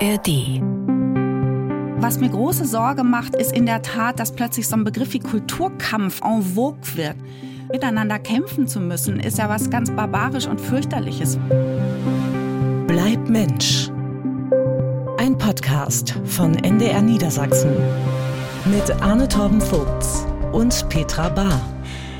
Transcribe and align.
ARD. 0.00 0.60
Was 1.98 2.20
mir 2.20 2.28
große 2.28 2.66
Sorge 2.66 3.02
macht, 3.02 3.34
ist 3.34 3.52
in 3.52 3.64
der 3.64 3.80
Tat, 3.80 4.20
dass 4.20 4.32
plötzlich 4.32 4.68
so 4.68 4.76
ein 4.76 4.84
Begriff 4.84 5.14
wie 5.14 5.20
Kulturkampf 5.20 6.20
en 6.22 6.42
vogue 6.42 6.78
wird. 6.94 7.16
Miteinander 7.72 8.18
kämpfen 8.18 8.66
zu 8.66 8.80
müssen, 8.80 9.18
ist 9.18 9.38
ja 9.38 9.48
was 9.48 9.70
ganz 9.70 9.90
barbarisch 9.90 10.46
und 10.46 10.60
fürchterliches. 10.60 11.38
Bleib 12.86 13.28
Mensch. 13.28 13.90
Ein 15.18 15.36
Podcast 15.38 16.14
von 16.24 16.54
NDR 16.54 17.00
Niedersachsen 17.00 17.70
mit 18.66 18.90
Arne 19.02 19.26
Torben 19.26 19.60
Vogts 19.60 20.26
und 20.52 20.88
Petra 20.90 21.30
Bahr. 21.30 21.75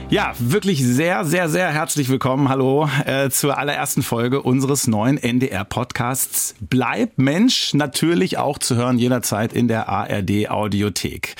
Ja, 0.08 0.34
wirklich 0.38 0.84
sehr, 0.84 1.24
sehr, 1.24 1.48
sehr 1.48 1.68
herzlich 1.72 2.08
willkommen. 2.08 2.48
Hallo 2.48 2.88
äh, 3.04 3.28
zur 3.28 3.58
allerersten 3.58 4.04
Folge 4.04 4.40
unseres 4.40 4.86
neuen 4.86 5.18
NDR-Podcasts 5.18 6.54
Bleib 6.60 7.18
Mensch, 7.18 7.74
natürlich 7.74 8.38
auch 8.38 8.58
zu 8.58 8.76
hören 8.76 9.00
jederzeit 9.00 9.52
in 9.52 9.66
der 9.66 9.88
ARD 9.88 10.48
Audiothek. 10.48 11.34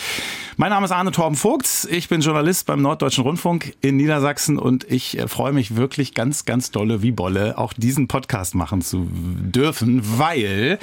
Mein 0.57 0.71
Name 0.71 0.85
ist 0.85 0.91
Arne 0.91 1.13
Torben 1.13 1.37
Vogts. 1.37 1.85
Ich 1.85 2.09
bin 2.09 2.23
Journalist 2.23 2.67
beim 2.67 2.83
Norddeutschen 2.83 3.23
Rundfunk 3.23 3.77
in 3.83 3.97
Niedersachsen 3.97 4.59
und 4.59 4.83
ich 4.91 5.17
äh, 5.17 5.29
freue 5.29 5.53
mich 5.53 5.77
wirklich 5.77 6.13
ganz, 6.15 6.45
ganz 6.45 6.73
dolle 6.73 7.03
wie 7.03 7.13
Bolle, 7.13 7.59
auch 7.59 7.73
diesen 7.73 8.09
Podcast 8.09 8.57
machen 8.57 8.83
zu 8.83 9.07
dürfen, 9.13 10.03
weil 10.19 10.81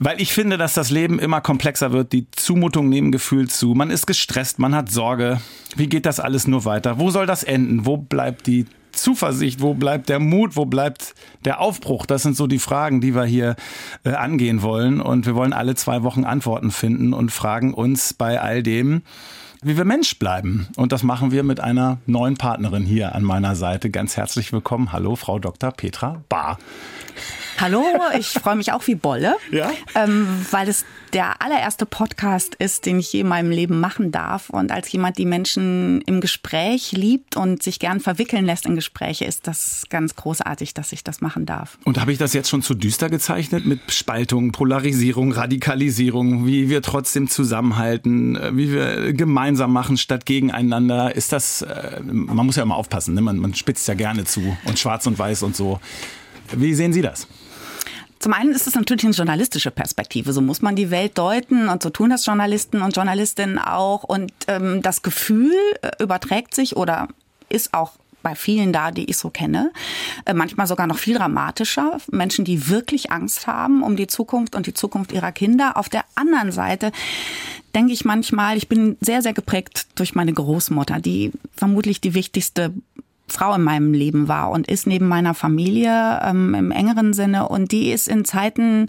weil 0.00 0.20
ich 0.20 0.32
finde, 0.32 0.56
dass 0.56 0.72
das 0.72 0.90
Leben 0.90 1.18
immer 1.18 1.42
komplexer 1.42 1.92
wird. 1.92 2.12
Die 2.12 2.26
Zumutungen 2.32 2.88
nehmen 2.88 3.12
Gefühl 3.12 3.48
zu. 3.48 3.74
Man 3.74 3.90
ist 3.90 4.06
gestresst, 4.06 4.58
man 4.58 4.74
hat 4.74 4.90
Sorge. 4.90 5.40
Wie 5.76 5.88
geht 5.88 6.06
das 6.06 6.18
alles 6.18 6.48
nur 6.48 6.64
weiter? 6.64 6.98
Wo 6.98 7.10
soll 7.10 7.26
das 7.26 7.44
enden? 7.44 7.84
Wo 7.84 7.98
bleibt 7.98 8.46
die 8.46 8.64
Zuversicht? 8.92 9.60
Wo 9.60 9.74
bleibt 9.74 10.08
der 10.08 10.18
Mut? 10.18 10.56
Wo 10.56 10.64
bleibt 10.64 11.14
der 11.44 11.60
Aufbruch? 11.60 12.06
Das 12.06 12.22
sind 12.22 12.34
so 12.34 12.46
die 12.46 12.58
Fragen, 12.58 13.02
die 13.02 13.14
wir 13.14 13.24
hier 13.24 13.56
äh, 14.02 14.12
angehen 14.12 14.62
wollen. 14.62 15.02
Und 15.02 15.26
wir 15.26 15.34
wollen 15.34 15.52
alle 15.52 15.74
zwei 15.74 16.02
Wochen 16.02 16.24
Antworten 16.24 16.70
finden 16.70 17.12
und 17.12 17.30
fragen 17.30 17.74
uns 17.74 18.14
bei 18.14 18.40
all 18.40 18.62
dem, 18.62 19.02
wie 19.62 19.76
wir 19.76 19.84
Mensch 19.84 20.18
bleiben. 20.18 20.68
Und 20.76 20.92
das 20.92 21.02
machen 21.02 21.30
wir 21.30 21.42
mit 21.42 21.60
einer 21.60 21.98
neuen 22.06 22.38
Partnerin 22.38 22.86
hier 22.86 23.14
an 23.14 23.22
meiner 23.22 23.54
Seite. 23.54 23.90
Ganz 23.90 24.16
herzlich 24.16 24.50
willkommen. 24.50 24.92
Hallo, 24.92 25.14
Frau 25.14 25.38
Dr. 25.38 25.70
Petra 25.72 26.22
Bahr. 26.30 26.56
Hallo, 27.60 27.84
ich 28.18 28.28
freue 28.28 28.56
mich 28.56 28.72
auch 28.72 28.86
wie 28.86 28.94
Bolle, 28.94 29.36
ja? 29.50 29.70
ähm, 29.94 30.26
weil 30.50 30.66
es 30.66 30.86
der 31.12 31.42
allererste 31.42 31.84
Podcast 31.84 32.54
ist, 32.54 32.86
den 32.86 32.98
ich 32.98 33.12
je 33.12 33.20
in 33.20 33.28
meinem 33.28 33.50
Leben 33.50 33.80
machen 33.80 34.12
darf. 34.12 34.48
Und 34.48 34.72
als 34.72 34.90
jemand, 34.90 35.18
die 35.18 35.26
Menschen 35.26 36.00
im 36.06 36.22
Gespräch 36.22 36.92
liebt 36.92 37.36
und 37.36 37.62
sich 37.62 37.78
gern 37.78 38.00
verwickeln 38.00 38.46
lässt 38.46 38.64
in 38.64 38.76
Gespräche, 38.76 39.26
ist 39.26 39.46
das 39.46 39.84
ganz 39.90 40.16
großartig, 40.16 40.72
dass 40.72 40.92
ich 40.92 41.04
das 41.04 41.20
machen 41.20 41.44
darf. 41.44 41.76
Und 41.84 42.00
habe 42.00 42.12
ich 42.12 42.18
das 42.18 42.32
jetzt 42.32 42.48
schon 42.48 42.62
zu 42.62 42.72
düster 42.72 43.10
gezeichnet 43.10 43.66
mit 43.66 43.92
Spaltung, 43.92 44.52
Polarisierung, 44.52 45.32
Radikalisierung, 45.32 46.46
wie 46.46 46.70
wir 46.70 46.80
trotzdem 46.80 47.28
zusammenhalten, 47.28 48.38
wie 48.56 48.72
wir 48.72 49.12
gemeinsam 49.12 49.70
machen 49.70 49.98
statt 49.98 50.24
gegeneinander? 50.24 51.14
Ist 51.14 51.32
das, 51.32 51.60
äh, 51.60 52.00
man 52.02 52.46
muss 52.46 52.56
ja 52.56 52.62
immer 52.62 52.76
aufpassen, 52.76 53.12
ne? 53.14 53.20
man, 53.20 53.36
man 53.36 53.54
spitzt 53.54 53.86
ja 53.86 53.92
gerne 53.92 54.24
zu 54.24 54.56
und 54.64 54.78
schwarz 54.78 55.06
und 55.06 55.18
weiß 55.18 55.42
und 55.42 55.54
so. 55.54 55.78
Wie 56.52 56.74
sehen 56.74 56.94
Sie 56.94 57.02
das? 57.02 57.28
Zum 58.20 58.34
einen 58.34 58.52
ist 58.52 58.66
es 58.66 58.74
natürlich 58.74 59.04
eine 59.04 59.14
journalistische 59.14 59.70
Perspektive. 59.70 60.34
So 60.34 60.42
muss 60.42 60.60
man 60.60 60.76
die 60.76 60.90
Welt 60.90 61.16
deuten 61.16 61.70
und 61.70 61.82
so 61.82 61.88
tun 61.88 62.10
das 62.10 62.26
Journalisten 62.26 62.82
und 62.82 62.94
Journalistinnen 62.94 63.58
auch. 63.58 64.04
Und 64.04 64.30
ähm, 64.46 64.82
das 64.82 65.02
Gefühl 65.02 65.54
äh, 65.80 65.90
überträgt 66.02 66.54
sich 66.54 66.76
oder 66.76 67.08
ist 67.48 67.72
auch 67.72 67.92
bei 68.22 68.34
vielen 68.34 68.74
da, 68.74 68.90
die 68.90 69.08
ich 69.08 69.16
so 69.16 69.30
kenne. 69.30 69.72
Äh, 70.26 70.34
manchmal 70.34 70.66
sogar 70.66 70.86
noch 70.86 70.98
viel 70.98 71.16
dramatischer. 71.16 71.96
Menschen, 72.10 72.44
die 72.44 72.68
wirklich 72.68 73.10
Angst 73.10 73.46
haben 73.46 73.82
um 73.82 73.96
die 73.96 74.06
Zukunft 74.06 74.54
und 74.54 74.66
die 74.66 74.74
Zukunft 74.74 75.12
ihrer 75.12 75.32
Kinder. 75.32 75.78
Auf 75.78 75.88
der 75.88 76.04
anderen 76.14 76.52
Seite 76.52 76.92
denke 77.74 77.94
ich 77.94 78.04
manchmal, 78.04 78.58
ich 78.58 78.68
bin 78.68 78.98
sehr, 79.00 79.22
sehr 79.22 79.32
geprägt 79.32 79.86
durch 79.94 80.14
meine 80.14 80.34
Großmutter, 80.34 81.00
die 81.00 81.32
vermutlich 81.56 82.02
die 82.02 82.12
wichtigste 82.12 82.74
Frau 83.32 83.54
in 83.54 83.62
meinem 83.62 83.92
Leben 83.92 84.28
war 84.28 84.50
und 84.50 84.68
ist 84.68 84.86
neben 84.86 85.08
meiner 85.08 85.34
Familie 85.34 86.20
ähm, 86.24 86.54
im 86.54 86.70
engeren 86.70 87.12
Sinne. 87.12 87.48
Und 87.48 87.72
die 87.72 87.90
ist 87.90 88.08
in 88.08 88.24
Zeiten 88.24 88.88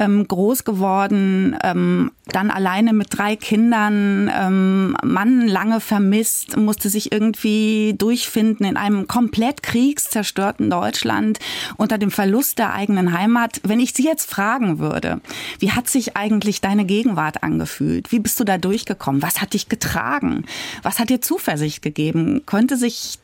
ähm, 0.00 0.26
groß 0.26 0.64
geworden, 0.64 1.56
ähm, 1.62 2.10
dann 2.26 2.50
alleine 2.50 2.92
mit 2.92 3.08
drei 3.10 3.36
Kindern, 3.36 4.30
ähm, 4.34 4.96
Mann 5.04 5.46
lange 5.46 5.80
vermisst, 5.80 6.56
musste 6.56 6.88
sich 6.88 7.12
irgendwie 7.12 7.94
durchfinden 7.98 8.64
in 8.64 8.76
einem 8.76 9.06
komplett 9.06 9.62
kriegszerstörten 9.62 10.70
Deutschland 10.70 11.38
unter 11.76 11.98
dem 11.98 12.10
Verlust 12.10 12.58
der 12.58 12.72
eigenen 12.72 13.12
Heimat. 13.12 13.60
Wenn 13.62 13.80
ich 13.80 13.92
Sie 13.92 14.04
jetzt 14.04 14.30
fragen 14.30 14.78
würde, 14.78 15.20
wie 15.58 15.72
hat 15.72 15.88
sich 15.88 16.16
eigentlich 16.16 16.60
deine 16.60 16.86
Gegenwart 16.86 17.42
angefühlt? 17.42 18.10
Wie 18.10 18.20
bist 18.20 18.40
du 18.40 18.44
da 18.44 18.56
durchgekommen? 18.56 19.22
Was 19.22 19.40
hat 19.42 19.52
dich 19.52 19.68
getragen? 19.68 20.46
Was 20.82 20.98
hat 20.98 21.10
dir 21.10 21.20
Zuversicht 21.20 21.82
gegeben? 21.82 22.42
Könnte 22.46 22.76
sich 22.76 23.18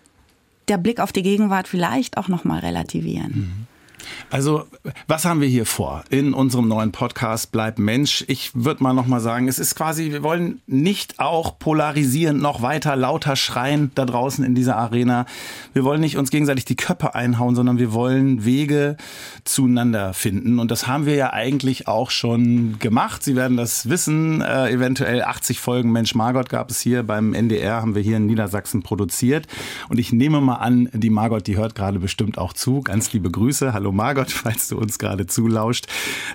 der 0.69 0.78
Blick 0.78 1.00
auf 1.00 1.12
die 1.12 1.22
Gegenwart 1.22 1.69
vielleicht 1.69 2.16
auch 2.16 2.28
noch 2.28 2.44
mal 2.44 2.59
relativieren. 2.59 3.32
Mhm. 3.32 3.66
Also, 4.28 4.64
was 5.06 5.25
haben 5.25 5.41
wir 5.41 5.47
hier 5.47 5.66
vor 5.66 6.03
in 6.10 6.34
unserem 6.34 6.66
neuen 6.66 6.91
Podcast 6.91 7.53
Bleib 7.53 7.78
Mensch? 7.78 8.25
Ich 8.26 8.50
würde 8.54 8.82
mal 8.82 8.92
noch 8.92 9.06
mal 9.06 9.20
sagen, 9.20 9.47
es 9.47 9.60
ist 9.60 9.76
quasi, 9.76 10.10
wir 10.10 10.25
wollen 10.25 10.60
nicht 10.66 11.20
auch 11.20 11.60
polarisieren, 11.60 12.38
noch 12.38 12.60
weiter 12.60 12.97
lauter 12.97 13.36
schreien 13.36 13.92
da 13.94 14.04
draußen 14.04 14.44
in 14.44 14.56
dieser 14.56 14.76
Arena. 14.76 15.26
Wir 15.75 15.84
wollen 15.84 16.00
nicht 16.00 16.16
uns 16.16 16.31
gegenseitig 16.31 16.65
die 16.65 16.75
Köpfe 16.75 17.15
einhauen, 17.15 17.54
sondern 17.54 17.78
wir 17.78 17.92
wollen 17.92 18.44
Wege 18.44 18.97
zueinander 19.44 20.12
finden. 20.12 20.59
Und 20.59 20.72
das 20.72 20.88
haben 20.88 21.06
wir 21.06 21.15
ja 21.15 21.32
eigentlich 21.32 21.86
auch 21.86 22.10
schon 22.10 22.81
gemacht. 22.81 23.22
Sie 23.22 23.36
werden 23.36 23.56
das 23.56 23.88
wissen. 23.88 24.41
Äh, 24.41 24.72
eventuell 24.72 25.22
80 25.22 25.60
Folgen 25.60 25.92
Mensch 25.92 26.16
Margot 26.16 26.48
gab 26.48 26.70
es 26.70 26.81
hier 26.81 27.04
beim 27.04 27.32
NDR, 27.32 27.81
haben 27.81 27.94
wir 27.94 28.03
hier 28.03 28.16
in 28.16 28.26
Niedersachsen 28.26 28.82
produziert. 28.82 29.47
Und 29.88 30.00
ich 30.00 30.12
nehme 30.12 30.41
mal 30.41 30.56
an, 30.56 30.88
die 30.92 31.10
Margot, 31.10 31.47
die 31.47 31.56
hört 31.56 31.76
gerade 31.76 32.00
bestimmt 32.00 32.38
auch 32.38 32.53
zu. 32.53 32.81
Ganz 32.81 33.12
liebe 33.12 33.31
Grüße. 33.31 33.72
Hallo 33.72 33.92
Margot, 33.92 34.16
falls 34.25 34.69
du 34.69 34.78
uns 34.78 34.99
gerade 34.99 35.27
zulauscht. 35.27 35.87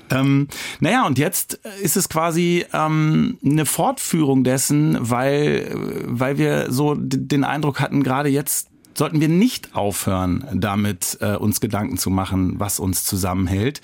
Ähm, 0.10 0.48
naja, 0.80 1.06
und 1.06 1.18
jetzt 1.18 1.60
ist 1.82 1.98
es 1.98 2.10
quasi 2.10 2.66
ähm, 2.74 3.38
eine 3.44 3.66
Fortführung 3.66 4.44
dessen, 4.44 4.98
weil, 5.00 5.72
weil 6.06 6.38
wir 6.38 6.72
so 6.72 6.96
den 6.96 7.44
Eindruck 7.44 7.80
hatten, 7.80 8.04
gerade 8.04 8.30
jetzt 8.30 8.71
sollten 8.94 9.22
wir 9.22 9.30
nicht 9.30 9.76
aufhören, 9.76 10.46
damit 10.54 11.18
äh, 11.22 11.36
uns 11.36 11.62
Gedanken 11.62 11.98
zu 11.98 12.10
machen, 12.10 12.60
was 12.60 12.80
uns 12.80 13.04
zusammenhält. 13.04 13.82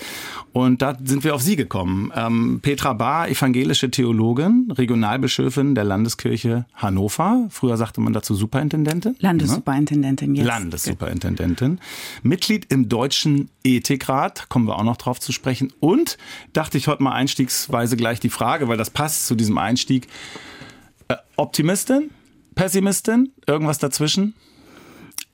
Und 0.53 0.81
da 0.81 0.97
sind 1.03 1.23
wir 1.23 1.35
auf 1.35 1.41
Sie 1.41 1.55
gekommen. 1.55 2.11
Ähm, 2.15 2.59
Petra 2.61 2.93
Bahr, 2.93 3.29
evangelische 3.29 3.91
Theologin, 3.91 4.71
Regionalbischöfin 4.75 5.75
der 5.75 5.83
Landeskirche 5.83 6.65
Hannover. 6.73 7.47
Früher 7.49 7.77
sagte 7.77 8.01
man 8.01 8.13
dazu 8.13 8.35
Superintendentin. 8.35 9.15
Landessuperintendentin, 9.19 10.35
jetzt. 10.35 10.45
Landessuperintendentin. 10.45 11.79
Mitglied 12.23 12.71
im 12.71 12.89
Deutschen 12.89 13.49
Ethikrat, 13.63 14.49
kommen 14.49 14.67
wir 14.67 14.77
auch 14.77 14.83
noch 14.83 14.97
drauf 14.97 15.19
zu 15.19 15.31
sprechen. 15.31 15.71
Und 15.79 16.17
dachte 16.53 16.77
ich 16.77 16.87
heute 16.87 17.03
mal 17.03 17.13
einstiegsweise 17.13 17.97
gleich 17.97 18.19
die 18.19 18.29
Frage, 18.29 18.67
weil 18.67 18.77
das 18.77 18.89
passt 18.89 19.27
zu 19.27 19.35
diesem 19.35 19.57
Einstieg. 19.57 20.07
Äh, 21.07 21.15
Optimistin? 21.35 22.09
Pessimistin? 22.55 23.31
Irgendwas 23.45 23.77
dazwischen? 23.77 24.33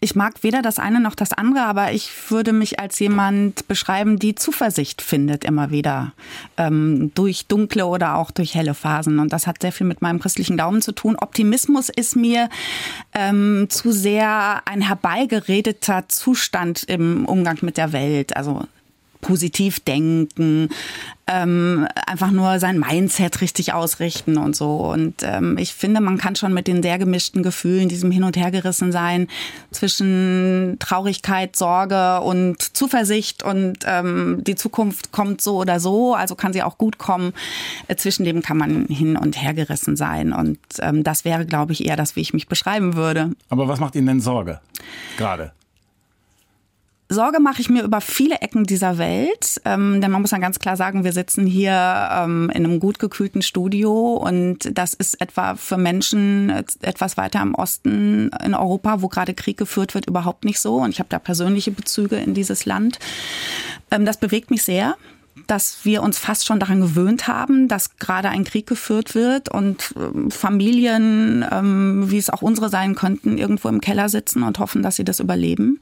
Ich 0.03 0.15
mag 0.15 0.43
weder 0.43 0.61
das 0.61 0.79
eine 0.79 0.99
noch 0.99 1.15
das 1.15 1.31
andere, 1.31 1.63
aber 1.63 1.93
ich 1.93 2.11
würde 2.29 2.51
mich 2.51 2.77
als 2.77 2.99
jemand 2.99 3.69
beschreiben, 3.69 4.19
die 4.19 4.35
Zuversicht 4.35 5.01
findet 5.01 5.45
immer 5.45 5.71
wieder 5.71 6.11
ähm, 6.57 7.11
durch 7.15 7.47
dunkle 7.47 7.85
oder 7.85 8.17
auch 8.17 8.29
durch 8.29 8.53
helle 8.53 8.73
Phasen. 8.73 9.19
Und 9.19 9.31
das 9.31 9.47
hat 9.47 9.61
sehr 9.61 9.71
viel 9.71 9.87
mit 9.87 10.01
meinem 10.01 10.19
christlichen 10.19 10.57
Daumen 10.57 10.81
zu 10.81 10.91
tun. 10.91 11.15
Optimismus 11.15 11.87
ist 11.87 12.17
mir 12.17 12.49
ähm, 13.13 13.67
zu 13.69 13.93
sehr 13.93 14.61
ein 14.65 14.81
herbeigeredeter 14.81 16.09
Zustand 16.09 16.83
im 16.83 17.23
Umgang 17.23 17.59
mit 17.61 17.77
der 17.77 17.93
Welt. 17.93 18.35
Also 18.35 18.67
positiv 19.23 19.79
denken, 19.79 20.69
ähm, 21.25 21.87
einfach 22.05 22.31
nur 22.31 22.59
sein 22.59 22.79
Mindset 22.79 23.41
richtig 23.41 23.73
ausrichten 23.73 24.37
und 24.37 24.55
so. 24.55 24.75
Und 24.75 25.23
ähm, 25.23 25.57
ich 25.57 25.73
finde, 25.73 26.01
man 26.01 26.17
kann 26.17 26.35
schon 26.35 26.53
mit 26.53 26.67
den 26.67 26.83
sehr 26.83 26.99
gemischten 26.99 27.43
Gefühlen, 27.43 27.87
diesem 27.89 28.11
Hin- 28.11 28.25
und 28.25 28.35
Hergerissen 28.35 28.91
sein, 28.91 29.27
zwischen 29.71 30.75
Traurigkeit, 30.79 31.55
Sorge 31.55 32.19
und 32.21 32.61
Zuversicht 32.61 33.41
und 33.41 33.79
ähm, 33.85 34.43
die 34.45 34.55
Zukunft 34.55 35.11
kommt 35.11 35.41
so 35.41 35.57
oder 35.57 35.79
so, 35.79 36.13
also 36.13 36.35
kann 36.35 36.53
sie 36.53 36.61
auch 36.61 36.77
gut 36.77 36.97
kommen. 36.97 37.33
Äh, 37.87 37.95
zwischen 37.95 38.25
dem 38.25 38.41
kann 38.41 38.57
man 38.57 38.85
hin 38.87 39.15
und 39.15 39.41
hergerissen 39.41 39.95
sein. 39.95 40.33
Und 40.33 40.59
ähm, 40.79 41.03
das 41.03 41.23
wäre, 41.23 41.45
glaube 41.45 41.71
ich, 41.71 41.85
eher 41.85 41.95
das, 41.95 42.15
wie 42.15 42.21
ich 42.21 42.33
mich 42.33 42.47
beschreiben 42.47 42.95
würde. 42.95 43.31
Aber 43.49 43.67
was 43.67 43.79
macht 43.79 43.95
Ihnen 43.95 44.07
denn 44.07 44.19
Sorge 44.19 44.59
gerade? 45.17 45.53
Sorge 47.13 47.39
mache 47.39 47.62
ich 47.62 47.69
mir 47.69 47.83
über 47.83 48.01
viele 48.01 48.36
Ecken 48.42 48.65
dieser 48.65 48.98
Welt, 48.98 49.62
ähm, 49.65 50.01
denn 50.01 50.12
man 50.12 50.21
muss 50.21 50.31
dann 50.31 50.42
ganz 50.42 50.60
klar 50.60 50.77
sagen, 50.77 51.04
wir 51.04 51.13
sitzen 51.13 51.45
hier 51.45 51.71
ähm, 52.12 52.51
in 52.54 52.65
einem 52.65 52.80
gut 52.80 53.00
gekühlten 53.00 53.42
Studio 53.42 54.13
und 54.15 54.77
das 54.77 54.94
ist 54.94 55.21
etwa 55.21 55.56
für 55.56 55.77
Menschen 55.77 56.50
etwas 56.81 57.18
weiter 57.18 57.42
im 57.42 57.56
Osten 57.56 58.30
in 58.44 58.54
Europa, 58.54 59.01
wo 59.01 59.07
gerade 59.07 59.33
Krieg 59.33 59.57
geführt 59.57 59.95
wird, 59.95 60.07
überhaupt 60.07 60.45
nicht 60.45 60.60
so. 60.60 60.77
Und 60.77 60.89
ich 60.89 61.00
habe 61.00 61.10
da 61.10 61.19
persönliche 61.19 61.71
Bezüge 61.71 62.18
in 62.18 62.33
dieses 62.33 62.65
Land. 62.65 63.00
Ähm, 63.92 64.06
das 64.06 64.18
bewegt 64.18 64.51
mich 64.51 64.63
sehr 64.63 64.95
dass 65.48 65.80
wir 65.83 66.04
uns 66.04 66.19
fast 66.19 66.45
schon 66.45 66.59
daran 66.59 66.81
gewöhnt 66.81 67.27
haben, 67.27 67.68
dass 67.68 67.98
gerade 67.98 68.30
ein 68.30 68.44
Krieg 68.44 68.68
geführt 68.68 69.16
wird 69.16 69.50
und 69.50 69.94
ähm, 69.98 70.31
Familien, 70.31 71.45
ähm, 71.50 72.09
wie 72.09 72.18
es 72.18 72.30
auch 72.30 72.42
unsere 72.42 72.69
sein 72.69 72.95
könnten, 72.95 73.38
irgendwo 73.38 73.69
im 73.69 73.81
Keller 73.81 74.09
sitzen 74.09 74.44
und 74.44 74.59
hoffen, 74.59 74.83
dass 74.83 74.95
sie 74.95 75.04
das 75.04 75.19
überleben. 75.19 75.80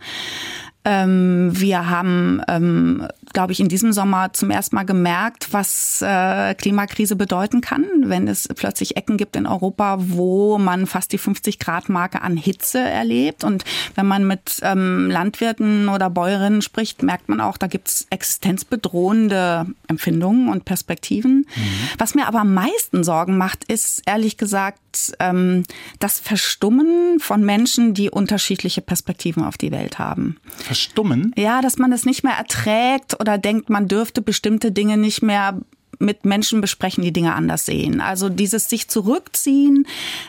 Ähm, 0.84 1.52
wir 1.54 1.90
haben, 1.90 2.42
ähm, 2.48 3.08
glaube 3.34 3.54
ich, 3.54 3.60
in 3.60 3.70
diesem 3.70 3.94
Sommer 3.94 4.34
zum 4.34 4.50
ersten 4.50 4.76
Mal 4.76 4.86
gemerkt, 4.86 5.54
was 5.54 6.02
äh, 6.02 6.56
Klimakrise 6.56 7.16
bedeuten 7.16 7.62
kann, 7.62 7.86
wenn 8.06 8.28
es 8.28 8.48
plötzlich 8.48 8.98
Ecken 8.98 9.18
gibt 9.18 9.36
in 9.36 9.46
Europa, 9.46 9.98
wo 10.00 10.58
man 10.58 10.88
fast 10.88 11.12
die 11.14 11.20
50-Grad-Marke 11.20 12.22
an 12.24 12.36
Hitze 12.36 12.80
erlebt. 12.80 13.44
Und 13.44 13.64
wenn 13.94 14.08
man 14.08 14.26
mit 14.26 14.60
ähm, 14.64 15.10
Landwirten 15.12 15.88
oder 15.88 16.10
Bäuerinnen 16.10 16.64
spricht, 16.64 17.04
merkt 17.04 17.30
man 17.30 17.42
auch, 17.42 17.58
da 17.58 17.68
gibt 17.68 17.88
es 17.88 18.08
existenzbedrohende 18.10 19.68
Empfindungen 19.88 20.50
und 20.50 20.66
Perspektiven. 20.66 21.46
Mhm. 21.56 21.72
Was 22.00 22.16
mir 22.16 22.28
aber 22.28 22.40
am 22.40 22.54
meisten 22.56 23.04
Sorgen 23.04 23.38
macht, 23.38 23.66
ist 23.66 24.02
ehrlich 24.08 24.38
gesagt 24.38 24.80
ähm, 25.20 25.64
das 26.00 26.20
Verstummen 26.20 27.20
von 27.20 27.44
Menschen, 27.44 27.94
die 27.94 28.10
unterschiedliche 28.10 28.82
Perspektiven 28.82 29.44
auf 29.44 29.58
die 29.58 29.72
Welt 29.72 30.00
haben 30.00 30.40
verstummen? 30.58 31.34
Ja, 31.38 31.62
dass 31.62 31.78
man 31.78 31.92
es 31.92 32.06
nicht 32.06 32.24
mehr 32.24 32.34
erträgt 32.34 33.20
oder 33.20 33.38
denkt, 33.38 33.70
man 33.70 33.88
dürfte 33.88 34.22
bestimmte 34.22 34.72
Dinge 34.72 34.98
nicht 34.98 35.22
mehr 35.22 35.60
mit 36.02 36.26
Menschen 36.26 36.62
besprechen, 36.62 37.04
die 37.04 37.14
Dinge 37.14 37.34
anders 37.36 37.66
sehen. 37.66 38.02
Also 38.02 38.30
dieses 38.30 38.70
sich 38.70 38.88
zurückziehen 38.88 39.88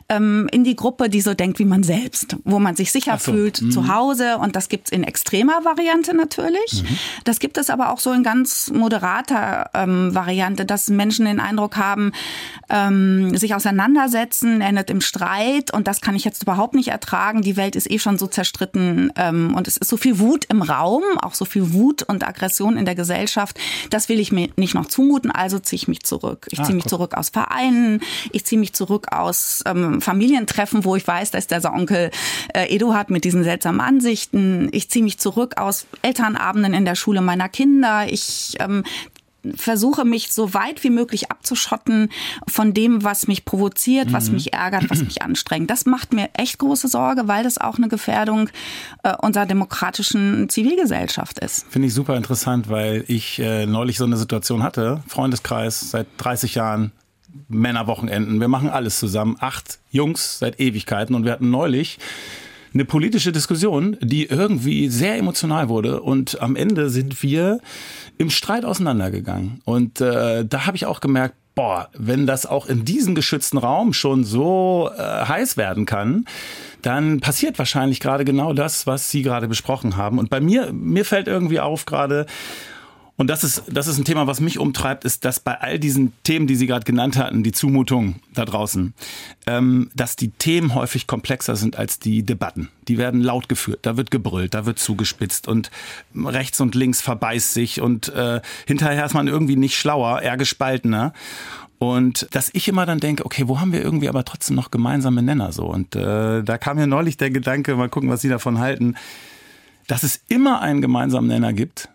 ähm, 0.09 0.49
in 0.53 0.65
die 0.65 0.77
Gruppe, 0.77 1.09
die 1.09 1.21
so 1.21 1.35
denkt 1.35 1.59
wie 1.59 1.65
man 1.65 1.83
selbst, 1.83 2.37
wo 2.45 2.59
man 2.59 2.77
sich 2.77 2.93
sicher 2.93 3.19
so. 3.19 3.33
fühlt 3.33 3.63
mhm. 3.63 3.71
zu 3.71 3.89
Hause. 3.89 4.39
Und 4.39 4.57
das 4.57 4.69
gibt's 4.69 4.91
in 4.91 5.05
extremer 5.05 5.65
Variante 5.65 6.15
natürlich. 6.15 6.83
Mhm. 6.83 6.99
Das 7.25 7.41
gibt 7.41 7.59
es 7.59 7.71
aber 7.71 7.93
auch 7.93 7.99
so 7.99 8.13
in 8.13 8.23
ganz 8.23 8.71
moderater 8.71 9.71
ähm, 9.75 10.15
Variante, 10.15 10.65
dass 10.65 10.89
Menschen 10.89 11.25
den 11.27 11.41
Eindruck 11.41 11.77
haben, 11.77 12.13
ähm, 12.71 13.37
sich 13.37 13.55
auseinandersetzen, 13.55 14.61
endet 14.61 14.91
im 14.91 15.01
Streit 15.01 15.73
und 15.73 15.87
das 15.87 16.01
kann 16.01 16.15
ich 16.15 16.25
jetzt 16.25 16.43
überhaupt 16.43 16.75
nicht 16.75 16.89
ertragen. 16.89 17.43
Die 17.43 17.57
Welt 17.57 17.77
ist 17.77 17.91
eh 17.91 17.99
schon 17.99 18.19
so 18.19 18.27
zerstritten 18.27 19.13
ähm, 19.17 19.55
und 19.55 19.69
es 19.69 19.77
ist 19.77 19.89
so 19.89 19.97
viel 19.97 20.19
Wut 20.19 20.45
im 20.47 20.63
Raum, 20.63 21.03
auch 21.21 21.35
so 21.35 21.45
viel 21.45 21.73
Wut 21.73 22.03
und 22.03 22.27
Aggression 22.27 22.77
in 22.77 22.85
der 22.85 22.95
Gesellschaft. 22.95 23.59
Das 23.91 24.09
will 24.09 24.21
ich 24.21 24.33
mir 24.33 24.49
nicht 24.57 24.75
noch 24.75 24.87
zumuten. 24.87 25.31
Also 25.31 25.59
ziehe 25.63 25.77
ich 25.77 25.89
mich 25.89 26.03
zurück. 26.03 26.47
Ich 26.51 26.61
ah, 26.61 26.65
ziehe 26.65 26.75
mich 26.75 26.87
zurück 26.87 27.15
aus 27.15 27.31
Vereinen, 27.31 28.01
ich 28.33 28.45
ziehe 28.45 28.59
mich 28.59 28.73
zurück 28.73 29.09
aus 29.11 29.63
ähm, 29.67 30.01
Familientreffen, 30.01 30.85
wo 30.85 30.97
ich 30.97 31.07
weiß, 31.07 31.31
da 31.31 31.39
ist 31.39 31.51
der 31.51 31.63
Onkel 31.73 32.11
äh, 32.55 32.75
Eduard 32.75 33.11
mit 33.11 33.25
diesen 33.25 33.45
seltsamen 33.45 33.81
Ansichten. 33.81 34.69
Ich 34.73 34.91
ziehe 34.91 35.05
mich 35.05 35.19
zurück 35.19 35.59
aus 35.59 35.87
Elternabenden 36.03 36.75
in 36.75 36.85
der 36.85 36.95
Schule 36.95 37.21
meiner 37.21 37.49
Kinder. 37.49 38.07
Ich 38.09 38.57
ähm, 38.61 38.85
versuche 39.55 40.05
mich 40.05 40.33
so 40.33 40.55
weit 40.55 40.85
wie 40.85 40.91
möglich 40.91 41.31
abzuschotten 41.31 42.11
von 42.47 42.75
dem, 42.75 43.03
was 43.05 43.27
mich 43.27 43.45
provoziert, 43.45 44.13
was 44.13 44.29
mhm. 44.29 44.35
mich 44.35 44.53
ärgert, 44.53 44.89
was 44.89 45.03
mich 45.03 45.23
anstrengt. 45.23 45.71
Das 45.71 45.87
macht 45.87 46.13
mir 46.13 46.31
echt 46.35 46.59
große 46.59 46.89
Sorge, 46.89 47.29
weil 47.29 47.45
das 47.45 47.59
auch 47.59 47.77
eine 47.77 47.89
Gefährdung 47.89 48.49
äh, 49.03 49.15
unserer 49.21 49.47
demokratischen 49.47 50.49
Zivilgesellschaft 50.49 51.39
ist. 51.41 51.67
Finde 51.71 51.89
ich 51.89 51.95
super 51.95 52.17
interessant, 52.17 52.69
weil 52.69 53.05
ich 53.09 53.39
äh, 53.39 53.67
neulich 53.67 53.99
so 53.99 54.05
eine 54.05 54.17
Situation 54.17 54.63
hatte, 54.63 55.03
Freundeskreis 55.09 55.91
seit 55.91 56.07
30 56.19 56.55
Jahren, 56.55 56.93
Männerwochenenden, 57.49 58.41
wir 58.41 58.49
machen 58.49 58.69
alles 58.69 58.99
zusammen, 58.99 59.37
acht 59.41 59.79
Jungs 59.91 60.39
seit 60.39 60.61
Ewigkeiten 60.61 61.15
und 61.15 61.25
wir 61.25 61.33
hatten 61.33 61.51
neulich 61.51 61.99
eine 62.75 62.85
politische 62.85 63.33
Diskussion, 63.33 63.97
die 64.01 64.27
irgendwie 64.27 64.89
sehr 64.89 65.17
emotional 65.17 65.69
wurde 65.69 66.01
und 66.01 66.41
am 66.41 66.57
Ende 66.57 66.91
sind 66.91 67.23
wir 67.23 67.61
im 68.19 68.31
Streit 68.31 68.65
auseinandergegangen. 68.65 69.61
Und 69.65 70.01
äh, 70.01 70.45
da 70.45 70.67
habe 70.67 70.77
ich 70.77 70.87
auch 70.87 71.01
gemerkt, 71.01 71.35
boah, 71.55 71.89
wenn 71.97 72.27
das 72.27 72.47
auch 72.47 72.67
in 72.67 72.85
diesem 72.85 73.15
geschützten 73.15 73.59
Raum 73.59 73.93
schon 73.93 74.25
so 74.25 74.91
äh, 74.97 75.03
heiß 75.03 75.57
werden 75.57 75.87
kann, 75.87 76.25
dann 76.81 77.21
passiert 77.21 77.59
wahrscheinlich 77.59 78.01
gerade 78.01 78.25
genau 78.25 78.53
das, 78.53 78.87
was 78.87 79.11
Sie 79.11 79.23
gerade 79.23 79.49
besprochen 79.49 79.97
haben. 79.97 80.19
Und 80.19 80.31
bei 80.31 80.41
mir, 80.41 80.73
mir 80.73 81.05
fällt 81.05 81.29
irgendwie 81.29 81.61
auf 81.61 81.85
gerade, 81.85 82.27
und 83.19 83.29
das 83.29 83.45
ist, 83.45 83.65
das 83.69 83.87
ist 83.87 83.99
ein 83.99 84.05
Thema, 84.05 84.27
was 84.27 84.41
mich 84.41 84.59
umtreibt, 84.59 85.05
ist, 85.05 85.25
dass 85.25 85.39
bei 85.39 85.61
all 85.61 85.79
diesen 85.79 86.13
Themen, 86.23 86.47
die 86.47 86.57
Sie 86.57 86.67
gerade 86.67 86.85
genannt 86.85 87.17
hatten, 87.17 87.43
die 87.43 87.53
Zumutung 87.53 88.17
da 88.33 88.45
draußen, 88.45 88.95
ähm, 89.47 89.91
dass 89.95 90.17
die 90.17 90.31
Themen 90.31 90.75
häufig 90.75 91.07
komplexer 91.07 91.55
sind 91.55 91.77
als 91.77 91.99
die 91.99 92.23
Debatten. 92.23 92.71
Die 92.89 92.97
werden 92.97 93.21
laut 93.21 93.49
geführt, 93.49 93.81
da 93.83 93.97
wird 93.97 94.11
gebrüllt, 94.11 94.55
da 94.55 94.65
wird 94.65 94.79
zugespitzt 94.79 95.47
und 95.47 95.71
rechts 96.17 96.61
und 96.61 96.75
links 96.75 97.03
verbeißt 97.03 97.53
sich 97.53 97.81
und 97.81 98.09
äh, 98.09 98.41
hinterher 98.67 99.05
ist 99.05 99.15
man 99.15 99.29
irgendwie 99.29 99.57
nicht 99.57 99.77
schlauer, 99.77 100.23
eher 100.23 100.39
gespaltener. 100.39 101.13
Und 101.79 102.29
dass 102.31 102.49
ich 102.55 102.69
immer 102.69 102.87
dann 102.87 103.01
denke, 103.01 103.27
okay, 103.27 103.49
wo 103.49 103.61
haben 103.61 103.73
wir 103.73 103.83
irgendwie 103.83 104.09
aber 104.09 104.25
trotzdem 104.25 104.57
noch 104.57 104.71
gemeinsame 104.71 105.23
Nenner 105.23 105.53
so? 105.53 105.67
Und 105.67 105.97
äh, 105.97 106.43
da 106.43 106.57
kam 106.57 106.77
mir 106.77 106.87
neulich 106.87 107.17
der 107.19 107.31
Gedanke, 107.31 107.75
mal 107.75 107.89
gucken, 107.89 108.09
was 108.09 108.21
Sie 108.21 108.29
davon 108.29 108.59
halten, 108.59 108.95
dass 109.89 110.03
es 110.03 110.23
immer 110.29 110.61
einen 110.61 110.81
gemeinsamen 110.81 111.29
Nenner 111.29 111.53
gibt, 111.53 111.89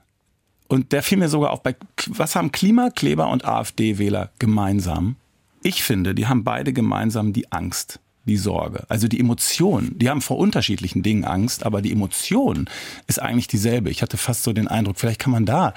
und 0.67 0.91
der 0.91 1.03
fiel 1.03 1.17
mir 1.17 1.29
sogar 1.29 1.51
auf 1.51 1.63
bei, 1.63 1.75
was 2.07 2.35
haben 2.35 2.51
Klimakleber 2.51 3.29
und 3.29 3.45
AfD-Wähler 3.45 4.31
gemeinsam? 4.39 5.15
Ich 5.63 5.83
finde, 5.83 6.13
die 6.13 6.27
haben 6.27 6.43
beide 6.43 6.73
gemeinsam 6.73 7.33
die 7.33 7.51
Angst, 7.51 7.99
die 8.25 8.37
Sorge, 8.37 8.85
also 8.89 9.07
die 9.07 9.19
Emotion. 9.19 9.97
Die 9.97 10.09
haben 10.09 10.21
vor 10.21 10.37
unterschiedlichen 10.37 11.03
Dingen 11.03 11.25
Angst, 11.25 11.65
aber 11.65 11.81
die 11.81 11.91
Emotion 11.91 12.69
ist 13.07 13.21
eigentlich 13.21 13.47
dieselbe. 13.47 13.89
Ich 13.89 14.01
hatte 14.01 14.17
fast 14.17 14.43
so 14.43 14.53
den 14.53 14.67
Eindruck, 14.67 14.99
vielleicht 14.99 15.19
kann 15.19 15.31
man 15.31 15.45
da 15.45 15.73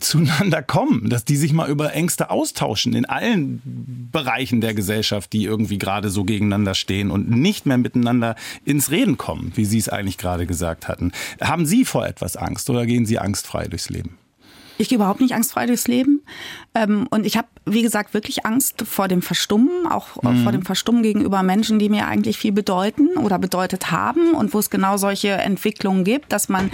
zueinander 0.00 0.62
kommen, 0.62 1.08
dass 1.08 1.24
die 1.24 1.36
sich 1.36 1.52
mal 1.52 1.68
über 1.68 1.92
Ängste 1.92 2.30
austauschen 2.30 2.94
in 2.94 3.04
allen 3.04 4.08
Bereichen 4.12 4.60
der 4.60 4.74
Gesellschaft, 4.74 5.32
die 5.32 5.44
irgendwie 5.44 5.78
gerade 5.78 6.10
so 6.10 6.24
gegeneinander 6.24 6.74
stehen 6.74 7.10
und 7.10 7.30
nicht 7.30 7.66
mehr 7.66 7.78
miteinander 7.78 8.36
ins 8.64 8.90
Reden 8.90 9.16
kommen, 9.18 9.52
wie 9.54 9.64
Sie 9.64 9.78
es 9.78 9.88
eigentlich 9.88 10.18
gerade 10.18 10.46
gesagt 10.46 10.88
hatten. 10.88 11.12
Haben 11.40 11.66
Sie 11.66 11.84
vor 11.84 12.06
etwas 12.06 12.36
Angst 12.36 12.68
oder 12.70 12.86
gehen 12.86 13.06
Sie 13.06 13.18
angstfrei 13.18 13.68
durchs 13.68 13.90
Leben? 13.90 14.18
Ich 14.80 14.88
gehe 14.88 14.96
überhaupt 14.96 15.20
nicht 15.20 15.34
angstfrei 15.34 15.66
durchs 15.66 15.88
Leben. 15.88 16.22
Ähm, 16.74 17.06
und 17.10 17.26
ich 17.26 17.36
habe, 17.36 17.48
wie 17.72 17.82
gesagt, 17.82 18.14
wirklich 18.14 18.44
Angst 18.46 18.84
vor 18.86 19.08
dem 19.08 19.22
Verstummen, 19.22 19.86
auch 19.88 20.22
mhm. 20.22 20.42
vor 20.42 20.52
dem 20.52 20.62
Verstummen 20.62 21.02
gegenüber 21.02 21.42
Menschen, 21.42 21.78
die 21.78 21.88
mir 21.88 22.06
eigentlich 22.06 22.38
viel 22.38 22.52
bedeuten 22.52 23.16
oder 23.16 23.38
bedeutet 23.38 23.90
haben 23.90 24.32
und 24.32 24.54
wo 24.54 24.58
es 24.58 24.70
genau 24.70 24.96
solche 24.96 25.30
Entwicklungen 25.30 26.04
gibt, 26.04 26.32
dass 26.32 26.48
man 26.48 26.70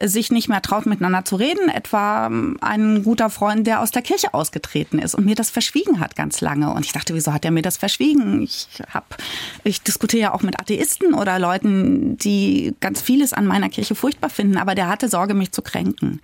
sich 0.00 0.30
nicht 0.30 0.48
mehr 0.48 0.62
traut, 0.62 0.86
miteinander 0.86 1.24
zu 1.24 1.36
reden. 1.36 1.68
Etwa 1.68 2.26
ähm, 2.26 2.58
ein 2.60 3.02
guter 3.02 3.30
Freund, 3.30 3.66
der 3.66 3.80
aus 3.80 3.90
der 3.90 4.02
Kirche 4.02 4.34
ausgetreten 4.34 4.98
ist 4.98 5.14
und 5.14 5.24
mir 5.24 5.34
das 5.34 5.50
verschwiegen 5.50 6.00
hat 6.00 6.16
ganz 6.16 6.40
lange. 6.40 6.72
Und 6.72 6.84
ich 6.84 6.92
dachte, 6.92 7.14
wieso 7.14 7.32
hat 7.32 7.44
er 7.44 7.50
mir 7.50 7.62
das 7.62 7.76
verschwiegen? 7.76 8.42
Ich 8.42 8.68
hab, 8.92 9.16
ich 9.64 9.82
diskutiere 9.82 10.22
ja 10.22 10.34
auch 10.34 10.42
mit 10.42 10.60
Atheisten 10.60 11.14
oder 11.14 11.38
Leuten, 11.38 12.16
die 12.18 12.74
ganz 12.80 13.00
vieles 13.00 13.32
an 13.32 13.46
meiner 13.46 13.68
Kirche 13.68 13.94
furchtbar 13.94 14.30
finden, 14.30 14.56
aber 14.56 14.74
der 14.74 14.88
hatte 14.88 15.08
Sorge, 15.08 15.34
mich 15.34 15.52
zu 15.52 15.62
kränken. 15.62 16.20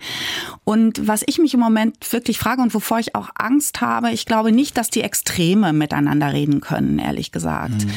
Und 0.63 1.07
was 1.07 1.23
ich 1.25 1.37
mich 1.39 1.53
im 1.53 1.59
Moment 1.59 2.11
wirklich 2.11 2.37
frage 2.37 2.61
und 2.61 2.73
wovor 2.73 2.99
ich 2.99 3.15
auch 3.15 3.29
Angst 3.35 3.81
habe, 3.81 4.11
ich 4.13 4.25
glaube 4.25 4.51
nicht, 4.51 4.77
dass 4.77 4.89
die 4.89 5.01
Extreme 5.01 5.73
miteinander 5.73 6.31
reden 6.31 6.61
können, 6.61 6.99
ehrlich 6.99 7.31
gesagt. 7.31 7.85
Mhm. 7.85 7.91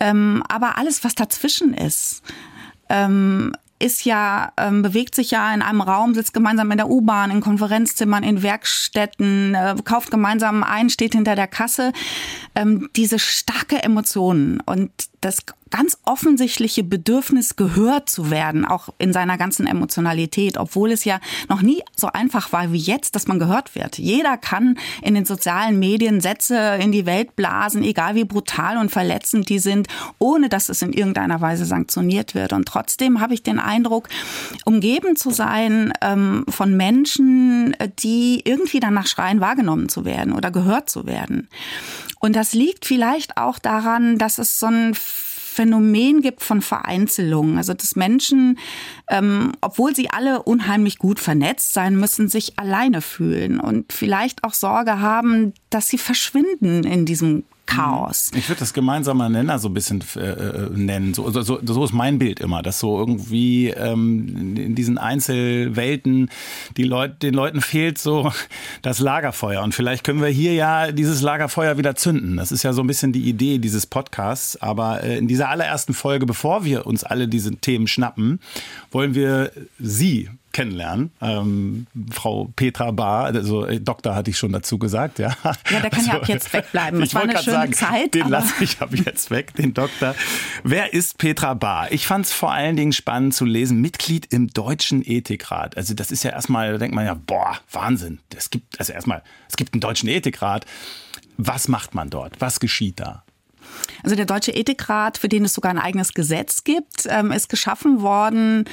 Ähm, 0.00 0.42
aber 0.48 0.76
alles, 0.78 1.04
was 1.04 1.14
dazwischen 1.14 1.72
ist, 1.74 2.22
ähm, 2.88 3.52
ist 3.78 4.04
ja, 4.04 4.52
ähm, 4.58 4.82
bewegt 4.82 5.14
sich 5.14 5.30
ja 5.30 5.52
in 5.54 5.62
einem 5.62 5.80
Raum, 5.80 6.14
sitzt 6.14 6.34
gemeinsam 6.34 6.70
in 6.70 6.76
der 6.76 6.90
U-Bahn, 6.90 7.30
in 7.30 7.40
Konferenzzimmern, 7.40 8.22
in 8.22 8.42
Werkstätten, 8.42 9.54
äh, 9.54 9.74
kauft 9.84 10.10
gemeinsam 10.10 10.62
ein, 10.62 10.90
steht 10.90 11.14
hinter 11.14 11.34
der 11.34 11.46
Kasse. 11.46 11.92
Ähm, 12.54 12.90
diese 12.94 13.18
starke 13.18 13.82
Emotionen 13.82 14.60
und 14.60 14.90
das 15.22 15.44
ganz 15.70 15.98
offensichtliche 16.04 16.84
Bedürfnis, 16.84 17.56
gehört 17.56 18.10
zu 18.10 18.30
werden, 18.30 18.64
auch 18.64 18.88
in 18.98 19.12
seiner 19.12 19.38
ganzen 19.38 19.66
Emotionalität, 19.66 20.58
obwohl 20.58 20.90
es 20.90 21.04
ja 21.04 21.20
noch 21.48 21.62
nie 21.62 21.82
so 21.96 22.08
einfach 22.08 22.52
war 22.52 22.72
wie 22.72 22.78
jetzt, 22.78 23.14
dass 23.14 23.26
man 23.26 23.38
gehört 23.38 23.74
wird. 23.74 23.98
Jeder 23.98 24.36
kann 24.36 24.78
in 25.02 25.14
den 25.14 25.24
sozialen 25.24 25.78
Medien 25.78 26.20
Sätze 26.20 26.78
in 26.80 26.92
die 26.92 27.06
Welt 27.06 27.36
blasen, 27.36 27.82
egal 27.82 28.14
wie 28.14 28.24
brutal 28.24 28.76
und 28.76 28.90
verletzend 28.90 29.48
die 29.48 29.58
sind, 29.58 29.88
ohne 30.18 30.48
dass 30.48 30.68
es 30.68 30.82
in 30.82 30.92
irgendeiner 30.92 31.40
Weise 31.40 31.64
sanktioniert 31.64 32.34
wird. 32.34 32.52
Und 32.52 32.66
trotzdem 32.66 33.20
habe 33.20 33.34
ich 33.34 33.42
den 33.42 33.58
Eindruck, 33.58 34.08
umgeben 34.64 35.16
zu 35.16 35.30
sein 35.30 35.92
ähm, 36.00 36.44
von 36.48 36.76
Menschen, 36.76 37.76
die 38.02 38.42
irgendwie 38.44 38.80
danach 38.80 39.06
schreien, 39.06 39.40
wahrgenommen 39.40 39.88
zu 39.88 40.04
werden 40.04 40.32
oder 40.32 40.50
gehört 40.50 40.90
zu 40.90 41.06
werden. 41.06 41.48
Und 42.18 42.36
das 42.36 42.52
liegt 42.52 42.84
vielleicht 42.84 43.38
auch 43.38 43.58
daran, 43.58 44.18
dass 44.18 44.38
es 44.38 44.60
so 44.60 44.66
ein 44.66 44.94
Phänomen 45.50 46.22
gibt 46.22 46.42
von 46.42 46.62
Vereinzelung. 46.62 47.58
Also 47.58 47.74
dass 47.74 47.96
Menschen, 47.96 48.58
ähm, 49.08 49.52
obwohl 49.60 49.94
sie 49.94 50.10
alle 50.10 50.42
unheimlich 50.42 50.98
gut 50.98 51.18
vernetzt 51.18 51.74
sein 51.74 51.96
müssen, 51.96 52.28
sich 52.28 52.58
alleine 52.58 53.02
fühlen 53.02 53.60
und 53.60 53.92
vielleicht 53.92 54.44
auch 54.44 54.54
Sorge 54.54 55.00
haben, 55.00 55.52
dass 55.68 55.88
sie 55.88 55.98
verschwinden 55.98 56.84
in 56.84 57.04
diesem 57.04 57.44
Chaos. 57.70 58.32
Ich 58.34 58.48
würde 58.48 58.58
das 58.58 58.74
gemeinsamer 58.74 59.28
Nenner 59.28 59.60
so 59.60 59.68
ein 59.68 59.74
bisschen 59.74 60.02
äh, 60.16 60.20
äh 60.20 60.70
nennen. 60.70 61.14
So, 61.14 61.30
so, 61.30 61.60
so 61.62 61.84
ist 61.84 61.92
mein 61.92 62.18
Bild 62.18 62.40
immer, 62.40 62.62
dass 62.62 62.80
so 62.80 62.98
irgendwie 62.98 63.68
ähm, 63.68 64.56
in 64.56 64.74
diesen 64.74 64.98
Einzelwelten 64.98 66.30
die 66.76 66.82
Leute, 66.82 67.14
den 67.22 67.34
Leuten 67.34 67.60
fehlt 67.60 67.98
so 67.98 68.32
das 68.82 68.98
Lagerfeuer. 68.98 69.62
Und 69.62 69.72
vielleicht 69.72 70.02
können 70.02 70.20
wir 70.20 70.28
hier 70.28 70.54
ja 70.54 70.90
dieses 70.90 71.22
Lagerfeuer 71.22 71.78
wieder 71.78 71.94
zünden. 71.94 72.36
Das 72.38 72.50
ist 72.50 72.64
ja 72.64 72.72
so 72.72 72.82
ein 72.82 72.88
bisschen 72.88 73.12
die 73.12 73.28
Idee 73.28 73.58
dieses 73.58 73.86
Podcasts. 73.86 74.60
Aber 74.60 75.04
äh, 75.04 75.16
in 75.18 75.28
dieser 75.28 75.48
allerersten 75.48 75.94
Folge, 75.94 76.26
bevor 76.26 76.64
wir 76.64 76.86
uns 76.88 77.04
alle 77.04 77.28
diese 77.28 77.54
Themen 77.54 77.86
schnappen, 77.86 78.40
wollen 78.90 79.14
wir 79.14 79.52
Sie 79.78 80.28
kennenlernen. 80.52 81.12
Ähm, 81.20 81.86
Frau 82.10 82.50
Petra 82.56 82.90
Bahr, 82.90 83.26
also 83.26 83.66
äh, 83.66 83.80
Doktor 83.80 84.14
hatte 84.14 84.30
ich 84.30 84.38
schon 84.38 84.52
dazu 84.52 84.78
gesagt, 84.78 85.18
ja. 85.18 85.36
Ja, 85.70 85.80
der 85.80 85.90
kann 85.90 86.00
also, 86.00 86.10
ja 86.10 86.16
ab 86.16 86.28
jetzt 86.28 86.52
wegbleiben. 86.52 87.02
Es 87.10 87.14
war 87.14 87.22
eine 87.22 87.38
schöne 87.38 87.56
sagen, 87.56 87.72
Zeit. 87.72 88.14
Den 88.14 88.28
lasse 88.28 88.52
ich 88.62 88.80
ab 88.80 88.90
jetzt 88.92 89.30
weg, 89.30 89.54
den 89.54 89.74
Doktor. 89.74 90.14
Wer 90.64 90.92
ist 90.92 91.18
Petra 91.18 91.54
Bahr? 91.54 91.90
Ich 91.92 92.06
fand 92.06 92.26
es 92.26 92.32
vor 92.32 92.52
allen 92.52 92.76
Dingen 92.76 92.92
spannend 92.92 93.34
zu 93.34 93.44
lesen, 93.44 93.80
Mitglied 93.80 94.26
im 94.32 94.48
Deutschen 94.48 95.02
Ethikrat. 95.04 95.76
Also 95.76 95.94
das 95.94 96.10
ist 96.10 96.22
ja 96.22 96.30
erstmal, 96.30 96.72
da 96.72 96.78
denkt 96.78 96.94
man 96.94 97.06
ja, 97.06 97.14
boah, 97.14 97.58
Wahnsinn. 97.72 98.20
Es 98.36 98.50
gibt, 98.50 98.78
also 98.78 98.92
erstmal, 98.92 99.22
es 99.48 99.56
gibt 99.56 99.74
einen 99.74 99.80
Deutschen 99.80 100.08
Ethikrat. 100.08 100.66
Was 101.36 101.68
macht 101.68 101.94
man 101.94 102.10
dort? 102.10 102.40
Was 102.40 102.60
geschieht 102.60 103.00
da? 103.00 103.24
Also 104.02 104.16
der 104.16 104.26
Deutsche 104.26 104.52
Ethikrat, 104.52 105.18
für 105.18 105.28
den 105.28 105.44
es 105.44 105.54
sogar 105.54 105.70
ein 105.70 105.78
eigenes 105.78 106.14
Gesetz 106.14 106.64
gibt, 106.64 107.06
ähm, 107.08 107.32
ist 107.32 107.48
geschaffen 107.48 108.02
worden, 108.02 108.64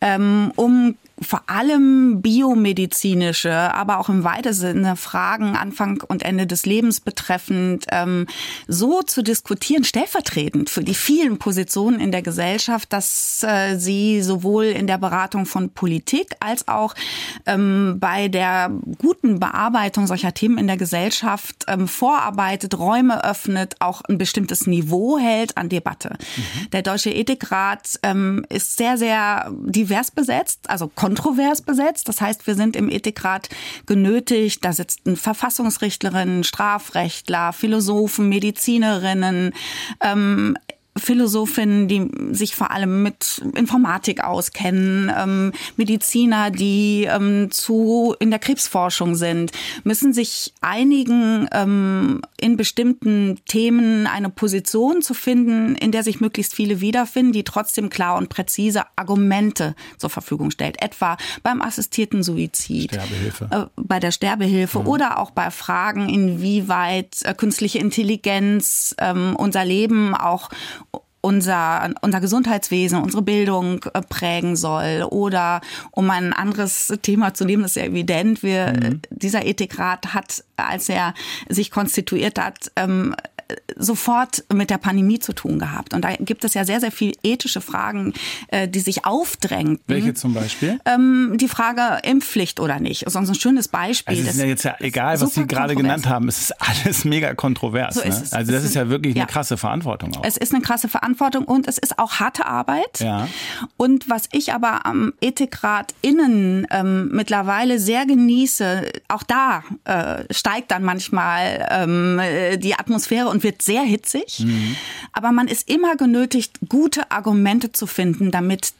ähm, 0.00 0.52
um 0.56 0.96
vor 1.22 1.42
allem 1.46 2.22
biomedizinische, 2.22 3.52
aber 3.52 3.98
auch 3.98 4.08
im 4.08 4.24
weiteren 4.24 4.52
Sinne 4.52 4.96
Fragen 4.96 5.56
Anfang 5.56 6.02
und 6.06 6.22
Ende 6.22 6.46
des 6.46 6.66
Lebens 6.66 7.00
betreffend 7.00 7.86
ähm, 7.90 8.26
so 8.68 9.02
zu 9.02 9.22
diskutieren, 9.22 9.84
stellvertretend 9.84 10.70
für 10.70 10.82
die 10.82 10.94
vielen 10.94 11.38
Positionen 11.38 12.00
in 12.00 12.12
der 12.12 12.22
Gesellschaft, 12.22 12.92
dass 12.92 13.42
äh, 13.42 13.76
sie 13.76 14.22
sowohl 14.22 14.64
in 14.64 14.86
der 14.86 14.98
Beratung 14.98 15.46
von 15.46 15.70
Politik 15.70 16.34
als 16.40 16.68
auch 16.68 16.94
ähm, 17.46 17.96
bei 17.98 18.28
der 18.28 18.70
guten 18.98 19.40
Bearbeitung 19.40 20.06
solcher 20.06 20.34
Themen 20.34 20.58
in 20.58 20.66
der 20.66 20.76
Gesellschaft 20.76 21.64
ähm, 21.68 21.88
vorarbeitet, 21.88 22.78
Räume 22.78 23.24
öffnet, 23.24 23.76
auch 23.80 24.02
ein 24.02 24.18
bestimmtes 24.18 24.66
Niveau 24.66 25.18
hält 25.18 25.56
an 25.56 25.68
Debatte. 25.68 26.16
Mhm. 26.36 26.70
Der 26.70 26.82
Deutsche 26.82 27.10
Ethikrat 27.10 27.98
ähm, 28.02 28.44
ist 28.48 28.76
sehr, 28.76 28.96
sehr 28.96 29.50
divers 29.64 30.10
besetzt, 30.10 30.68
also 30.68 30.90
kontrovers 31.12 31.60
besetzt. 31.60 32.08
Das 32.08 32.22
heißt, 32.22 32.46
wir 32.46 32.54
sind 32.54 32.74
im 32.74 32.88
Ethikrat 32.88 33.50
genötigt, 33.84 34.64
da 34.64 34.72
sitzen 34.72 35.16
Verfassungsrichtlerinnen, 35.16 36.42
Strafrechtler, 36.42 37.52
Philosophen, 37.52 38.30
Medizinerinnen, 38.30 39.52
ähm, 40.02 40.56
Philosophinnen, 40.96 41.88
die 41.88 42.08
sich 42.34 42.54
vor 42.54 42.70
allem 42.70 43.02
mit 43.02 43.42
Informatik 43.56 44.22
auskennen, 44.22 45.10
ähm, 45.16 45.52
Mediziner, 45.76 46.50
die 46.50 47.08
ähm, 47.10 47.50
zu 47.50 48.14
in 48.20 48.30
der 48.30 48.38
Krebsforschung 48.38 49.14
sind, 49.14 49.52
müssen 49.84 50.12
sich 50.12 50.52
einigen, 50.60 51.48
ähm, 51.52 52.20
in 52.38 52.58
bestimmten 52.58 53.38
Themen 53.46 54.06
eine 54.06 54.28
Position 54.28 55.00
zu 55.00 55.14
finden, 55.14 55.76
in 55.76 55.92
der 55.92 56.02
sich 56.02 56.20
möglichst 56.20 56.54
viele 56.54 56.82
wiederfinden, 56.82 57.32
die 57.32 57.44
trotzdem 57.44 57.88
klar 57.88 58.18
und 58.18 58.28
präzise 58.28 58.82
Argumente 58.94 59.74
zur 59.96 60.10
Verfügung 60.10 60.50
stellt. 60.50 60.82
Etwa 60.82 61.16
beim 61.42 61.62
assistierten 61.62 62.22
Suizid, 62.22 62.92
Sterbehilfe. 62.92 63.48
Äh, 63.50 63.82
bei 63.82 63.98
der 63.98 64.10
Sterbehilfe 64.10 64.80
mhm. 64.80 64.86
oder 64.86 65.18
auch 65.18 65.30
bei 65.30 65.50
Fragen, 65.50 66.10
inwieweit 66.10 67.22
äh, 67.22 67.32
künstliche 67.32 67.78
Intelligenz 67.78 68.94
ähm, 68.98 69.34
unser 69.36 69.64
Leben 69.64 70.14
auch 70.14 70.50
unser, 71.22 71.90
unser 72.02 72.20
Gesundheitswesen, 72.20 73.00
unsere 73.00 73.22
Bildung 73.22 73.82
äh, 73.94 74.02
prägen 74.02 74.56
soll. 74.56 75.06
Oder 75.08 75.62
um 75.92 76.10
ein 76.10 76.32
anderes 76.32 76.92
Thema 77.00 77.32
zu 77.32 77.44
nehmen, 77.44 77.62
das 77.62 77.76
ist 77.76 77.82
ja 77.82 77.88
evident, 77.88 78.42
wir, 78.42 78.72
mhm. 78.72 79.00
dieser 79.10 79.46
Ethikrat 79.46 80.12
hat, 80.12 80.44
als 80.56 80.88
er 80.88 81.14
sich 81.48 81.70
konstituiert 81.70 82.38
hat, 82.38 82.70
ähm, 82.76 83.14
sofort 83.76 84.44
mit 84.52 84.70
der 84.70 84.78
Pandemie 84.78 85.18
zu 85.18 85.32
tun 85.32 85.58
gehabt. 85.58 85.94
Und 85.94 86.04
da 86.04 86.14
gibt 86.16 86.44
es 86.44 86.54
ja 86.54 86.64
sehr, 86.64 86.80
sehr 86.80 86.92
viele 86.92 87.12
ethische 87.22 87.60
Fragen, 87.60 88.14
äh, 88.48 88.68
die 88.68 88.80
sich 88.80 89.04
aufdrängen. 89.04 89.80
Welche 89.86 90.14
zum 90.14 90.34
Beispiel? 90.34 90.78
Ähm, 90.84 91.36
die 91.36 91.48
Frage 91.48 92.06
Impfpflicht 92.06 92.60
oder 92.60 92.80
nicht. 92.80 93.06
Das 93.06 93.14
ist 93.14 93.28
ein 93.28 93.34
schönes 93.34 93.68
Beispiel. 93.68 94.16
Also 94.16 94.28
es 94.28 94.34
ist 94.34 94.40
ja 94.40 94.46
jetzt 94.46 94.64
ja 94.64 94.76
egal, 94.80 95.20
was 95.20 95.34
Sie 95.34 95.46
gerade 95.46 95.74
genannt 95.74 96.08
haben. 96.08 96.28
Es 96.28 96.40
ist 96.40 96.52
alles 96.60 97.04
mega 97.04 97.34
kontrovers. 97.34 97.96
So 97.96 98.00
ne? 98.08 98.22
Also 98.30 98.52
das 98.52 98.64
ist 98.64 98.74
ja 98.74 98.88
wirklich 98.88 99.16
eine 99.16 99.26
krasse 99.26 99.56
Verantwortung 99.56 100.14
auch. 100.16 100.24
Es 100.24 100.36
ist 100.36 100.54
eine 100.54 100.62
krasse 100.62 100.88
Verantwortung 100.88 101.44
und 101.44 101.68
es 101.68 101.78
ist 101.78 101.98
auch 101.98 102.14
harte 102.14 102.46
Arbeit. 102.46 103.00
Ja. 103.00 103.28
Und 103.76 104.08
was 104.08 104.28
ich 104.32 104.52
aber 104.52 104.86
am 104.86 105.12
Ethikrat 105.20 105.94
innen 106.02 106.66
ähm, 106.70 107.10
mittlerweile 107.12 107.78
sehr 107.78 108.06
genieße, 108.06 108.90
auch 109.08 109.22
da 109.22 109.62
äh, 109.84 110.24
steigt 110.32 110.70
dann 110.70 110.82
manchmal 110.82 111.66
ähm, 111.70 112.20
die 112.58 112.74
Atmosphäre 112.74 113.28
und 113.28 113.41
wird 113.42 113.62
sehr 113.62 113.82
hitzig. 113.82 114.40
Mhm. 114.40 114.76
Aber 115.12 115.32
man 115.32 115.48
ist 115.48 115.68
immer 115.68 115.96
genötigt, 115.96 116.58
gute 116.68 117.10
Argumente 117.10 117.72
zu 117.72 117.86
finden, 117.86 118.30
damit 118.30 118.74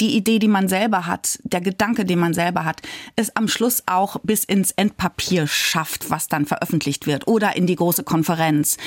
die 0.00 0.16
Idee, 0.16 0.38
die 0.38 0.48
man 0.48 0.68
selber 0.68 1.06
hat, 1.06 1.38
der 1.42 1.60
Gedanke, 1.60 2.04
den 2.04 2.18
man 2.18 2.32
selber 2.32 2.64
hat, 2.64 2.80
es 3.16 3.36
am 3.36 3.48
Schluss 3.48 3.82
auch 3.86 4.16
bis 4.22 4.44
ins 4.44 4.70
Endpapier 4.72 5.46
schafft, 5.46 6.10
was 6.10 6.28
dann 6.28 6.46
veröffentlicht 6.46 7.06
wird 7.06 7.28
oder 7.28 7.56
in 7.56 7.66
die 7.66 7.76
große 7.76 8.02
Konferenz. 8.02 8.78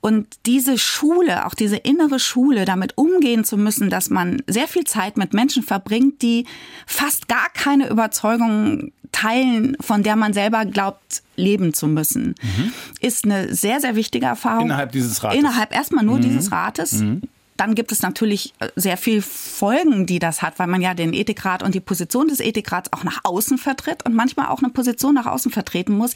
Und 0.00 0.26
diese 0.46 0.76
Schule, 0.76 1.46
auch 1.46 1.54
diese 1.54 1.76
innere 1.76 2.18
Schule, 2.18 2.64
damit 2.64 2.98
umgehen 2.98 3.44
zu 3.44 3.56
müssen, 3.56 3.90
dass 3.90 4.10
man 4.10 4.42
sehr 4.46 4.66
viel 4.66 4.84
Zeit 4.84 5.16
mit 5.16 5.34
Menschen 5.34 5.62
verbringt, 5.62 6.22
die 6.22 6.46
fast 6.86 7.28
gar 7.28 7.48
keine 7.50 7.88
Überzeugung 7.88 8.92
teilen, 9.12 9.76
von 9.80 10.02
der 10.02 10.16
man 10.16 10.32
selber 10.32 10.64
glaubt, 10.64 11.22
leben 11.36 11.74
zu 11.74 11.86
müssen, 11.86 12.34
mhm. 12.42 12.72
ist 13.00 13.24
eine 13.24 13.54
sehr, 13.54 13.80
sehr 13.80 13.96
wichtige 13.96 14.26
Erfahrung. 14.26 14.66
Innerhalb 14.66 14.92
dieses 14.92 15.22
Rates. 15.22 15.38
Innerhalb 15.38 15.74
erstmal 15.74 16.04
nur 16.04 16.18
mhm. 16.18 16.22
dieses 16.22 16.52
Rates. 16.52 16.92
Mhm 16.92 17.22
dann 17.60 17.74
gibt 17.74 17.92
es 17.92 18.00
natürlich 18.00 18.54
äh, 18.58 18.68
sehr 18.74 18.96
viel 18.96 19.20
Folgen, 19.20 20.06
die 20.06 20.18
das 20.18 20.40
hat, 20.40 20.58
weil 20.58 20.66
man 20.66 20.80
ja 20.80 20.94
den 20.94 21.12
Ethikrat 21.12 21.62
und 21.62 21.74
die 21.74 21.80
Position 21.80 22.28
des 22.28 22.40
Ethikrats 22.40 22.90
auch 22.90 23.04
nach 23.04 23.20
außen 23.22 23.58
vertritt 23.58 24.02
und 24.06 24.14
manchmal 24.14 24.46
auch 24.46 24.60
eine 24.60 24.70
Position 24.70 25.14
nach 25.14 25.26
außen 25.26 25.52
vertreten 25.52 25.92
muss, 25.92 26.14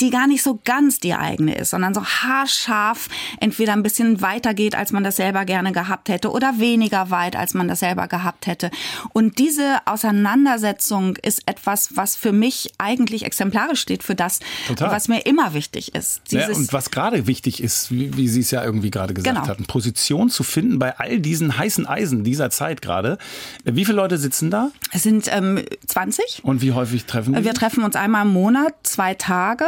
die 0.00 0.10
gar 0.10 0.26
nicht 0.26 0.42
so 0.42 0.60
ganz 0.66 1.00
die 1.00 1.14
eigene 1.14 1.56
ist, 1.56 1.70
sondern 1.70 1.94
so 1.94 2.04
haarscharf 2.04 3.08
entweder 3.40 3.72
ein 3.72 3.82
bisschen 3.82 4.20
weiter 4.20 4.52
geht, 4.52 4.74
als 4.74 4.92
man 4.92 5.02
das 5.02 5.16
selber 5.16 5.46
gerne 5.46 5.72
gehabt 5.72 6.10
hätte 6.10 6.30
oder 6.30 6.58
weniger 6.58 7.08
weit, 7.08 7.36
als 7.36 7.54
man 7.54 7.68
das 7.68 7.80
selber 7.80 8.06
gehabt 8.06 8.46
hätte. 8.46 8.70
Und 9.14 9.38
diese 9.38 9.78
Auseinandersetzung 9.86 11.16
ist 11.16 11.48
etwas, 11.48 11.96
was 11.96 12.16
für 12.16 12.32
mich 12.32 12.70
eigentlich 12.76 13.24
exemplarisch 13.24 13.80
steht 13.80 14.02
für 14.02 14.14
das, 14.14 14.40
Total. 14.68 14.90
was 14.90 15.08
mir 15.08 15.24
immer 15.24 15.54
wichtig 15.54 15.94
ist. 15.94 16.20
Ja, 16.30 16.50
und 16.50 16.70
was 16.74 16.90
gerade 16.90 17.26
wichtig 17.26 17.62
ist, 17.62 17.90
wie, 17.90 18.14
wie 18.14 18.28
Sie 18.28 18.40
es 18.40 18.50
ja 18.50 18.62
irgendwie 18.62 18.90
gerade 18.90 19.14
gesagt 19.14 19.36
genau. 19.36 19.48
hatten, 19.48 19.64
Position 19.64 20.28
zu 20.28 20.42
finden 20.42 20.81
bei 20.82 20.98
all 20.98 21.20
diesen 21.20 21.56
heißen 21.56 21.86
Eisen 21.86 22.24
dieser 22.24 22.50
Zeit 22.50 22.82
gerade. 22.82 23.16
Wie 23.62 23.84
viele 23.84 23.98
Leute 23.98 24.18
sitzen 24.18 24.50
da? 24.50 24.72
Es 24.90 25.04
sind 25.04 25.28
ähm, 25.32 25.62
20. 25.86 26.40
Und 26.42 26.60
wie 26.60 26.72
häufig 26.72 27.04
treffen 27.04 27.36
Sie? 27.36 27.44
Wir 27.44 27.54
treffen 27.54 27.84
uns 27.84 27.94
einmal 27.94 28.26
im 28.26 28.32
Monat, 28.32 28.74
zwei 28.82 29.14
Tage 29.14 29.66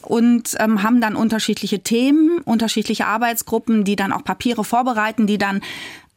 und 0.00 0.54
ähm, 0.60 0.84
haben 0.84 1.00
dann 1.00 1.16
unterschiedliche 1.16 1.80
Themen, 1.80 2.38
unterschiedliche 2.44 3.06
Arbeitsgruppen, 3.06 3.82
die 3.82 3.96
dann 3.96 4.12
auch 4.12 4.22
Papiere 4.22 4.62
vorbereiten, 4.62 5.26
die 5.26 5.38
dann 5.38 5.60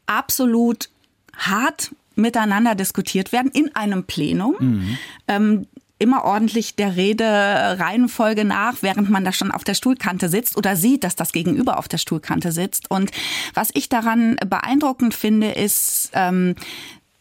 absolut 0.05 0.89
hart 1.35 1.89
miteinander 2.13 2.75
diskutiert 2.75 3.31
werden 3.31 3.49
in 3.51 3.75
einem 3.75 4.03
Plenum. 4.03 4.55
Mhm. 4.59 4.97
Ähm, 5.27 5.67
immer 5.97 6.25
ordentlich 6.25 6.75
der 6.75 6.95
Rede 6.95 7.25
Reihenfolge 7.25 8.45
nach, 8.45 8.77
während 8.81 9.09
man 9.09 9.23
da 9.23 9.31
schon 9.31 9.51
auf 9.51 9.63
der 9.63 9.75
Stuhlkante 9.75 10.29
sitzt 10.29 10.57
oder 10.57 10.75
sieht, 10.75 11.03
dass 11.03 11.15
das 11.15 11.31
Gegenüber 11.31 11.77
auf 11.77 11.87
der 11.87 11.97
Stuhlkante 11.97 12.51
sitzt. 12.51 12.91
Und 12.91 13.11
was 13.53 13.69
ich 13.73 13.89
daran 13.89 14.35
beeindruckend 14.45 15.13
finde, 15.13 15.51
ist, 15.51 16.11
ähm, 16.13 16.55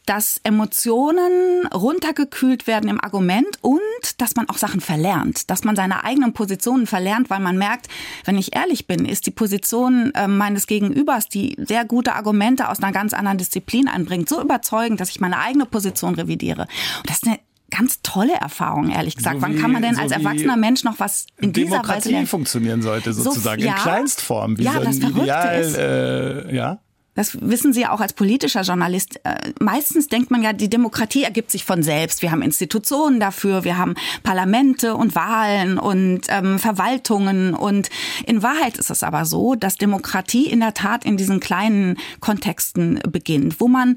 dass 0.06 0.38
Emotionen 0.44 1.66
runtergekühlt 1.72 2.66
werden 2.66 2.90
im 2.90 3.00
Argument 3.00 3.58
und 3.62 3.80
dass 4.18 4.36
man 4.36 4.48
auch 4.48 4.58
Sachen 4.58 4.80
verlernt, 4.80 5.50
dass 5.50 5.64
man 5.64 5.76
seine 5.76 6.04
eigenen 6.04 6.34
Positionen 6.34 6.86
verlernt, 6.86 7.30
weil 7.30 7.40
man 7.40 7.56
merkt, 7.56 7.88
wenn 8.24 8.36
ich 8.36 8.54
ehrlich 8.54 8.86
bin, 8.86 9.06
ist 9.06 9.26
die 9.26 9.30
Position 9.30 10.12
äh, 10.14 10.28
meines 10.28 10.66
Gegenübers, 10.66 11.28
die 11.28 11.56
sehr 11.58 11.84
gute 11.84 12.14
Argumente 12.14 12.68
aus 12.68 12.82
einer 12.82 12.92
ganz 12.92 13.14
anderen 13.14 13.38
Disziplin 13.38 13.88
anbringt, 13.88 14.28
so 14.28 14.42
überzeugend, 14.42 15.00
dass 15.00 15.10
ich 15.10 15.20
meine 15.20 15.38
eigene 15.38 15.64
Position 15.64 16.14
revidiere. 16.14 16.62
Und 16.98 17.08
das 17.08 17.16
ist 17.16 17.26
eine 17.26 17.38
ganz 17.70 18.00
tolle 18.02 18.34
Erfahrung, 18.34 18.90
ehrlich 18.90 19.16
gesagt. 19.16 19.36
So 19.36 19.42
Wann 19.42 19.58
kann 19.58 19.72
man 19.72 19.82
denn 19.82 19.94
so 19.94 20.02
als 20.02 20.12
erwachsener 20.12 20.56
Mensch 20.56 20.84
noch 20.84 20.98
was 21.00 21.26
in 21.40 21.52
dieser 21.52 21.70
Demokratie 21.70 21.96
Weise 21.96 22.08
Demokratie 22.10 22.26
funktionieren 22.26 22.82
sollte 22.82 23.12
sozusagen 23.12 23.60
so, 23.62 23.66
ja, 23.66 23.74
in 23.74 23.80
Kleinstform. 23.80 24.58
Wie 24.58 24.64
ja, 24.64 24.74
so 24.74 24.84
das 24.84 24.98
Verrückte 24.98 25.22
Ideal, 25.22 25.60
ist, 25.60 25.76
äh, 25.76 26.54
ja. 26.54 26.78
Das 27.14 27.40
wissen 27.40 27.72
Sie 27.72 27.82
ja 27.82 27.92
auch 27.92 28.00
als 28.00 28.12
politischer 28.12 28.62
Journalist. 28.62 29.20
Äh, 29.24 29.52
meistens 29.60 30.08
denkt 30.08 30.30
man 30.30 30.42
ja, 30.42 30.52
die 30.52 30.68
Demokratie 30.68 31.22
ergibt 31.22 31.50
sich 31.50 31.64
von 31.64 31.82
selbst. 31.82 32.22
Wir 32.22 32.32
haben 32.32 32.42
Institutionen 32.42 33.20
dafür, 33.20 33.64
wir 33.64 33.78
haben 33.78 33.94
Parlamente 34.22 34.96
und 34.96 35.14
Wahlen 35.14 35.78
und 35.78 36.22
ähm, 36.28 36.58
Verwaltungen. 36.58 37.54
Und 37.54 37.88
in 38.26 38.42
Wahrheit 38.42 38.78
ist 38.78 38.90
es 38.90 39.02
aber 39.02 39.24
so, 39.24 39.54
dass 39.54 39.76
Demokratie 39.76 40.46
in 40.46 40.60
der 40.60 40.74
Tat 40.74 41.04
in 41.04 41.16
diesen 41.16 41.40
kleinen 41.40 41.96
Kontexten 42.20 43.00
beginnt, 43.08 43.60
wo 43.60 43.68
man 43.68 43.96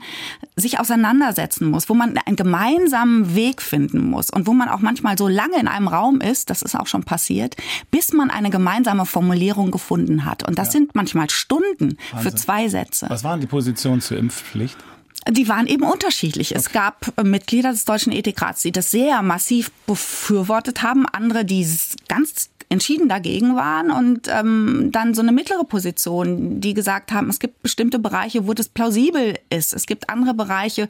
sich 0.56 0.80
auseinandersetzen 0.80 1.70
muss, 1.70 1.90
wo 1.90 1.94
man 1.96 2.18
einen 2.26 2.36
gemeinsamen 2.36 3.36
Weg 3.36 3.62
finden 3.62 4.10
muss 4.10 4.30
und 4.30 4.48
wo 4.48 4.54
man 4.54 4.70
auch 4.70 4.80
manchmal 4.80 5.18
so 5.18 5.28
lange 5.28 5.60
in 5.60 5.68
einem 5.68 5.88
Raum 5.88 6.22
ist, 6.22 6.50
das 6.50 6.62
ist 6.62 6.76
auch 6.76 6.88
schon 6.88 7.04
passiert, 7.04 7.56
bis 7.90 8.14
man 8.14 8.30
eine 8.30 8.50
gemeinsame 8.50 9.06
Formulierung 9.06 9.72
gefunden 9.72 10.26
hat. 10.26 10.48
Und 10.48 10.60
das 10.60 10.68
ja. 10.68 10.72
sind 10.74 10.96
manchmal 10.96 11.30
Stunden 11.30 11.98
Wahnsinn. 12.12 12.32
für 12.32 12.36
zwei 12.36 12.68
Sätze. 12.68 13.07
Was 13.08 13.24
waren 13.24 13.42
die 13.42 13.48
Positionen 13.48 14.02
zur 14.02 14.18
Impfpflicht? 14.18 14.78
Die 15.30 15.48
waren 15.48 15.68
eben 15.68 15.84
unterschiedlich. 15.84 16.52
Okay. 16.52 16.60
Es 16.60 16.72
gab 16.72 17.14
äh, 17.18 17.24
Mitglieder 17.24 17.72
des 17.72 17.86
Deutschen 17.86 18.14
Ethikrats, 18.14 18.62
die 18.62 18.72
das 18.72 18.92
sehr 18.92 19.22
massiv 19.22 19.72
befürwortet 19.86 20.84
haben, 20.84 21.06
andere, 21.06 21.44
die 21.44 21.68
ganz 22.08 22.50
entschieden 22.70 23.08
dagegen 23.08 23.56
waren 23.56 23.92
und 23.92 24.28
ähm, 24.28 24.90
dann 24.92 25.14
so 25.14 25.22
eine 25.22 25.32
mittlere 25.32 25.64
Position, 25.64 26.60
die 26.60 26.74
gesagt 26.74 27.14
haben, 27.14 27.30
es 27.30 27.40
gibt 27.40 27.64
bestimmte 27.64 27.98
Bereiche, 27.98 28.46
wo 28.46 28.54
das 28.54 28.68
plausibel 28.68 29.36
ist. 29.50 29.74
Es 29.74 29.86
gibt 29.86 30.10
andere 30.10 30.34
Bereiche, 30.34 30.90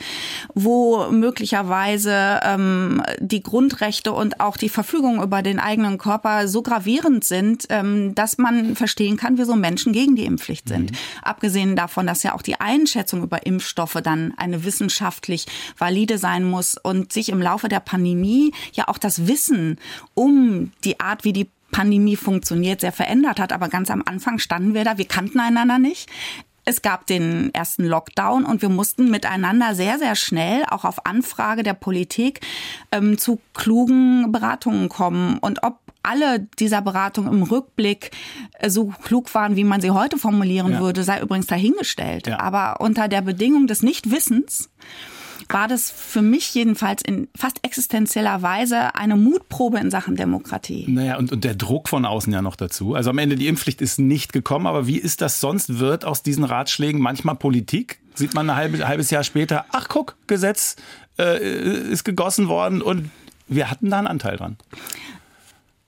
wo 0.55 1.11
möglicherweise 1.11 2.39
ähm, 2.43 3.03
die 3.19 3.43
Grundrechte 3.43 4.11
und 4.11 4.39
auch 4.39 4.57
die 4.57 4.69
Verfügung 4.69 5.21
über 5.21 5.43
den 5.43 5.59
eigenen 5.59 5.99
Körper 5.99 6.47
so 6.47 6.63
gravierend 6.63 7.23
sind, 7.23 7.67
ähm, 7.69 8.15
dass 8.15 8.39
man 8.39 8.75
verstehen 8.75 9.17
kann, 9.17 9.37
wieso 9.37 9.55
Menschen 9.55 9.93
gegen 9.93 10.15
die 10.15 10.25
Impfpflicht 10.25 10.67
sind. 10.67 10.91
Mhm. 10.91 10.97
Abgesehen 11.21 11.75
davon, 11.75 12.07
dass 12.07 12.23
ja 12.23 12.33
auch 12.33 12.41
die 12.41 12.59
Einschätzung 12.59 13.21
über 13.21 13.45
Impfstoffe 13.45 13.99
dann 14.03 14.33
eine 14.37 14.63
wissenschaftlich 14.63 15.45
valide 15.77 16.17
sein 16.17 16.43
muss 16.43 16.75
und 16.75 17.13
sich 17.13 17.29
im 17.29 17.41
Laufe 17.41 17.69
der 17.69 17.81
Pandemie 17.81 18.51
ja 18.73 18.87
auch 18.87 18.97
das 18.97 19.27
Wissen 19.27 19.77
um 20.15 20.71
die 20.83 20.99
Art, 20.99 21.23
wie 21.23 21.33
die 21.33 21.47
Pandemie 21.77 22.15
funktioniert, 22.15 22.81
sehr 22.81 22.91
verändert 22.91 23.39
hat. 23.39 23.53
Aber 23.53 23.69
ganz 23.69 23.91
am 23.91 24.01
Anfang 24.03 24.39
standen 24.39 24.73
wir 24.73 24.83
da, 24.83 24.97
wir 24.97 25.05
kannten 25.05 25.39
einander 25.39 25.77
nicht. 25.77 26.09
Es 26.65 26.81
gab 26.81 27.05
den 27.05 27.53
ersten 27.53 27.85
Lockdown 27.85 28.45
und 28.45 28.63
wir 28.63 28.69
mussten 28.69 29.11
miteinander 29.11 29.75
sehr, 29.75 29.99
sehr 29.99 30.15
schnell, 30.15 30.63
auch 30.69 30.85
auf 30.85 31.05
Anfrage 31.05 31.61
der 31.61 31.75
Politik, 31.75 32.41
ähm, 32.91 33.19
zu 33.19 33.39
klugen 33.53 34.31
Beratungen 34.31 34.89
kommen. 34.89 35.37
Und 35.37 35.61
ob 35.61 35.77
alle 36.01 36.47
dieser 36.57 36.81
Beratungen 36.81 37.31
im 37.31 37.43
Rückblick 37.43 38.09
äh, 38.57 38.71
so 38.71 38.91
klug 39.03 39.33
waren, 39.35 39.55
wie 39.55 39.63
man 39.63 39.79
sie 39.79 39.91
heute 39.91 40.17
formulieren 40.17 40.71
ja. 40.73 40.79
würde, 40.79 41.03
sei 41.03 41.21
übrigens 41.21 41.45
dahingestellt. 41.45 42.25
Ja. 42.25 42.39
Aber 42.39 42.81
unter 42.81 43.07
der 43.07 43.21
Bedingung 43.21 43.67
des 43.67 43.83
Nichtwissens 43.83 44.71
war 45.49 45.67
das 45.67 45.91
für 45.91 46.21
mich 46.21 46.53
jedenfalls 46.53 47.01
in 47.01 47.27
fast 47.35 47.63
existenzieller 47.63 48.41
Weise 48.41 48.95
eine 48.95 49.15
Mutprobe 49.15 49.79
in 49.79 49.91
Sachen 49.91 50.15
Demokratie. 50.15 50.85
Naja, 50.87 51.17
und, 51.17 51.31
und 51.31 51.43
der 51.43 51.55
Druck 51.55 51.89
von 51.89 52.05
außen 52.05 52.31
ja 52.31 52.41
noch 52.41 52.55
dazu. 52.55 52.95
Also 52.95 53.09
am 53.09 53.17
Ende 53.17 53.35
die 53.35 53.47
Impfpflicht 53.47 53.81
ist 53.81 53.99
nicht 53.99 54.33
gekommen, 54.33 54.67
aber 54.67 54.87
wie 54.87 54.97
ist 54.97 55.21
das 55.21 55.39
sonst? 55.39 55.79
Wird 55.79 56.05
aus 56.05 56.23
diesen 56.23 56.43
Ratschlägen 56.43 57.01
manchmal 57.01 57.35
Politik? 57.35 57.99
Sieht 58.13 58.33
man 58.33 58.49
ein 58.49 58.55
halbes, 58.55 58.83
halbes 58.85 59.09
Jahr 59.11 59.23
später, 59.23 59.65
ach 59.71 59.87
guck, 59.89 60.15
Gesetz 60.27 60.75
äh, 61.19 61.91
ist 61.91 62.03
gegossen 62.03 62.47
worden 62.47 62.81
und 62.81 63.11
wir 63.47 63.69
hatten 63.69 63.89
da 63.89 63.99
einen 63.99 64.07
Anteil 64.07 64.37
dran. 64.37 64.57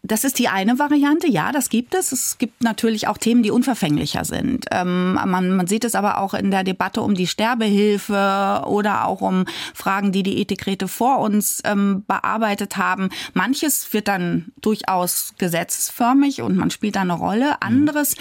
Das 0.10 0.24
ist 0.24 0.40
die 0.40 0.48
eine 0.48 0.80
Variante, 0.80 1.30
ja, 1.30 1.52
das 1.52 1.70
gibt 1.70 1.94
es. 1.94 2.12
Es 2.12 2.40
gibt 2.40 2.64
natürlich 2.64 3.08
auch 3.08 3.20
Themen, 3.20 3.44
die 3.44 3.52
unverfänglicher 3.52 4.26
sind. 4.26 4.66
Ähm, 4.72 5.14
man, 5.14 5.52
man 5.56 5.68
sieht 5.68 5.86
es 5.86 5.94
aber 5.94 6.18
auch 6.18 6.34
in 6.34 6.50
der 6.50 6.64
Debatte 6.64 7.02
um 7.02 7.14
die 7.14 7.28
Sterbehilfe 7.28 8.64
oder 8.66 9.06
auch 9.06 9.22
um 9.22 9.46
Fragen, 9.76 10.12
die 10.12 10.24
die 10.24 10.42
Ethikräte 10.42 10.88
vor 10.88 11.20
uns 11.20 11.62
ähm, 11.64 12.04
bearbeitet 12.08 12.76
haben. 12.76 13.10
Manches 13.36 13.94
wird 13.94 14.08
dann 14.08 14.52
durchaus 14.62 15.36
gesetzesförmig 15.38 16.42
und 16.42 16.58
man 16.58 16.72
spielt 16.72 16.96
da 16.96 17.02
eine 17.02 17.14
Rolle. 17.14 17.62
Anderes 17.62 18.16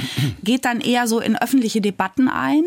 geht 0.44 0.66
dann 0.66 0.82
eher 0.82 1.08
so 1.08 1.20
in 1.20 1.36
öffentliche 1.36 1.80
Debatten 1.80 2.28
ein. 2.28 2.64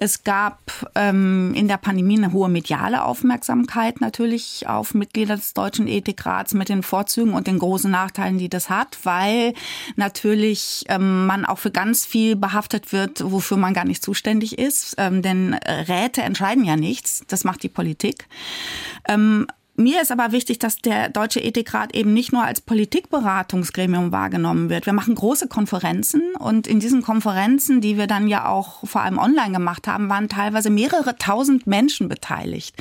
Es 0.00 0.22
gab 0.22 0.60
ähm, 0.94 1.52
in 1.54 1.66
der 1.66 1.76
Pandemie 1.76 2.16
eine 2.16 2.32
hohe 2.32 2.48
mediale 2.48 3.04
Aufmerksamkeit 3.04 4.00
natürlich 4.00 4.68
auf 4.68 4.94
Mitglieder 4.94 5.34
des 5.34 5.54
Deutschen 5.54 5.88
Ethikrats 5.88 6.54
mit 6.54 6.68
den 6.68 6.84
Vorzügen 6.84 7.34
und 7.34 7.48
den 7.48 7.58
großen 7.58 7.90
Nachteilen, 7.90 8.38
die 8.38 8.48
das 8.48 8.70
hat, 8.70 8.98
weil 9.02 9.54
natürlich 9.96 10.84
ähm, 10.88 11.26
man 11.26 11.44
auch 11.44 11.58
für 11.58 11.72
ganz 11.72 12.06
viel 12.06 12.36
behaftet 12.36 12.92
wird, 12.92 13.22
wofür 13.24 13.56
man 13.56 13.74
gar 13.74 13.84
nicht 13.84 14.04
zuständig 14.04 14.58
ist. 14.58 14.94
Ähm, 14.98 15.20
denn 15.22 15.54
Räte 15.54 16.22
entscheiden 16.22 16.64
ja 16.64 16.76
nichts, 16.76 17.24
das 17.26 17.42
macht 17.42 17.64
die 17.64 17.68
Politik. 17.68 18.28
Ähm, 19.08 19.48
mir 19.78 20.02
ist 20.02 20.10
aber 20.10 20.32
wichtig, 20.32 20.58
dass 20.58 20.78
der 20.78 21.08
Deutsche 21.08 21.40
Ethikrat 21.40 21.94
eben 21.94 22.12
nicht 22.12 22.32
nur 22.32 22.42
als 22.42 22.60
Politikberatungsgremium 22.60 24.10
wahrgenommen 24.10 24.70
wird. 24.70 24.86
Wir 24.86 24.92
machen 24.92 25.14
große 25.14 25.46
Konferenzen 25.46 26.34
und 26.36 26.66
in 26.66 26.80
diesen 26.80 27.00
Konferenzen, 27.00 27.80
die 27.80 27.96
wir 27.96 28.08
dann 28.08 28.26
ja 28.26 28.48
auch 28.48 28.84
vor 28.84 29.02
allem 29.02 29.18
online 29.18 29.52
gemacht 29.52 29.86
haben, 29.86 30.08
waren 30.08 30.28
teilweise 30.28 30.68
mehrere 30.68 31.16
tausend 31.16 31.68
Menschen 31.68 32.08
beteiligt. 32.08 32.74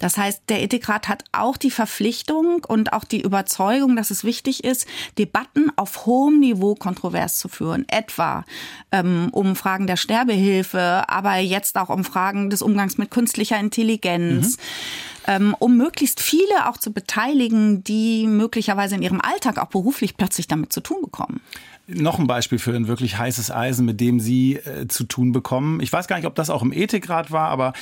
Das 0.00 0.18
heißt, 0.18 0.42
der 0.48 0.60
Ethikrat 0.60 1.08
hat 1.08 1.22
auch 1.30 1.56
die 1.56 1.70
Verpflichtung 1.70 2.64
und 2.66 2.92
auch 2.92 3.04
die 3.04 3.22
Überzeugung, 3.22 3.94
dass 3.94 4.10
es 4.10 4.24
wichtig 4.24 4.64
ist, 4.64 4.88
Debatten 5.18 5.70
auf 5.76 6.06
hohem 6.06 6.40
Niveau 6.40 6.74
kontrovers 6.74 7.38
zu 7.38 7.48
führen. 7.48 7.88
Etwa 7.88 8.44
ähm, 8.90 9.28
um 9.30 9.54
Fragen 9.54 9.86
der 9.86 9.96
Sterbehilfe, 9.96 11.04
aber 11.06 11.36
jetzt 11.36 11.76
auch 11.76 11.90
um 11.90 12.02
Fragen 12.02 12.50
des 12.50 12.60
Umgangs 12.60 12.98
mit 12.98 13.12
künstlicher 13.12 13.60
Intelligenz. 13.60 14.56
Mhm 14.56 15.09
um 15.58 15.76
möglichst 15.76 16.20
viele 16.20 16.68
auch 16.68 16.76
zu 16.76 16.92
beteiligen, 16.92 17.84
die 17.84 18.26
möglicherweise 18.26 18.94
in 18.94 19.02
ihrem 19.02 19.20
Alltag 19.20 19.58
auch 19.58 19.68
beruflich 19.68 20.16
plötzlich 20.16 20.48
damit 20.48 20.72
zu 20.72 20.80
tun 20.80 20.98
bekommen. 21.02 21.40
Noch 21.86 22.18
ein 22.18 22.26
Beispiel 22.26 22.58
für 22.58 22.74
ein 22.74 22.86
wirklich 22.86 23.18
heißes 23.18 23.50
Eisen, 23.50 23.84
mit 23.84 24.00
dem 24.00 24.20
Sie 24.20 24.56
äh, 24.56 24.86
zu 24.86 25.04
tun 25.04 25.32
bekommen. 25.32 25.80
Ich 25.80 25.92
weiß 25.92 26.06
gar 26.06 26.16
nicht, 26.16 26.26
ob 26.26 26.36
das 26.36 26.48
auch 26.48 26.62
im 26.62 26.72
Ethikrat 26.72 27.32
war, 27.32 27.48
aber 27.48 27.72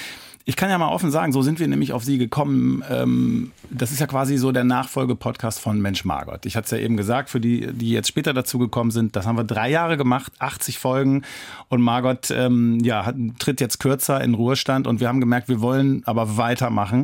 ich 0.49 0.57
kann 0.57 0.71
ja 0.71 0.79
mal 0.79 0.89
offen 0.89 1.11
sagen, 1.11 1.31
so 1.35 1.43
sind 1.43 1.61
wir 1.61 1.69
nämlich 1.69 1.93
auf 1.93 2.05
Sie 2.05 2.17
gekommen. 2.17 2.83
Ähm, 2.89 3.53
das 3.69 3.93
ist 3.93 4.01
ja 4.01 4.07
quasi 4.07 4.39
so 4.39 4.51
der 4.51 4.65
Nachfolgepodcast 4.65 5.61
von 5.61 5.79
Mensch 5.79 6.07
Margot. 6.07 6.47
Ich 6.47 6.57
hatte 6.57 6.65
es 6.65 6.71
ja 6.71 6.79
eben 6.79 6.97
gesagt, 6.97 7.29
für 7.29 7.39
die, 7.39 7.71
die 7.75 7.91
jetzt 7.91 8.09
später 8.09 8.33
dazu 8.33 8.59
gekommen 8.59 8.91
sind, 8.91 9.15
das 9.15 9.27
haben 9.27 9.37
wir 9.37 9.45
drei 9.45 9.71
Jahre 9.71 9.99
gemacht, 9.99 10.33
80 10.39 10.79
Folgen. 10.79 11.23
Und 11.69 11.83
Margot 11.83 12.31
ähm, 12.31 12.79
ja, 12.83 13.13
tritt 13.39 13.61
jetzt 13.61 13.79
kürzer 13.79 14.23
in 14.23 14.33
Ruhestand 14.33 14.87
und 14.87 15.01
wir 15.01 15.09
haben 15.09 15.21
gemerkt, 15.21 15.51
wir 15.51 15.61
wollen 15.61 16.03
aber 16.07 16.39
weitermachen. 16.39 17.03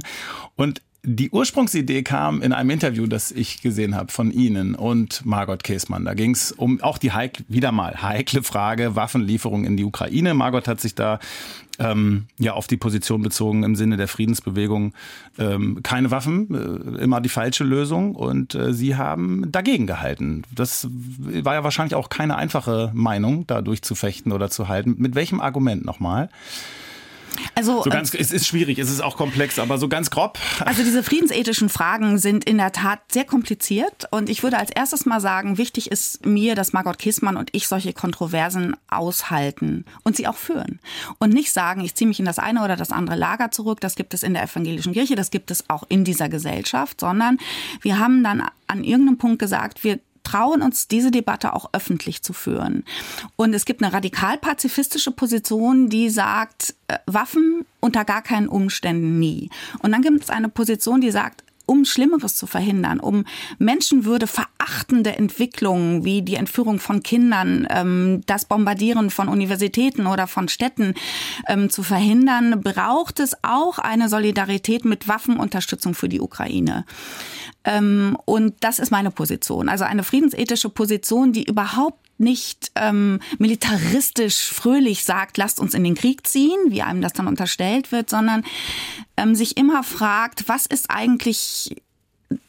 Und 0.56 0.80
die 1.06 1.30
Ursprungsidee 1.30 2.02
kam 2.02 2.40
in 2.40 2.52
einem 2.54 2.70
Interview, 2.70 3.06
das 3.06 3.30
ich 3.30 3.60
gesehen 3.60 3.94
habe 3.94 4.10
von 4.10 4.30
Ihnen 4.30 4.74
und 4.74 5.24
Margot 5.26 5.62
Käßmann. 5.62 6.04
Da 6.06 6.14
ging 6.14 6.30
es 6.30 6.50
um 6.50 6.80
auch 6.80 6.96
die 6.96 7.12
heikle, 7.12 7.44
wieder 7.48 7.72
mal 7.72 8.02
heikle 8.02 8.42
Frage 8.42 8.96
Waffenlieferung 8.96 9.64
in 9.64 9.76
die 9.76 9.84
Ukraine. 9.84 10.32
Margot 10.32 10.66
hat 10.66 10.80
sich 10.80 10.94
da 10.94 11.18
ähm, 11.78 12.26
ja 12.38 12.54
auf 12.54 12.68
die 12.68 12.78
Position 12.78 13.20
bezogen 13.20 13.64
im 13.64 13.76
Sinne 13.76 13.98
der 13.98 14.08
Friedensbewegung 14.08 14.94
ähm, 15.38 15.82
keine 15.82 16.10
Waffen, 16.10 16.96
äh, 16.96 17.02
immer 17.02 17.20
die 17.20 17.28
falsche 17.28 17.64
Lösung 17.64 18.14
und 18.14 18.54
äh, 18.54 18.72
Sie 18.72 18.96
haben 18.96 19.52
dagegen 19.52 19.86
gehalten. 19.86 20.44
Das 20.54 20.88
war 20.90 21.54
ja 21.54 21.64
wahrscheinlich 21.64 21.96
auch 21.96 22.08
keine 22.08 22.36
einfache 22.36 22.90
Meinung, 22.94 23.46
da 23.46 23.60
durchzufechten 23.60 24.32
oder 24.32 24.48
zu 24.48 24.68
halten. 24.68 24.94
Mit 24.96 25.14
welchem 25.14 25.40
Argument 25.40 25.84
nochmal? 25.84 26.30
Also 27.54 27.82
so 27.82 27.90
ganz, 27.90 28.14
äh, 28.14 28.18
es 28.18 28.32
ist 28.32 28.46
schwierig, 28.46 28.78
es 28.78 28.90
ist 28.90 29.02
auch 29.02 29.16
komplex, 29.16 29.58
aber 29.58 29.78
so 29.78 29.88
ganz 29.88 30.10
grob. 30.10 30.38
Also 30.60 30.82
diese 30.82 31.02
friedensethischen 31.02 31.68
Fragen 31.68 32.18
sind 32.18 32.44
in 32.44 32.58
der 32.58 32.72
Tat 32.72 33.00
sehr 33.12 33.24
kompliziert 33.24 34.06
und 34.10 34.28
ich 34.28 34.42
würde 34.42 34.58
als 34.58 34.70
erstes 34.70 35.06
mal 35.06 35.20
sagen, 35.20 35.58
wichtig 35.58 35.90
ist 35.90 36.24
mir, 36.26 36.54
dass 36.54 36.72
Margot 36.72 36.98
Kissmann 36.98 37.36
und 37.36 37.50
ich 37.52 37.68
solche 37.68 37.92
Kontroversen 37.92 38.76
aushalten 38.88 39.84
und 40.02 40.16
sie 40.16 40.26
auch 40.26 40.36
führen 40.36 40.80
und 41.18 41.32
nicht 41.32 41.52
sagen, 41.52 41.82
ich 41.82 41.94
ziehe 41.94 42.08
mich 42.08 42.18
in 42.18 42.26
das 42.26 42.38
eine 42.38 42.64
oder 42.64 42.76
das 42.76 42.90
andere 42.90 43.16
Lager 43.16 43.50
zurück. 43.50 43.80
Das 43.80 43.96
gibt 43.96 44.14
es 44.14 44.22
in 44.22 44.34
der 44.34 44.44
evangelischen 44.44 44.92
Kirche, 44.92 45.14
das 45.14 45.30
gibt 45.30 45.50
es 45.50 45.68
auch 45.68 45.84
in 45.88 46.04
dieser 46.04 46.28
Gesellschaft, 46.28 47.00
sondern 47.00 47.38
wir 47.82 47.98
haben 47.98 48.22
dann 48.24 48.42
an 48.66 48.84
irgendeinem 48.84 49.18
Punkt 49.18 49.38
gesagt, 49.38 49.84
wir 49.84 49.98
trauen 50.24 50.62
uns 50.62 50.88
diese 50.88 51.10
Debatte 51.10 51.52
auch 51.52 51.70
öffentlich 51.72 52.22
zu 52.22 52.32
führen. 52.32 52.84
Und 53.36 53.54
es 53.54 53.64
gibt 53.64 53.82
eine 53.82 53.92
radikal 53.92 54.38
pazifistische 54.38 55.12
Position, 55.12 55.88
die 55.88 56.10
sagt, 56.10 56.74
äh, 56.88 56.98
Waffen 57.06 57.64
unter 57.80 58.04
gar 58.04 58.22
keinen 58.22 58.48
Umständen 58.48 59.18
nie. 59.18 59.50
Und 59.80 59.92
dann 59.92 60.02
gibt 60.02 60.22
es 60.22 60.30
eine 60.30 60.48
Position, 60.48 61.00
die 61.00 61.10
sagt, 61.10 61.44
um 61.66 61.84
Schlimmeres 61.84 62.34
zu 62.36 62.46
verhindern, 62.46 63.00
um 63.00 63.24
Menschenwürde 63.58 64.26
verachtende 64.26 65.16
Entwicklungen 65.16 66.04
wie 66.04 66.22
die 66.22 66.36
Entführung 66.36 66.78
von 66.78 67.02
Kindern, 67.02 67.66
ähm, 67.70 68.22
das 68.26 68.44
Bombardieren 68.44 69.10
von 69.10 69.28
Universitäten 69.28 70.06
oder 70.06 70.26
von 70.26 70.48
Städten 70.48 70.94
ähm, 71.48 71.70
zu 71.70 71.82
verhindern, 71.82 72.60
braucht 72.62 73.20
es 73.20 73.36
auch 73.42 73.78
eine 73.78 74.08
Solidarität 74.08 74.84
mit 74.84 75.08
Waffenunterstützung 75.08 75.94
für 75.94 76.08
die 76.08 76.20
Ukraine. 76.20 76.84
Ähm, 77.64 78.16
und 78.24 78.54
das 78.60 78.78
ist 78.78 78.90
meine 78.90 79.10
Position. 79.10 79.68
Also 79.68 79.84
eine 79.84 80.04
friedensethische 80.04 80.68
Position, 80.68 81.32
die 81.32 81.44
überhaupt 81.44 82.03
nicht 82.18 82.70
ähm, 82.76 83.20
militaristisch 83.38 84.52
fröhlich 84.52 85.04
sagt, 85.04 85.36
lasst 85.36 85.58
uns 85.60 85.74
in 85.74 85.84
den 85.84 85.94
Krieg 85.94 86.26
ziehen, 86.26 86.58
wie 86.68 86.82
einem 86.82 87.00
das 87.00 87.12
dann 87.12 87.26
unterstellt 87.26 87.92
wird, 87.92 88.08
sondern 88.08 88.44
ähm, 89.16 89.34
sich 89.34 89.56
immer 89.56 89.82
fragt, 89.82 90.48
was 90.48 90.66
ist 90.66 90.90
eigentlich 90.90 91.76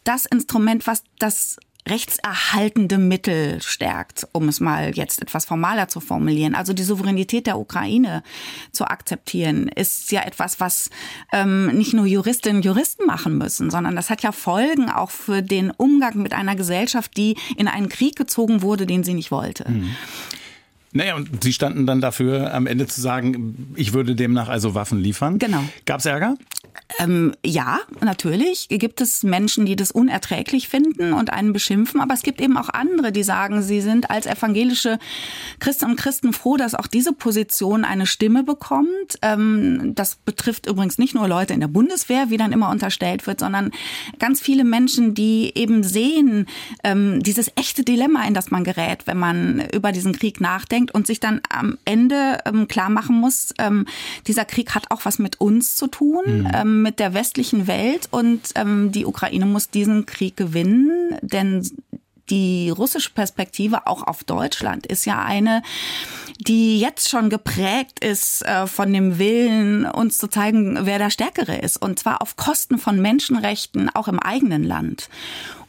das 0.04 0.26
Instrument, 0.26 0.88
was 0.88 1.04
das 1.20 1.58
rechtserhaltende 1.88 2.98
Mittel 2.98 3.62
stärkt, 3.62 4.28
um 4.32 4.50
es 4.50 4.60
mal 4.60 4.96
jetzt 4.96 5.22
etwas 5.22 5.46
formaler 5.46 5.88
zu 5.88 6.00
formulieren. 6.00 6.56
Also 6.56 6.74
die 6.74 6.84
Souveränität 6.84 7.46
der 7.46 7.60
Ukraine 7.60 8.24
zu 8.72 8.86
akzeptieren, 8.86 9.68
ist 9.68 10.12
ja 10.12 10.24
etwas, 10.24 10.60
was 10.60 10.90
ähm, 11.32 11.68
nicht 11.78 11.94
nur 11.94 12.06
Juristinnen 12.06 12.58
und 12.58 12.66
Juristen 12.66 13.06
machen 13.06 13.38
müssen, 13.38 13.70
sondern 13.70 13.96
das 13.96 14.10
hat 14.10 14.24
ja 14.24 14.32
Folgen 14.32 14.90
auch 14.90 15.12
für 15.12 15.44
den 15.44 15.72
Umgang 15.72 16.22
mit 16.22 16.34
einer 16.34 16.56
Gesellschaft, 16.56 17.16
die 17.18 17.38
in 17.56 17.68
einen 17.68 17.90
Krieg 17.90 18.16
gezogen 18.16 18.62
wurde, 18.64 18.86
den 18.86 19.04
sie 19.04 19.14
nicht 19.14 19.30
wollte. 19.30 19.70
Mhm. 19.70 19.96
Naja, 20.96 21.16
und 21.16 21.44
Sie 21.44 21.52
standen 21.52 21.86
dann 21.86 22.00
dafür, 22.00 22.54
am 22.54 22.68
Ende 22.68 22.88
zu 22.88 23.02
sagen, 23.02 23.74
ich 23.76 23.92
würde 23.92 24.16
demnach 24.16 24.48
also 24.48 24.76
Waffen 24.76 24.98
liefern. 24.98 25.40
Genau. 25.40 25.62
Gab 25.86 26.00
es 26.00 26.06
Ärger? 26.06 26.36
Ähm, 27.00 27.34
ja, 27.46 27.80
natürlich 28.02 28.68
gibt 28.70 29.02
es 29.02 29.24
Menschen, 29.24 29.66
die 29.66 29.76
das 29.76 29.92
unerträglich 29.92 30.68
finden 30.68 31.14
und 31.14 31.34
einen 31.34 31.52
beschimpfen, 31.52 32.00
aber 32.00 32.14
es 32.14 32.22
gibt 32.22 32.42
eben 32.42 32.58
auch 32.58 32.70
andere, 32.70 33.12
die 33.12 33.24
sagen, 33.24 33.62
sie 33.62 33.82
sind 33.82 34.10
als 34.10 34.26
evangelische 34.26 35.00
Christen 35.60 35.86
und 35.86 35.96
Christen 35.98 36.32
froh, 36.32 36.58
dass 36.58 36.76
auch 36.76 36.88
diese 36.88 37.12
Position 37.12 37.86
eine 37.86 38.06
Stimme 38.06 38.44
bekommt. 38.44 39.18
Ähm, 39.22 39.94
das 39.96 40.16
betrifft 40.16 40.68
übrigens 40.68 40.98
nicht 40.98 41.16
nur 41.16 41.28
Leute 41.28 41.54
in 41.54 41.60
der 41.60 41.68
Bundeswehr, 41.68 42.30
wie 42.30 42.38
dann 42.38 42.52
immer 42.52 42.70
unterstellt 42.70 43.28
wird, 43.28 43.40
sondern 43.40 43.72
ganz 44.20 44.40
viele 44.40 44.64
Menschen, 44.64 45.14
die 45.14 45.52
eben 45.56 45.84
sehen, 45.84 46.48
ähm, 46.84 47.22
dieses 47.22 47.52
echte 47.56 47.84
Dilemma, 47.84 48.26
in 48.26 48.34
das 48.34 48.52
man 48.52 48.64
gerät, 48.64 49.08
wenn 49.08 49.18
man 49.18 49.64
über 49.74 49.92
diesen 49.92 50.14
Krieg 50.14 50.40
nachdenkt 50.40 50.85
und 50.92 51.08
sich 51.08 51.20
dann 51.20 51.42
am 51.50 51.78
Ende 51.86 52.40
ähm, 52.46 52.68
klar 52.68 52.90
machen 52.90 53.20
muss, 53.20 53.54
ähm, 53.60 53.86
dieser 54.28 54.46
Krieg 54.46 54.76
hat 54.76 54.92
auch 54.92 55.06
was 55.06 55.20
mit 55.20 55.40
uns 55.40 55.76
zu 55.76 55.88
tun. 55.88 56.24
Mhm 56.26 56.56
ähm, 56.56 56.82
mit 56.82 57.00
der 57.00 57.14
westlichen 57.14 57.68
Welt 57.68 58.08
und 58.12 58.42
ähm, 58.56 58.92
die 58.92 59.06
Ukraine 59.06 59.46
muss 59.46 59.70
diesen 59.70 60.06
Krieg 60.06 60.38
gewinnen, 60.38 61.18
denn 61.22 61.70
die 62.30 62.72
russische 62.72 63.12
Perspektive 63.12 63.86
auch 63.86 64.02
auf 64.02 64.24
Deutschland 64.24 64.88
ist 64.88 65.06
ja 65.06 65.24
eine, 65.24 65.62
die 66.40 66.80
jetzt 66.80 67.10
schon 67.10 67.30
geprägt 67.30 68.04
ist 68.04 68.44
äh, 68.44 68.66
von 68.66 68.92
dem 68.92 69.20
Willen, 69.20 69.86
uns 69.86 70.18
zu 70.18 70.28
zeigen, 70.28 70.80
wer 70.82 70.98
der 70.98 71.12
Stärkere 71.12 71.58
ist. 71.58 71.80
Und 71.80 72.00
zwar 72.00 72.24
auf 72.24 72.36
Kosten 72.36 72.80
von 72.80 73.00
Menschenrechten, 73.00 73.92
auch 73.94 74.08
im 74.08 74.20
eigenen 74.20 74.64
Land. 74.64 75.08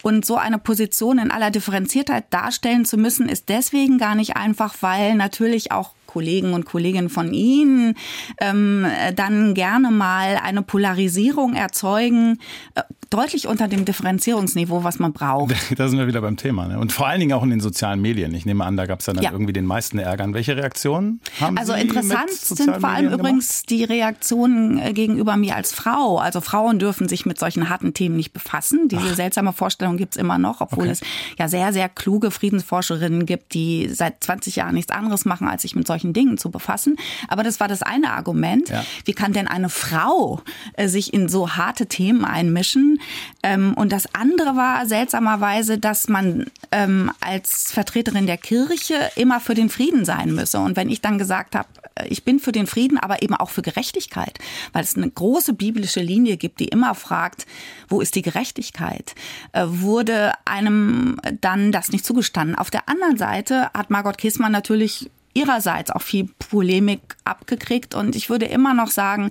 Und 0.07 0.25
so 0.25 0.37
eine 0.37 0.59
Position 0.59 1.19
in 1.19 1.33
aller 1.33 1.51
Differenziertheit 1.51 2.27
darstellen 2.31 2.85
zu 2.85 2.97
müssen, 2.97 3.29
ist 3.29 3.49
deswegen 3.49 3.99
gar 3.99 4.15
nicht 4.15 4.37
einfach, 4.37 4.77
weil 4.81 5.17
natürlich 5.17 5.73
auch 5.73 5.95
Kollegen 6.07 6.55
und 6.55 6.65
Kolleginnen 6.65 7.09
von 7.09 7.35
Ihnen 7.35 7.97
ähm, 8.41 8.87
dann 9.17 9.53
gerne 9.55 9.91
mal 9.91 10.39
eine 10.41 10.63
Polarisierung 10.63 11.55
erzeugen, 11.55 12.39
äh, 12.77 12.83
deutlich 13.11 13.47
unter 13.47 13.69
dem 13.69 13.85
Differenzierungsniveau, 13.85 14.85
was 14.85 14.99
man 14.99 15.13
braucht. 15.13 15.55
Da 15.77 15.89
sind 15.89 15.99
wir 15.99 16.07
wieder 16.07 16.23
beim 16.23 16.37
Thema. 16.37 16.67
Ne? 16.67 16.79
Und 16.79 16.93
vor 16.93 17.07
allen 17.07 17.21
Dingen 17.21 17.33
auch 17.33 17.43
in 17.43 17.51
den 17.51 17.61
sozialen 17.61 18.01
Medien. 18.01 18.33
Ich 18.35 18.47
nehme 18.47 18.65
an, 18.65 18.77
da 18.77 18.87
gab 18.87 19.01
es 19.01 19.07
dann 19.07 19.21
ja. 19.21 19.31
irgendwie 19.31 19.53
den 19.53 19.67
meisten 19.67 19.99
Ärgern. 19.99 20.33
Welche 20.33 20.57
Reaktionen 20.57 21.21
haben 21.41 21.59
also 21.59 21.73
Sie 21.73 21.81
Also 21.81 21.87
interessant 21.87 22.31
sind 22.31 22.77
vor 22.77 22.89
allem 22.89 23.13
übrigens 23.13 23.63
die 23.65 23.85
Reaktionen 23.85 24.79
äh, 24.79 24.93
gegenüber 24.93 25.37
mir 25.37 25.55
als 25.55 25.73
Frau. 25.73 26.19
Also 26.19 26.41
Frauen 26.41 26.79
dürfen 26.79 27.09
sich 27.09 27.27
mit 27.27 27.39
solchen 27.39 27.69
harten 27.69 27.95
Themen 27.95 28.17
nicht 28.17 28.33
befassen. 28.33 28.89
Diese 28.89 29.11
Ach. 29.13 29.17
seltsame 29.17 29.53
Vorstellung 29.53 29.97
gibt 29.97 30.15
es 30.15 30.21
immer 30.21 30.39
noch, 30.39 30.61
obwohl 30.61 30.85
okay. 30.85 30.93
es 30.93 31.01
ja 31.39 31.49
sehr, 31.49 31.73
sehr 31.73 31.89
kluge 31.89 32.31
Friedensforscherinnen 32.31 33.27
gibt, 33.27 33.53
die 33.55 33.89
seit 33.93 34.25
20 34.25 34.57
Jahren 34.57 34.75
nichts 34.75 34.93
anderes 34.93 35.25
machen, 35.25 35.49
als 35.49 35.63
sich 35.63 35.77
mit 35.77 35.87
solchen 35.87 36.13
Dingen 36.13 36.39
zu 36.39 36.51
befassen. 36.51 36.97
Aber 37.29 37.43
das 37.43 37.61
war 37.61 37.69
das 37.69 37.83
eine 37.83 38.13
Argument. 38.13 38.71
Ja. 38.71 38.85
Wie 39.05 39.13
kann 39.13 39.33
denn 39.33 39.49
eine 39.49 39.69
Frau 39.69 40.41
äh, 40.75 40.89
sich 40.89 41.13
in 41.13 41.29
so 41.29 41.51
harte 41.57 41.87
Themen 41.87 42.25
einmischen? 42.25 42.96
Ähm, 43.43 43.75
und 43.75 43.93
das 43.93 44.15
andere 44.15 44.57
war 44.57 44.87
seltsamerweise, 44.87 45.79
dass 45.79 46.09
man 46.09 46.47
ähm, 46.73 47.11
als 47.21 47.73
Vertreterin 47.73 48.27
der 48.27 48.39
Kirche 48.39 48.95
immer 49.17 49.41
für 49.41 49.55
den 49.55 49.69
Frieden 49.69 50.05
sein 50.05 50.35
müsse. 50.35 50.59
Und 50.59 50.77
wenn 50.77 50.91
ich 50.91 51.01
dann 51.01 51.19
gesagt 51.19 51.55
habe, 51.55 51.69
äh, 51.97 52.09
ich 52.09 52.25
bin 52.25 52.39
für 52.39 52.53
den 52.53 52.67
Frieden, 52.67 52.99
aber 52.99 53.23
eben 53.23 53.35
auch 53.35 53.51
für 53.51 53.63
Gerechtigkeit, 53.63 54.39
weil 54.73 54.85
es 54.85 54.97
eine 54.97 55.11
große 55.11 55.53
biblische 55.55 56.01
Linie 56.01 56.37
gibt, 56.37 56.61
die 56.61 56.69
immer 56.69 56.95
fragt, 56.95 57.47
wo 57.89 58.01
ist 58.01 58.15
die 58.15 58.23
Gerechtigkeit, 58.23 59.15
äh, 59.53 59.65
wurde 59.67 60.33
einem 60.45 61.19
dann 61.41 61.73
das 61.73 61.91
nicht 61.91 62.05
zugestanden. 62.05 62.57
Auf 62.57 62.71
der 62.71 62.89
anderen 62.89 63.17
Seite 63.17 63.71
hat 63.75 63.91
Margot 63.91 64.19
Kissmann 64.19 64.53
natürlich 64.53 65.11
ihrerseits 65.37 65.91
auch 65.91 66.03
viel 66.03 66.29
Polemik 66.39 67.01
abgekriegt. 67.25 67.95
Und 67.95 68.17
ich 68.17 68.31
würde 68.31 68.47
immer 68.47 68.73
noch 68.75 68.89
sagen, 68.89 69.31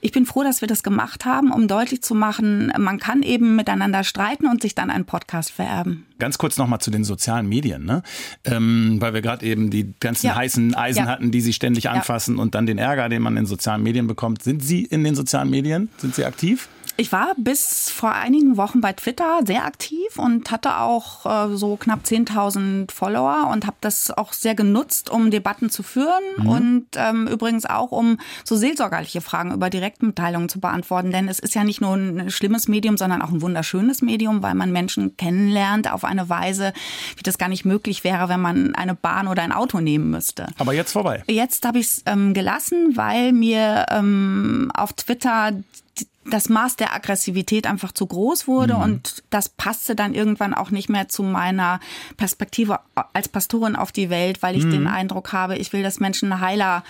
ich 0.00 0.12
bin 0.12 0.24
froh, 0.24 0.44
dass 0.44 0.60
wir 0.60 0.68
das 0.68 0.82
gemacht 0.82 1.24
haben, 1.24 1.50
um 1.50 1.66
deutlich 1.68 2.02
zu 2.02 2.14
machen, 2.14 2.72
man 2.78 2.98
kann 2.98 3.22
eben 3.22 3.56
miteinander 3.56 4.04
streiten 4.04 4.46
und 4.46 4.62
sich 4.62 4.74
dann 4.74 4.90
einen 4.90 5.04
Podcast 5.04 5.50
vererben. 5.50 6.06
Ganz 6.18 6.38
kurz 6.38 6.56
nochmal 6.56 6.80
zu 6.80 6.90
den 6.90 7.02
sozialen 7.02 7.48
Medien, 7.48 7.84
ne? 7.84 8.02
Ähm, 8.44 8.98
weil 9.00 9.14
wir 9.14 9.22
gerade 9.22 9.44
eben 9.44 9.70
die 9.70 9.94
ganzen 10.00 10.26
ja. 10.26 10.36
heißen 10.36 10.74
Eisen 10.74 11.04
ja. 11.04 11.06
hatten, 11.06 11.30
die 11.30 11.40
Sie 11.40 11.52
ständig 11.52 11.88
anfassen 11.88 12.36
ja. 12.36 12.42
und 12.42 12.54
dann 12.54 12.66
den 12.66 12.78
Ärger, 12.78 13.08
den 13.08 13.22
man 13.22 13.36
in 13.36 13.46
sozialen 13.46 13.82
Medien 13.82 14.06
bekommt. 14.06 14.42
Sind 14.42 14.62
Sie 14.62 14.84
in 14.84 15.02
den 15.02 15.14
sozialen 15.14 15.50
Medien? 15.50 15.88
Sind 15.96 16.14
Sie 16.14 16.24
aktiv? 16.24 16.68
Ich 17.00 17.12
war 17.12 17.32
bis 17.38 17.88
vor 17.88 18.12
einigen 18.12 18.58
Wochen 18.58 18.82
bei 18.82 18.92
Twitter 18.92 19.40
sehr 19.46 19.64
aktiv 19.64 20.18
und 20.18 20.50
hatte 20.50 20.76
auch 20.76 21.24
äh, 21.24 21.56
so 21.56 21.76
knapp 21.76 22.00
10.000 22.04 22.92
Follower 22.92 23.48
und 23.50 23.66
habe 23.66 23.78
das 23.80 24.10
auch 24.10 24.34
sehr 24.34 24.54
genutzt, 24.54 25.08
um 25.08 25.30
Debatten 25.30 25.70
zu 25.70 25.82
führen 25.82 26.22
mhm. 26.36 26.46
und 26.46 26.86
ähm, 26.96 27.26
übrigens 27.26 27.64
auch, 27.64 27.90
um 27.90 28.18
so 28.44 28.54
seelsorgerliche 28.54 29.22
Fragen 29.22 29.50
über 29.54 29.70
Direktmitteilungen 29.70 30.50
zu 30.50 30.60
beantworten. 30.60 31.10
Denn 31.10 31.28
es 31.28 31.38
ist 31.38 31.54
ja 31.54 31.64
nicht 31.64 31.80
nur 31.80 31.94
ein 31.94 32.30
schlimmes 32.30 32.68
Medium, 32.68 32.98
sondern 32.98 33.22
auch 33.22 33.30
ein 33.30 33.40
wunderschönes 33.40 34.02
Medium, 34.02 34.42
weil 34.42 34.54
man 34.54 34.70
Menschen 34.70 35.16
kennenlernt 35.16 35.90
auf 35.90 36.04
eine 36.04 36.28
Weise, 36.28 36.74
wie 37.16 37.22
das 37.22 37.38
gar 37.38 37.48
nicht 37.48 37.64
möglich 37.64 38.04
wäre, 38.04 38.28
wenn 38.28 38.42
man 38.42 38.74
eine 38.74 38.94
Bahn 38.94 39.26
oder 39.26 39.40
ein 39.40 39.52
Auto 39.52 39.80
nehmen 39.80 40.10
müsste. 40.10 40.48
Aber 40.58 40.74
jetzt 40.74 40.92
vorbei. 40.92 41.22
Jetzt 41.30 41.64
habe 41.64 41.78
ich 41.78 41.86
es 41.86 42.02
ähm, 42.04 42.34
gelassen, 42.34 42.94
weil 42.94 43.32
mir 43.32 43.86
ähm, 43.88 44.70
auf 44.74 44.92
Twitter 44.92 45.52
das 46.26 46.50
Maß 46.50 46.76
der 46.76 46.94
Aggressivität 46.94 47.66
einfach 47.66 47.92
zu 47.92 48.06
groß 48.06 48.46
wurde 48.46 48.74
mhm. 48.74 48.82
und 48.82 49.22
das 49.30 49.48
passte 49.48 49.96
dann 49.96 50.12
irgendwann 50.12 50.52
auch 50.52 50.70
nicht 50.70 50.90
mehr 50.90 51.08
zu 51.08 51.22
meiner 51.22 51.80
Perspektive 52.18 52.80
als 53.14 53.28
Pastorin 53.28 53.74
auf 53.74 53.90
die 53.90 54.10
Welt, 54.10 54.42
weil 54.42 54.54
ich 54.54 54.64
mhm. 54.64 54.70
den 54.70 54.86
Eindruck 54.86 55.32
habe, 55.32 55.56
ich 55.56 55.72
will, 55.72 55.82
dass 55.82 55.98
Menschen 55.98 56.40
heiler, 56.40 56.84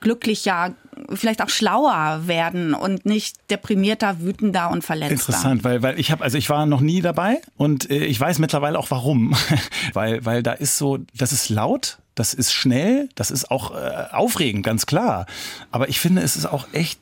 glücklicher, 0.00 0.74
vielleicht 1.12 1.42
auch 1.42 1.48
schlauer 1.48 2.28
werden 2.28 2.74
und 2.74 3.04
nicht 3.06 3.50
deprimierter, 3.50 4.20
wütender 4.20 4.70
und 4.70 4.84
verletzter. 4.84 5.14
Interessant, 5.14 5.64
weil 5.64 5.82
weil 5.82 5.98
ich 5.98 6.12
habe 6.12 6.22
also 6.22 6.38
ich 6.38 6.48
war 6.48 6.64
noch 6.64 6.80
nie 6.80 7.00
dabei 7.00 7.40
und 7.56 7.90
äh, 7.90 8.04
ich 8.04 8.20
weiß 8.20 8.38
mittlerweile 8.38 8.78
auch 8.78 8.90
warum, 8.92 9.34
weil 9.94 10.24
weil 10.24 10.44
da 10.44 10.52
ist 10.52 10.78
so, 10.78 10.98
das 11.12 11.32
ist 11.32 11.48
laut, 11.48 11.98
das 12.14 12.34
ist 12.34 12.52
schnell, 12.52 13.08
das 13.16 13.32
ist 13.32 13.50
auch 13.50 13.72
äh, 13.74 14.06
aufregend, 14.12 14.64
ganz 14.64 14.86
klar, 14.86 15.26
aber 15.72 15.88
ich 15.88 15.98
finde, 15.98 16.22
es 16.22 16.36
ist 16.36 16.46
auch 16.46 16.68
echt 16.72 17.00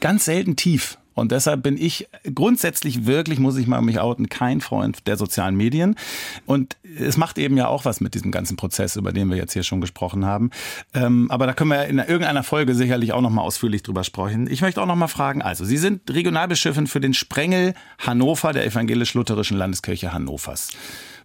ganz 0.00 0.24
selten 0.24 0.56
tief. 0.56 0.96
Und 1.16 1.32
deshalb 1.32 1.62
bin 1.62 1.76
ich 1.76 2.06
grundsätzlich 2.34 3.06
wirklich, 3.06 3.40
muss 3.40 3.56
ich 3.56 3.66
mal 3.66 3.80
mich 3.80 3.98
outen, 3.98 4.28
kein 4.28 4.60
Freund 4.60 5.06
der 5.06 5.16
sozialen 5.16 5.56
Medien. 5.56 5.96
Und 6.44 6.76
es 7.00 7.16
macht 7.16 7.38
eben 7.38 7.56
ja 7.56 7.66
auch 7.68 7.86
was 7.86 8.00
mit 8.00 8.14
diesem 8.14 8.30
ganzen 8.30 8.56
Prozess, 8.56 8.96
über 8.96 9.12
den 9.12 9.30
wir 9.30 9.36
jetzt 9.36 9.54
hier 9.54 9.62
schon 9.62 9.80
gesprochen 9.80 10.26
haben. 10.26 10.50
Ähm, 10.94 11.30
aber 11.30 11.46
da 11.46 11.54
können 11.54 11.70
wir 11.70 11.86
in 11.86 11.98
irgendeiner 11.98 12.42
Folge 12.42 12.74
sicherlich 12.74 13.14
auch 13.14 13.22
nochmal 13.22 13.46
ausführlich 13.46 13.82
drüber 13.82 14.04
sprechen. 14.04 14.46
Ich 14.48 14.60
möchte 14.60 14.80
auch 14.80 14.86
nochmal 14.86 15.08
fragen, 15.08 15.40
also 15.40 15.64
Sie 15.64 15.78
sind 15.78 16.08
Regionalbischöfin 16.12 16.86
für 16.86 17.00
den 17.00 17.14
Sprengel 17.14 17.72
Hannover 17.98 18.52
der 18.52 18.66
evangelisch-lutherischen 18.66 19.56
Landeskirche 19.56 20.12
Hannovers 20.12 20.68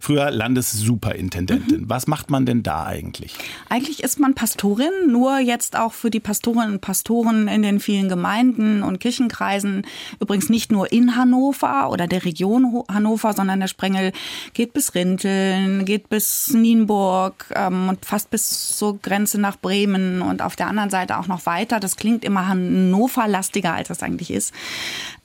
früher 0.02 0.32
Landessuperintendentin. 0.32 1.82
Mhm. 1.82 1.88
Was 1.88 2.08
macht 2.08 2.28
man 2.28 2.44
denn 2.44 2.64
da 2.64 2.86
eigentlich? 2.86 3.34
Eigentlich 3.68 4.02
ist 4.02 4.18
man 4.18 4.34
Pastorin, 4.34 4.90
nur 5.06 5.38
jetzt 5.38 5.78
auch 5.78 5.92
für 5.92 6.10
die 6.10 6.18
Pastorinnen 6.18 6.72
und 6.72 6.80
Pastoren 6.80 7.46
in 7.46 7.62
den 7.62 7.78
vielen 7.78 8.08
Gemeinden 8.08 8.82
und 8.82 8.98
Kirchenkreisen. 8.98 9.86
Übrigens 10.18 10.48
nicht 10.48 10.72
nur 10.72 10.90
in 10.90 11.14
Hannover 11.14 11.88
oder 11.88 12.08
der 12.08 12.24
Region 12.24 12.82
Hannover, 12.90 13.32
sondern 13.32 13.60
der 13.60 13.68
Sprengel 13.68 14.10
geht 14.54 14.72
bis 14.72 14.96
Rinteln, 14.96 15.84
geht 15.84 16.08
bis 16.08 16.52
Nienburg 16.52 17.46
ähm, 17.54 17.88
und 17.88 18.04
fast 18.04 18.30
bis 18.30 18.76
zur 18.76 18.98
Grenze 18.98 19.40
nach 19.40 19.56
Bremen 19.56 20.20
und 20.20 20.42
auf 20.42 20.56
der 20.56 20.66
anderen 20.66 20.90
Seite 20.90 21.16
auch 21.16 21.28
noch 21.28 21.46
weiter. 21.46 21.78
Das 21.78 21.94
klingt 21.94 22.24
immer 22.24 22.48
Hannover-lastiger, 22.48 23.74
als 23.74 23.86
das 23.86 24.02
eigentlich 24.02 24.32
ist. 24.32 24.52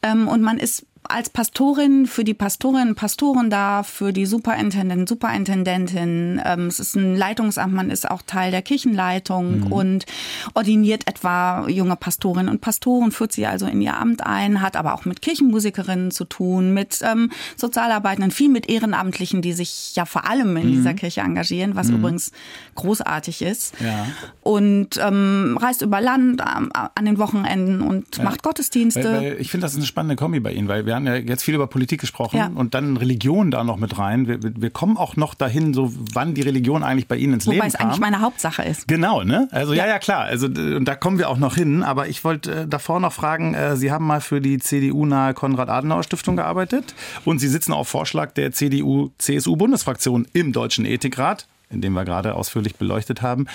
Ähm, 0.04 0.28
und 0.28 0.42
man 0.42 0.60
ist 0.60 0.86
als 1.10 1.30
Pastorin 1.30 2.06
für 2.06 2.24
die 2.24 2.34
Pastorinnen 2.34 2.90
und 2.90 2.96
Pastoren 2.96 3.50
da, 3.50 3.84
für 3.84 4.14
die 4.14 4.26
Superintendenten, 4.26 5.08
Superintendentin. 5.08 6.42
Ähm, 6.44 6.68
es 6.68 6.80
ist 6.80 6.96
ein 6.96 7.16
Leitungsamt, 7.16 7.74
man 7.74 7.90
ist 7.90 8.10
auch 8.10 8.22
Teil 8.22 8.52
der 8.52 8.62
Kirchenleitung 8.62 9.62
mhm. 9.62 9.72
und 9.72 10.06
ordiniert 10.54 11.08
etwa 11.08 11.68
junge 11.68 11.96
Pastorinnen 11.96 12.50
und 12.50 12.62
Pastoren, 12.62 13.12
führt 13.12 13.32
sie 13.32 13.46
also 13.46 13.66
in 13.66 13.82
ihr 13.82 13.98
Amt 13.98 14.26
ein, 14.26 14.62
hat 14.62 14.76
aber 14.76 14.94
auch 14.94 15.06
mit 15.06 15.22
Kirchenmusikerinnen 15.22 16.12
zu 16.12 16.26
tun, 16.26 16.74
mit 16.74 17.00
ähm, 17.02 17.32
Sozialarbeitenden, 17.56 18.32
viel 18.32 18.50
mit 18.50 18.70
Ehrenamtlichen, 18.70 19.42
die 19.42 19.54
sich 19.54 19.96
ja 19.96 20.06
vor 20.06 20.30
allem 20.30 20.56
in 20.58 20.68
mhm. 20.68 20.72
dieser 20.74 20.94
Kirche 20.94 21.22
engagieren, 21.22 21.76
was 21.76 21.88
mhm. 21.88 21.98
übrigens 21.98 22.32
großartig 22.76 23.42
ist. 23.42 23.74
Ja. 23.80 24.08
Und 24.42 25.00
ähm, 25.02 25.58
reist 25.60 25.82
über 25.82 26.02
Land 26.02 26.42
an 26.42 27.06
den 27.06 27.18
Wochenenden 27.18 27.82
und 27.82 28.18
ja. 28.18 28.24
macht 28.24 28.44
Gottesdienste. 28.44 29.04
Weil, 29.04 29.14
weil 29.14 29.42
ich 29.42 29.52
finde, 29.52 29.66
das 29.66 29.72
ist 29.72 29.78
eine 29.78 29.86
spannende 29.86 30.16
Kombi 30.16 30.40
bei 30.40 30.52
Ihnen, 30.52 30.68
weil 30.68 30.86
wir 30.86 30.97
haben 30.98 31.08
ja 31.08 31.16
jetzt 31.16 31.44
viel 31.44 31.56
über 31.56 31.68
Politik 31.68 32.02
gesprochen 32.02 32.38
ja. 32.38 32.52
und 32.54 32.74
dann 32.74 32.98
Religion 32.98 33.52
da 33.52 33.64
noch 33.64 33.78
mit 33.78 33.98
rein. 33.98 34.28
Wir, 34.28 34.40
wir 34.42 34.70
kommen 34.70 34.98
auch 34.98 35.16
noch 35.16 35.34
dahin, 35.34 35.74
so 35.74 35.94
wann 36.14 36.34
die 36.34 36.42
Religion 36.42 36.84
eigentlich 36.84 37.08
bei 37.08 37.16
Ihnen 37.16 37.36
ins 37.36 37.48
Wobei 37.48 37.56
Leben 37.56 37.62
kam. 37.62 37.68
Wobei 37.72 37.78
es 37.78 37.86
eigentlich 37.86 38.00
meine 38.02 38.22
Hauptsache 38.22 38.64
ist. 38.64 38.88
Genau, 38.88 39.24
ne? 39.24 39.48
Also 39.52 39.74
ja, 39.74 39.86
ja, 39.86 39.94
ja 39.94 40.00
klar. 40.00 40.26
Also 40.26 40.48
und 40.48 40.86
da 40.86 40.96
kommen 40.96 41.18
wir 41.18 41.30
auch 41.30 41.38
noch 41.38 41.56
hin. 41.56 41.84
Aber 41.84 42.08
ich 42.08 42.24
wollte 42.24 42.52
äh, 42.52 42.68
davor 42.68 43.00
noch 43.00 43.14
fragen, 43.14 43.54
äh, 43.54 43.78
Sie 43.78 43.92
haben 43.92 44.06
mal 44.06 44.22
für 44.22 44.42
die 44.42 44.60
CDU-nahe 44.60 45.34
Konrad-Adenauer-Stiftung 45.34 46.36
gearbeitet 46.36 46.94
und 47.24 47.40
Sie 47.40 47.48
sitzen 47.48 47.72
auf 47.72 47.88
Vorschlag 47.88 48.32
der 48.34 48.52
CDU-CSU-Bundesfraktion 48.52 50.28
im 50.34 50.52
Deutschen 50.52 50.86
Ethikrat, 50.86 51.48
in 51.70 51.82
dem 51.82 51.94
wir 51.94 52.06
gerade 52.06 52.36
ausführlich 52.36 52.76
beleuchtet 52.76 53.22
haben. 53.22 53.48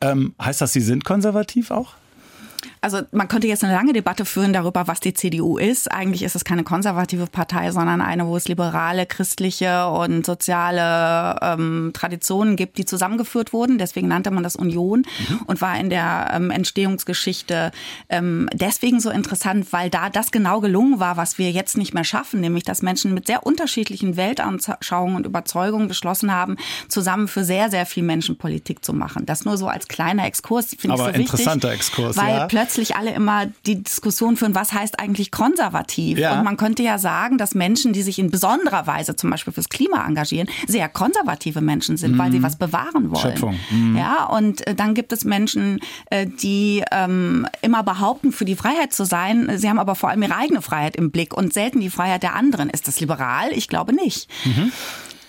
Ähm, 0.00 0.34
heißt 0.42 0.60
das, 0.60 0.72
Sie 0.72 0.80
sind 0.80 1.04
konservativ 1.04 1.70
auch? 1.70 1.94
Also 2.82 3.00
man 3.12 3.28
könnte 3.28 3.46
jetzt 3.46 3.62
eine 3.62 3.72
lange 3.72 3.92
Debatte 3.92 4.24
führen 4.24 4.52
darüber, 4.52 4.88
was 4.88 4.98
die 4.98 5.14
CDU 5.14 5.56
ist. 5.56 5.90
Eigentlich 5.90 6.24
ist 6.24 6.34
es 6.34 6.44
keine 6.44 6.64
konservative 6.64 7.28
Partei, 7.28 7.70
sondern 7.70 8.00
eine, 8.00 8.26
wo 8.26 8.36
es 8.36 8.48
liberale, 8.48 9.06
christliche 9.06 9.86
und 9.86 10.26
soziale 10.26 11.38
ähm, 11.42 11.92
Traditionen 11.94 12.56
gibt, 12.56 12.78
die 12.78 12.84
zusammengeführt 12.84 13.52
wurden. 13.52 13.78
Deswegen 13.78 14.08
nannte 14.08 14.32
man 14.32 14.42
das 14.42 14.56
Union 14.56 15.06
mhm. 15.28 15.42
und 15.46 15.60
war 15.60 15.78
in 15.78 15.90
der 15.90 16.32
ähm, 16.34 16.50
Entstehungsgeschichte 16.50 17.70
ähm, 18.08 18.50
deswegen 18.52 18.98
so 18.98 19.10
interessant, 19.10 19.72
weil 19.72 19.88
da 19.88 20.10
das 20.10 20.32
genau 20.32 20.58
gelungen 20.60 20.98
war, 20.98 21.16
was 21.16 21.38
wir 21.38 21.52
jetzt 21.52 21.78
nicht 21.78 21.94
mehr 21.94 22.04
schaffen, 22.04 22.40
nämlich 22.40 22.64
dass 22.64 22.82
Menschen 22.82 23.14
mit 23.14 23.28
sehr 23.28 23.46
unterschiedlichen 23.46 24.16
Weltanschauungen 24.16 25.14
und 25.14 25.26
Überzeugungen 25.26 25.86
beschlossen 25.86 26.34
haben, 26.34 26.56
zusammen 26.88 27.28
für 27.28 27.44
sehr, 27.44 27.70
sehr 27.70 27.86
viel 27.86 28.02
Menschen 28.02 28.38
Politik 28.38 28.84
zu 28.84 28.92
machen. 28.92 29.24
Das 29.24 29.44
nur 29.44 29.56
so 29.56 29.68
als 29.68 29.86
kleiner 29.86 30.26
Exkurs, 30.26 30.74
finde 30.76 30.96
ich 30.96 31.00
so 31.00 31.06
wichtig. 31.06 31.22
interessanter 31.22 31.70
Exkurs, 31.70 32.16
weil 32.16 32.34
ja 32.34 32.46
plötzlich 32.48 32.71
alle 32.96 33.12
immer 33.12 33.46
die 33.66 33.82
Diskussion 33.82 34.36
führen, 34.36 34.54
was 34.54 34.72
heißt 34.72 34.98
eigentlich 34.98 35.30
konservativ? 35.30 36.18
Ja. 36.18 36.38
Und 36.38 36.44
man 36.44 36.56
könnte 36.56 36.82
ja 36.82 36.98
sagen, 36.98 37.38
dass 37.38 37.54
Menschen, 37.54 37.92
die 37.92 38.02
sich 38.02 38.18
in 38.18 38.30
besonderer 38.30 38.86
Weise 38.86 39.16
zum 39.16 39.30
Beispiel 39.30 39.52
fürs 39.52 39.68
Klima 39.68 40.06
engagieren, 40.06 40.48
sehr 40.66 40.88
konservative 40.88 41.60
Menschen 41.60 41.96
sind, 41.96 42.12
mhm. 42.12 42.18
weil 42.18 42.32
sie 42.32 42.38
mhm. 42.38 42.44
was 42.44 42.56
bewahren 42.56 43.10
wollen. 43.10 43.22
Schöpfung. 43.22 43.58
Mhm. 43.70 43.96
Ja, 43.96 44.24
und 44.26 44.66
äh, 44.66 44.74
dann 44.74 44.94
gibt 44.94 45.12
es 45.12 45.24
Menschen, 45.24 45.80
äh, 46.10 46.26
die 46.26 46.82
ähm, 46.90 47.46
immer 47.60 47.82
behaupten, 47.82 48.32
für 48.32 48.44
die 48.44 48.56
Freiheit 48.56 48.92
zu 48.92 49.04
sein. 49.04 49.50
Sie 49.56 49.68
haben 49.68 49.78
aber 49.78 49.94
vor 49.94 50.10
allem 50.10 50.22
ihre 50.22 50.36
eigene 50.36 50.62
Freiheit 50.62 50.96
im 50.96 51.10
Blick 51.10 51.34
und 51.34 51.52
selten 51.52 51.80
die 51.80 51.90
Freiheit 51.90 52.22
der 52.22 52.34
anderen. 52.34 52.70
Ist 52.70 52.88
das 52.88 53.00
liberal? 53.00 53.52
Ich 53.52 53.68
glaube 53.68 53.94
nicht. 53.94 54.28
Mhm. 54.44 54.72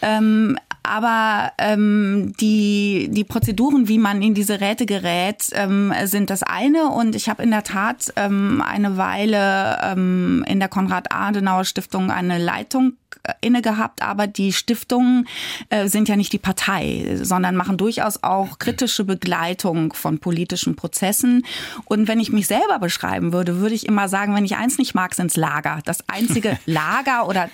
Ähm, 0.04 0.58
aber 0.84 1.54
ähm, 1.60 2.34
die, 2.42 3.08
die 3.10 3.24
Prozeduren, 3.24 3.88
wie 3.88 3.98
man 3.98 4.22
in 4.22 4.34
diese 4.34 4.60
Räte 4.60 4.86
gerät, 4.86 5.48
ähm, 5.54 5.94
sind 6.04 6.30
das 6.30 6.44
eine. 6.44 6.90
Und 6.90 7.16
ich 7.16 7.30
habe 7.30 7.42
in 7.42 7.52
der 7.52 7.64
Tat 7.64 8.12
ähm, 8.18 8.62
eine 8.62 8.98
Weile 8.98 9.80
ähm, 9.82 10.44
in 10.46 10.60
der 10.60 10.68
Konrad-Adenauer-Stiftung 10.68 12.12
eine 12.12 12.38
Leitung 12.38 12.98
äh, 13.24 13.34
inne 13.40 13.62
gehabt, 13.62 14.02
aber 14.02 14.28
die 14.28 14.52
Stiftungen 14.52 15.30
äh, 15.70 15.88
sind 15.88 16.10
ja 16.10 16.18
nicht 16.18 16.34
die 16.34 16.38
Partei, 16.38 17.18
sondern 17.22 17.56
machen 17.56 17.78
durchaus 17.78 18.22
auch 18.22 18.60
kritische 18.60 19.06
Begleitung 19.06 19.94
von 19.94 20.20
politischen 20.20 20.76
Prozessen. 20.76 21.46
Und 21.86 22.10
wenn 22.10 22.20
ich 22.20 22.34
mich 22.34 22.48
selber 22.48 22.80
beschreiben 22.80 23.32
würde, 23.32 23.60
würde 23.60 23.76
ich 23.76 23.86
immer 23.86 24.10
sagen, 24.10 24.36
wenn 24.36 24.44
ich 24.44 24.58
eins 24.58 24.78
nicht 24.78 24.94
mag, 24.96 25.16
sind's 25.16 25.38
Lager. 25.38 25.80
Das 25.86 26.04
einzige 26.10 26.60
Lager 26.66 27.30
oder 27.30 27.50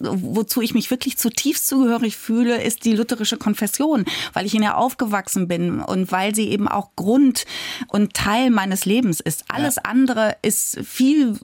wozu 0.00 0.60
ich 0.60 0.74
mich 0.74 0.90
wirklich 0.90 1.18
zutiefst 1.18 1.66
zugehörig 1.66 2.16
fühle, 2.16 2.62
ist 2.62 2.84
die 2.84 2.94
lutherische 2.94 3.36
Konfession, 3.36 4.04
weil 4.32 4.46
ich 4.46 4.54
in 4.54 4.62
ihr 4.62 4.76
aufgewachsen 4.76 5.48
bin 5.48 5.80
und 5.80 6.12
weil 6.12 6.34
sie 6.34 6.48
eben 6.48 6.68
auch 6.68 6.90
Grund 6.96 7.44
und 7.88 8.14
Teil 8.14 8.50
meines 8.50 8.84
Lebens 8.84 9.20
ist. 9.20 9.44
Alles 9.48 9.76
ja. 9.76 9.82
andere 9.84 10.36
ist 10.42 10.80
viel 10.84 11.38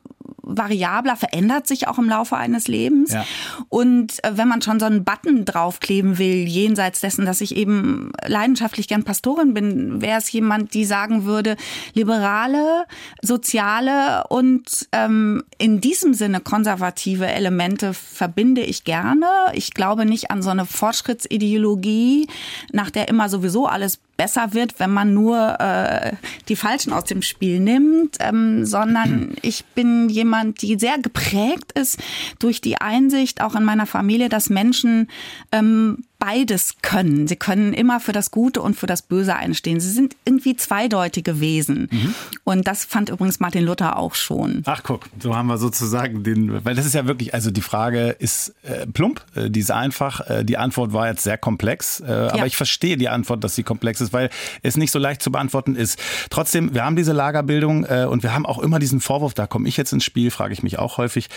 variabler, 0.46 1.16
verändert 1.16 1.66
sich 1.66 1.88
auch 1.88 1.98
im 1.98 2.08
Laufe 2.08 2.36
eines 2.36 2.68
Lebens. 2.68 3.12
Ja. 3.12 3.24
Und 3.68 4.22
äh, 4.24 4.36
wenn 4.36 4.48
man 4.48 4.62
schon 4.62 4.78
so 4.78 4.86
einen 4.86 5.04
Button 5.04 5.44
draufkleben 5.44 6.18
will, 6.18 6.46
jenseits 6.46 7.00
dessen, 7.00 7.26
dass 7.26 7.40
ich 7.40 7.56
eben 7.56 8.12
leidenschaftlich 8.26 8.88
gern 8.88 9.04
Pastorin 9.04 9.54
bin, 9.54 10.00
wäre 10.00 10.18
es 10.18 10.30
jemand, 10.30 10.74
die 10.74 10.84
sagen 10.84 11.24
würde, 11.24 11.56
liberale, 11.94 12.84
soziale 13.22 14.24
und 14.28 14.88
ähm, 14.92 15.42
in 15.58 15.80
diesem 15.80 16.14
Sinne 16.14 16.40
konservative 16.40 17.26
Elemente 17.26 17.94
verbinde 17.94 18.60
ich 18.60 18.84
gerne. 18.84 19.26
Ich 19.54 19.72
glaube 19.74 20.04
nicht 20.04 20.30
an 20.30 20.42
so 20.42 20.50
eine 20.50 20.66
Fortschrittsideologie, 20.66 22.28
nach 22.72 22.90
der 22.90 23.08
immer 23.08 23.28
sowieso 23.28 23.66
alles 23.66 24.00
besser 24.16 24.54
wird, 24.54 24.78
wenn 24.78 24.90
man 24.90 25.14
nur 25.14 25.60
äh, 25.60 26.12
die 26.48 26.56
Falschen 26.56 26.92
aus 26.92 27.04
dem 27.04 27.22
Spiel 27.22 27.60
nimmt, 27.60 28.16
ähm, 28.20 28.64
sondern 28.64 29.36
ich 29.42 29.64
bin 29.74 30.08
jemand, 30.08 30.62
die 30.62 30.78
sehr 30.78 30.98
geprägt 30.98 31.72
ist 31.78 31.98
durch 32.38 32.60
die 32.60 32.80
Einsicht 32.80 33.40
auch 33.40 33.54
in 33.54 33.64
meiner 33.64 33.86
Familie, 33.86 34.28
dass 34.28 34.50
Menschen 34.50 35.08
ähm, 35.52 36.04
beides 36.24 36.76
können. 36.80 37.26
Sie 37.26 37.36
können 37.36 37.74
immer 37.74 38.00
für 38.00 38.12
das 38.12 38.30
Gute 38.30 38.62
und 38.62 38.76
für 38.76 38.86
das 38.86 39.02
Böse 39.02 39.36
einstehen. 39.36 39.78
Sie 39.78 39.90
sind 39.90 40.16
irgendwie 40.24 40.56
zweideutige 40.56 41.38
Wesen. 41.40 41.88
Mhm. 41.90 42.14
Und 42.44 42.66
das 42.66 42.86
fand 42.86 43.10
übrigens 43.10 43.40
Martin 43.40 43.64
Luther 43.64 43.98
auch 43.98 44.14
schon. 44.14 44.62
Ach 44.64 44.82
guck, 44.82 45.06
so 45.20 45.36
haben 45.36 45.48
wir 45.48 45.58
sozusagen 45.58 46.22
den, 46.22 46.64
weil 46.64 46.74
das 46.74 46.86
ist 46.86 46.94
ja 46.94 47.06
wirklich, 47.06 47.34
also 47.34 47.50
die 47.50 47.60
Frage 47.60 48.16
ist 48.18 48.54
äh, 48.62 48.86
plump, 48.86 49.22
äh, 49.34 49.50
die 49.50 49.60
ist 49.60 49.70
einfach. 49.70 50.20
Äh, 50.28 50.44
die 50.44 50.56
Antwort 50.56 50.94
war 50.94 51.08
jetzt 51.08 51.24
sehr 51.24 51.36
komplex, 51.36 52.00
äh, 52.00 52.04
aber 52.04 52.38
ja. 52.38 52.46
ich 52.46 52.56
verstehe 52.56 52.96
die 52.96 53.10
Antwort, 53.10 53.44
dass 53.44 53.54
sie 53.54 53.62
komplex 53.62 54.00
ist, 54.00 54.14
weil 54.14 54.30
es 54.62 54.78
nicht 54.78 54.92
so 54.92 54.98
leicht 54.98 55.22
zu 55.22 55.30
beantworten 55.30 55.76
ist. 55.76 55.98
Trotzdem, 56.30 56.72
wir 56.72 56.86
haben 56.86 56.96
diese 56.96 57.12
Lagerbildung 57.12 57.84
äh, 57.84 58.06
und 58.08 58.22
wir 58.22 58.32
haben 58.32 58.46
auch 58.46 58.60
immer 58.60 58.78
diesen 58.78 59.00
Vorwurf, 59.00 59.34
da 59.34 59.46
komme 59.46 59.68
ich 59.68 59.76
jetzt 59.76 59.92
ins 59.92 60.04
Spiel, 60.04 60.30
frage 60.30 60.54
ich 60.54 60.62
mich 60.62 60.78
auch 60.78 60.96
häufig, 60.96 61.28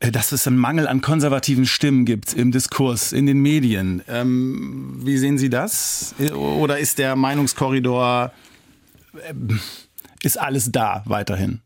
äh, 0.00 0.10
dass 0.10 0.32
es 0.32 0.46
einen 0.46 0.58
Mangel 0.58 0.86
an 0.86 1.00
konservativen 1.00 1.64
Stimmen 1.64 2.04
gibt 2.04 2.34
im 2.34 2.52
Diskurs, 2.52 3.12
in 3.12 3.24
den 3.24 3.40
Medien. 3.40 4.02
Ähm, 4.22 5.00
wie 5.02 5.18
sehen 5.18 5.38
Sie 5.38 5.50
das? 5.50 6.14
Oder 6.34 6.78
ist 6.78 6.98
der 6.98 7.16
Meinungskorridor, 7.16 8.32
äh, 9.14 9.34
ist 10.22 10.38
alles 10.38 10.70
da 10.72 11.02
weiterhin? 11.06 11.60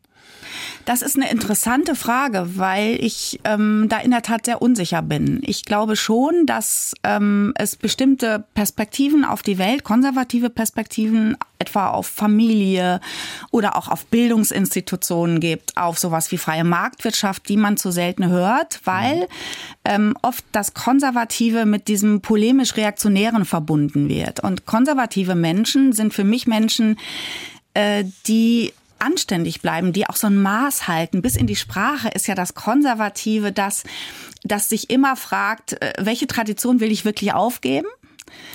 Das 0.85 1.03
ist 1.03 1.17
eine 1.17 1.31
interessante 1.31 1.95
Frage, 1.95 2.57
weil 2.57 3.03
ich 3.03 3.41
ähm, 3.45 3.87
da 3.88 3.99
in 3.99 4.11
der 4.11 4.23
Tat 4.23 4.47
sehr 4.47 4.62
unsicher 4.62 5.03
bin. 5.03 5.41
Ich 5.45 5.65
glaube 5.65 5.97
schon, 5.97 6.47
dass 6.47 6.95
ähm, 7.05 7.53
es 7.57 7.77
bestimmte 7.77 8.45
Perspektiven 8.55 9.25
auf 9.25 9.43
die 9.43 9.59
Welt, 9.59 9.85
konservative 9.85 10.51
Perspektiven, 10.51 11.37
etwa 11.59 11.91
auf 11.91 12.09
Familie 12.09 13.01
oder 13.53 13.77
auch 13.77 13.88
auf 13.88 14.07
Bildungsinstitutionen 14.07 15.38
gibt, 15.38 15.77
auf 15.77 15.99
sowas 15.99 16.33
wie 16.33 16.38
freie 16.38 16.65
Marktwirtschaft, 16.65 17.49
die 17.49 17.57
man 17.57 17.77
zu 17.77 17.93
selten 17.93 18.29
hört, 18.29 18.81
weil 18.85 19.29
ähm, 19.85 20.17
oft 20.23 20.45
das 20.51 20.75
Konservative 20.75 21.65
mit 21.65 21.87
diesem 21.87 22.21
polemisch-reaktionären 22.21 23.45
verbunden 23.45 24.09
wird. 24.09 24.41
Und 24.41 24.67
konservative 24.67 25.37
Menschen 25.37 25.93
sind 25.93 26.12
für 26.12 26.25
mich 26.25 26.47
Menschen, 26.49 26.99
äh, 27.75 28.05
die 28.27 28.73
anständig 29.03 29.61
bleiben, 29.61 29.93
die 29.93 30.09
auch 30.09 30.17
so 30.17 30.29
ein 30.29 30.41
Maß 30.41 30.88
halten. 30.88 31.23
Bis 31.23 31.37
in 31.37 31.47
die 31.47 31.57
Sprache 31.57 32.09
ist 32.09 32.27
ja 32.27 32.35
das 32.35 32.55
Konservative, 32.55 33.53
das, 33.53 33.85
das 34.43 34.69
sich 34.69 34.91
immer 34.91 35.17
fragt, 35.17 35.81
äh, 35.83 35.93
welche 35.99 36.27
Tradition 36.27 36.81
will 36.81 36.91
ich 36.91 37.05
wirklich 37.05 37.33
aufgeben? 37.33 37.88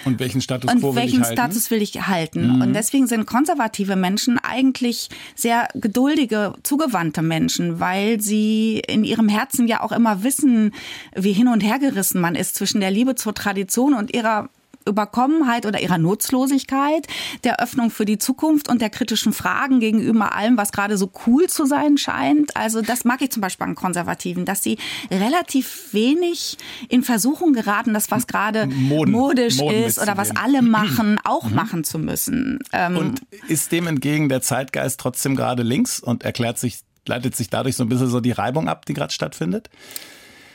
Und 0.05 0.19
welchen 0.19 0.41
Status 0.41 0.71
quo 0.71 0.95
will 0.95 1.01
welchen 1.01 1.21
ich 1.21 1.27
halten? 1.27 1.37
Status 1.37 1.71
will 1.71 1.81
ich 1.81 2.07
halten? 2.07 2.55
Mhm. 2.55 2.61
Und 2.61 2.73
deswegen 2.73 3.07
sind 3.07 3.25
konservative 3.25 3.95
Menschen 3.95 4.39
eigentlich 4.39 5.09
sehr 5.35 5.67
geduldige, 5.75 6.53
zugewandte 6.63 7.21
Menschen, 7.21 7.79
weil 7.79 8.19
sie 8.21 8.81
in 8.87 9.03
ihrem 9.03 9.29
Herzen 9.29 9.67
ja 9.67 9.81
auch 9.81 9.91
immer 9.91 10.23
wissen, 10.23 10.73
wie 11.15 11.33
hin 11.33 11.47
und 11.47 11.61
her 11.61 11.79
gerissen 11.79 12.21
man 12.21 12.35
ist 12.35 12.55
zwischen 12.55 12.81
der 12.81 12.91
Liebe 12.91 13.15
zur 13.15 13.33
Tradition 13.33 13.93
und 13.93 14.13
ihrer 14.15 14.49
Überkommenheit 14.87 15.65
oder 15.65 15.81
ihrer 15.81 15.97
Nutzlosigkeit, 15.97 17.07
der 17.43 17.61
Öffnung 17.61 17.91
für 17.91 18.05
die 18.05 18.17
Zukunft 18.17 18.69
und 18.69 18.81
der 18.81 18.89
kritischen 18.89 19.33
Fragen 19.33 19.79
gegenüber 19.79 20.33
allem, 20.33 20.57
was 20.57 20.71
gerade 20.71 20.97
so 20.97 21.11
cool 21.25 21.47
zu 21.47 21.65
sein 21.65 21.97
scheint. 21.97 22.55
Also 22.55 22.81
das 22.81 23.05
mag 23.05 23.21
ich 23.21 23.31
zum 23.31 23.41
Beispiel 23.41 23.65
an 23.65 23.75
Konservativen, 23.75 24.45
dass 24.45 24.63
sie 24.63 24.77
relativ 25.11 25.89
wenig 25.93 26.57
in 26.89 27.03
Versuchung 27.03 27.53
geraten, 27.53 27.93
das 27.93 28.11
was 28.11 28.27
gerade 28.27 28.67
modisch 28.67 29.57
Moden 29.57 29.83
ist 29.83 29.99
oder 29.99 30.17
was 30.17 30.35
alle 30.35 30.61
machen, 30.61 31.19
auch 31.23 31.49
mhm. 31.49 31.55
machen 31.55 31.83
zu 31.83 31.99
müssen. 31.99 32.59
Ähm, 32.73 32.97
und 32.97 33.21
ist 33.47 33.71
dem 33.71 33.87
entgegen 33.87 34.29
der 34.29 34.41
Zeitgeist 34.41 34.99
trotzdem 34.99 35.35
gerade 35.35 35.63
links 35.63 35.99
und 35.99 36.23
erklärt 36.23 36.59
sich 36.59 36.79
leitet 37.07 37.35
sich 37.35 37.49
dadurch 37.49 37.75
so 37.75 37.83
ein 37.83 37.89
bisschen 37.89 38.09
so 38.09 38.19
die 38.19 38.31
Reibung 38.31 38.67
ab, 38.67 38.85
die 38.85 38.93
gerade 38.93 39.13
stattfindet? 39.13 39.69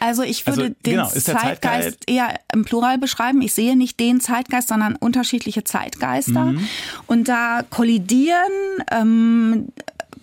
Also 0.02 0.24
ich 0.24 0.44
würde 0.48 0.62
also, 0.62 0.74
den 0.84 0.92
genau, 0.94 1.06
Zeitgeist, 1.06 1.62
Zeitgeist, 1.62 2.10
eher 2.10 2.40
im 2.52 2.64
Plural 2.64 2.98
beschreiben. 2.98 3.40
Ich 3.40 3.54
sehe 3.54 3.76
nicht 3.76 4.00
den 4.00 4.18
Zeitgeist, 4.18 4.66
sondern 4.66 4.96
unterschiedliche 4.96 5.62
Zeitgeister. 5.62 6.46
Mhm. 6.46 6.68
Und 7.06 7.28
da 7.28 7.62
kollidieren 7.70 8.50
ähm, 8.90 9.68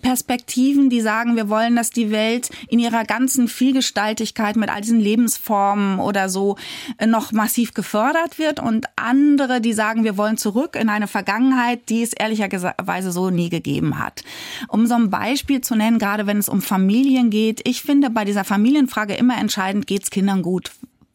Perspektiven, 0.00 0.90
die 0.90 1.00
sagen, 1.00 1.36
wir 1.36 1.48
wollen, 1.48 1.76
dass 1.76 1.90
die 1.90 2.10
Welt 2.10 2.50
in 2.68 2.78
ihrer 2.78 3.04
ganzen 3.04 3.48
Vielgestaltigkeit 3.48 4.56
mit 4.56 4.70
all 4.70 4.80
diesen 4.80 5.00
Lebensformen 5.00 5.98
oder 5.98 6.28
so 6.28 6.56
äh, 6.98 7.06
noch 7.06 7.32
massiv 7.32 7.74
gefördert 7.74 8.38
wird 8.38 8.60
und 8.60 8.86
andere, 8.96 9.60
die 9.60 9.72
sagen, 9.72 10.04
wir 10.04 10.16
wollen 10.16 10.36
zurück 10.36 10.76
in 10.76 10.88
eine 10.88 11.06
Vergangenheit, 11.06 11.88
die 11.88 12.02
es 12.02 12.12
ehrlicherweise 12.12 13.12
so 13.12 13.30
nie 13.30 13.48
gegeben 13.48 13.98
hat. 13.98 14.24
Um 14.68 14.86
so 14.86 14.94
ein 14.94 15.10
Beispiel 15.10 15.60
zu 15.60 15.74
nennen, 15.74 15.98
gerade 15.98 16.26
wenn 16.26 16.38
es 16.38 16.48
um 16.48 16.62
Familien 16.62 17.30
geht, 17.30 17.60
ich 17.66 17.82
finde 17.82 18.10
bei 18.10 18.24
dieser 18.24 18.44
Familienfrage 18.44 19.14
immer 19.14 19.38
entscheidend, 19.38 19.86
geht 19.86 20.04
es 20.04 20.10
Kindern 20.10 20.42
gut? 20.42 20.70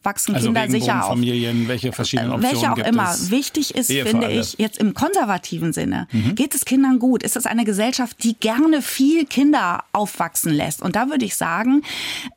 Wachsen 0.05 0.35
also 0.35 0.47
Kinder 0.47 0.69
sicher 0.69 1.03
auf. 1.03 1.09
Familien, 1.09 1.67
welche 1.67 1.91
verschiedenen 1.91 2.31
Optionen 2.31 2.61
Welche 2.61 2.71
auch 2.71 2.77
immer. 2.77 3.15
Wichtig 3.29 3.75
ist, 3.75 3.89
Ehe 3.89 4.05
finde 4.05 4.31
ich, 4.31 4.55
jetzt 4.57 4.77
im 4.77 4.93
konservativen 4.93 5.73
Sinne, 5.73 6.07
mhm. 6.11 6.35
geht 6.35 6.53
es 6.55 6.63
Kindern 6.65 6.99
gut? 6.99 7.23
Ist 7.23 7.35
es 7.35 7.45
eine 7.45 7.65
Gesellschaft, 7.65 8.23
die 8.23 8.35
gerne 8.35 8.81
viel 8.81 9.25
Kinder 9.25 9.83
aufwachsen 9.91 10.53
lässt? 10.53 10.81
Und 10.81 10.95
da 10.95 11.09
würde 11.09 11.25
ich 11.25 11.35
sagen, 11.35 11.81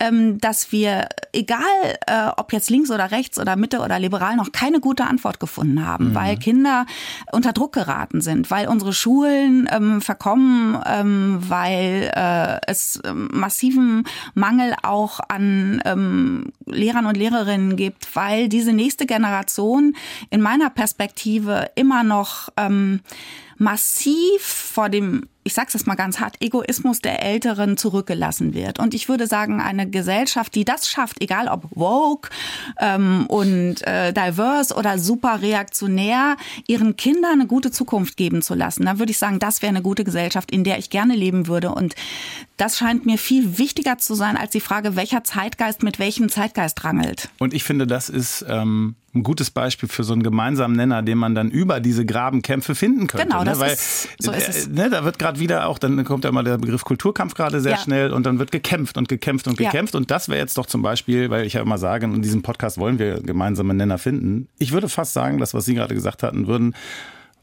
ähm, 0.00 0.38
dass 0.40 0.72
wir, 0.72 1.08
egal 1.32 1.60
äh, 2.06 2.28
ob 2.36 2.52
jetzt 2.52 2.70
links 2.70 2.90
oder 2.90 3.10
rechts 3.10 3.38
oder 3.38 3.56
Mitte 3.56 3.80
oder 3.80 3.98
liberal, 3.98 4.36
noch 4.36 4.52
keine 4.52 4.80
gute 4.80 5.04
Antwort 5.04 5.38
gefunden 5.38 5.84
haben, 5.84 6.10
mhm. 6.10 6.14
weil 6.14 6.36
Kinder 6.38 6.86
unter 7.32 7.52
Druck 7.52 7.72
geraten 7.72 8.20
sind, 8.20 8.50
weil 8.50 8.68
unsere 8.68 8.92
Schulen 8.92 9.68
ähm, 9.70 10.00
verkommen, 10.00 10.78
ähm, 10.86 11.38
weil 11.46 12.10
äh, 12.14 12.60
es 12.66 13.00
massiven 13.12 14.04
Mangel 14.34 14.74
auch 14.82 15.20
an 15.28 15.82
Lehrern 16.66 17.06
und 17.06 17.16
Lehrerinnen 17.16 17.57
Schülerinnen 17.58 17.76
gibt, 17.76 18.14
weil 18.14 18.48
diese 18.48 18.72
nächste 18.72 19.06
Generation 19.06 19.96
in 20.30 20.40
meiner 20.40 20.70
Perspektive 20.70 21.70
immer 21.74 22.02
noch 22.02 22.48
ähm, 22.56 23.00
massiv 23.58 24.42
vor 24.42 24.88
dem 24.88 25.24
ich 25.48 25.54
sage 25.54 25.70
es 25.72 25.86
mal 25.86 25.94
ganz 25.94 26.20
hart, 26.20 26.36
Egoismus 26.40 27.00
der 27.00 27.22
Älteren 27.22 27.78
zurückgelassen 27.78 28.52
wird. 28.52 28.78
Und 28.78 28.92
ich 28.92 29.08
würde 29.08 29.26
sagen, 29.26 29.62
eine 29.62 29.88
Gesellschaft, 29.88 30.54
die 30.54 30.66
das 30.66 30.90
schafft, 30.90 31.22
egal 31.22 31.48
ob 31.48 31.64
woke 31.70 32.28
ähm, 32.78 33.24
und 33.28 33.80
äh, 33.86 34.12
diverse 34.12 34.74
oder 34.74 34.98
super 34.98 35.40
reaktionär, 35.40 36.36
ihren 36.66 36.96
Kindern 36.96 37.32
eine 37.32 37.46
gute 37.46 37.70
Zukunft 37.70 38.18
geben 38.18 38.42
zu 38.42 38.54
lassen, 38.54 38.84
dann 38.84 38.98
würde 38.98 39.10
ich 39.10 39.18
sagen, 39.18 39.38
das 39.38 39.62
wäre 39.62 39.70
eine 39.70 39.80
gute 39.80 40.04
Gesellschaft, 40.04 40.50
in 40.50 40.64
der 40.64 40.78
ich 40.78 40.90
gerne 40.90 41.14
leben 41.14 41.46
würde. 41.46 41.70
Und 41.70 41.94
das 42.58 42.76
scheint 42.76 43.06
mir 43.06 43.16
viel 43.16 43.56
wichtiger 43.56 43.96
zu 43.96 44.14
sein 44.14 44.36
als 44.36 44.50
die 44.50 44.60
Frage, 44.60 44.96
welcher 44.96 45.24
Zeitgeist 45.24 45.82
mit 45.82 45.98
welchem 45.98 46.28
Zeitgeist 46.28 46.84
rangelt. 46.84 47.30
Und 47.38 47.54
ich 47.54 47.64
finde, 47.64 47.86
das 47.86 48.10
ist 48.10 48.44
ähm, 48.46 48.96
ein 49.14 49.22
gutes 49.22 49.50
Beispiel 49.50 49.88
für 49.88 50.04
so 50.04 50.12
einen 50.12 50.22
gemeinsamen 50.22 50.76
Nenner, 50.76 51.02
den 51.02 51.16
man 51.18 51.34
dann 51.34 51.50
über 51.50 51.80
diese 51.80 52.04
Grabenkämpfe 52.04 52.74
finden 52.74 53.06
könnte. 53.06 53.26
Genau, 53.26 53.40
ne? 53.40 53.50
das 53.50 53.58
Weil, 53.58 53.72
ist, 53.72 54.08
so 54.18 54.32
ist 54.32 54.48
es. 54.48 54.68
Ne, 54.68 54.90
da 54.90 55.04
wird 55.04 55.18
gerade 55.18 55.40
wieder 55.40 55.66
auch, 55.66 55.78
dann 55.78 56.04
kommt 56.04 56.24
ja 56.24 56.30
immer 56.30 56.42
der 56.42 56.58
Begriff 56.58 56.84
Kulturkampf 56.84 57.34
gerade 57.34 57.60
sehr 57.60 57.72
ja. 57.72 57.78
schnell 57.78 58.12
und 58.12 58.26
dann 58.26 58.38
wird 58.38 58.52
gekämpft 58.52 58.98
und 58.98 59.08
gekämpft 59.08 59.48
und 59.48 59.56
gekämpft. 59.56 59.94
Ja. 59.94 59.98
Und 59.98 60.10
das 60.10 60.28
wäre 60.28 60.38
jetzt 60.38 60.58
doch 60.58 60.66
zum 60.66 60.82
Beispiel, 60.82 61.30
weil 61.30 61.46
ich 61.46 61.54
ja 61.54 61.62
immer 61.62 61.78
sage, 61.78 62.04
in 62.06 62.20
diesem 62.20 62.42
Podcast 62.42 62.76
wollen 62.76 62.98
wir 62.98 63.22
gemeinsame 63.22 63.72
Nenner 63.72 63.98
finden. 63.98 64.48
Ich 64.58 64.72
würde 64.72 64.88
fast 64.88 65.14
sagen, 65.14 65.38
das, 65.38 65.54
was 65.54 65.64
Sie 65.64 65.74
gerade 65.74 65.94
gesagt 65.94 66.22
hatten, 66.22 66.46
würden 66.46 66.74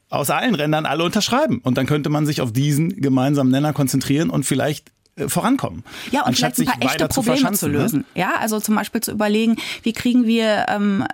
aus 0.10 0.30
allen 0.30 0.54
Rändern 0.54 0.86
alle 0.86 1.04
unterschreiben. 1.04 1.60
Und 1.64 1.78
dann 1.78 1.88
könnte 1.88 2.10
man 2.10 2.26
sich 2.28 2.42
auf 2.42 2.54
diesen 2.54 3.02
gemeinsamen 3.02 3.52
Nenner 3.52 3.74
konzentrieren 3.74 4.30
und 4.30 4.46
vielleicht 4.46 4.92
äh, 5.16 5.28
vorankommen. 5.30 5.84
Ja, 6.12 6.22
und 6.22 6.28
anstatt 6.28 6.56
vielleicht 6.56 6.74
ein 6.74 6.80
paar 6.80 6.92
echte 6.92 7.08
Probleme 7.08 7.52
zu, 7.52 7.60
zu 7.60 7.68
ne? 7.68 7.74
lösen. 7.74 8.00
Ne? 8.00 8.22
Ja, 8.22 8.34
also 8.40 8.60
zum 8.60 8.76
Beispiel 8.76 9.02
zu 9.02 9.12
überlegen, 9.12 9.58
wie 9.84 9.94
kriegen 9.94 10.26
wir 10.26 10.66
ähm, 10.70 11.06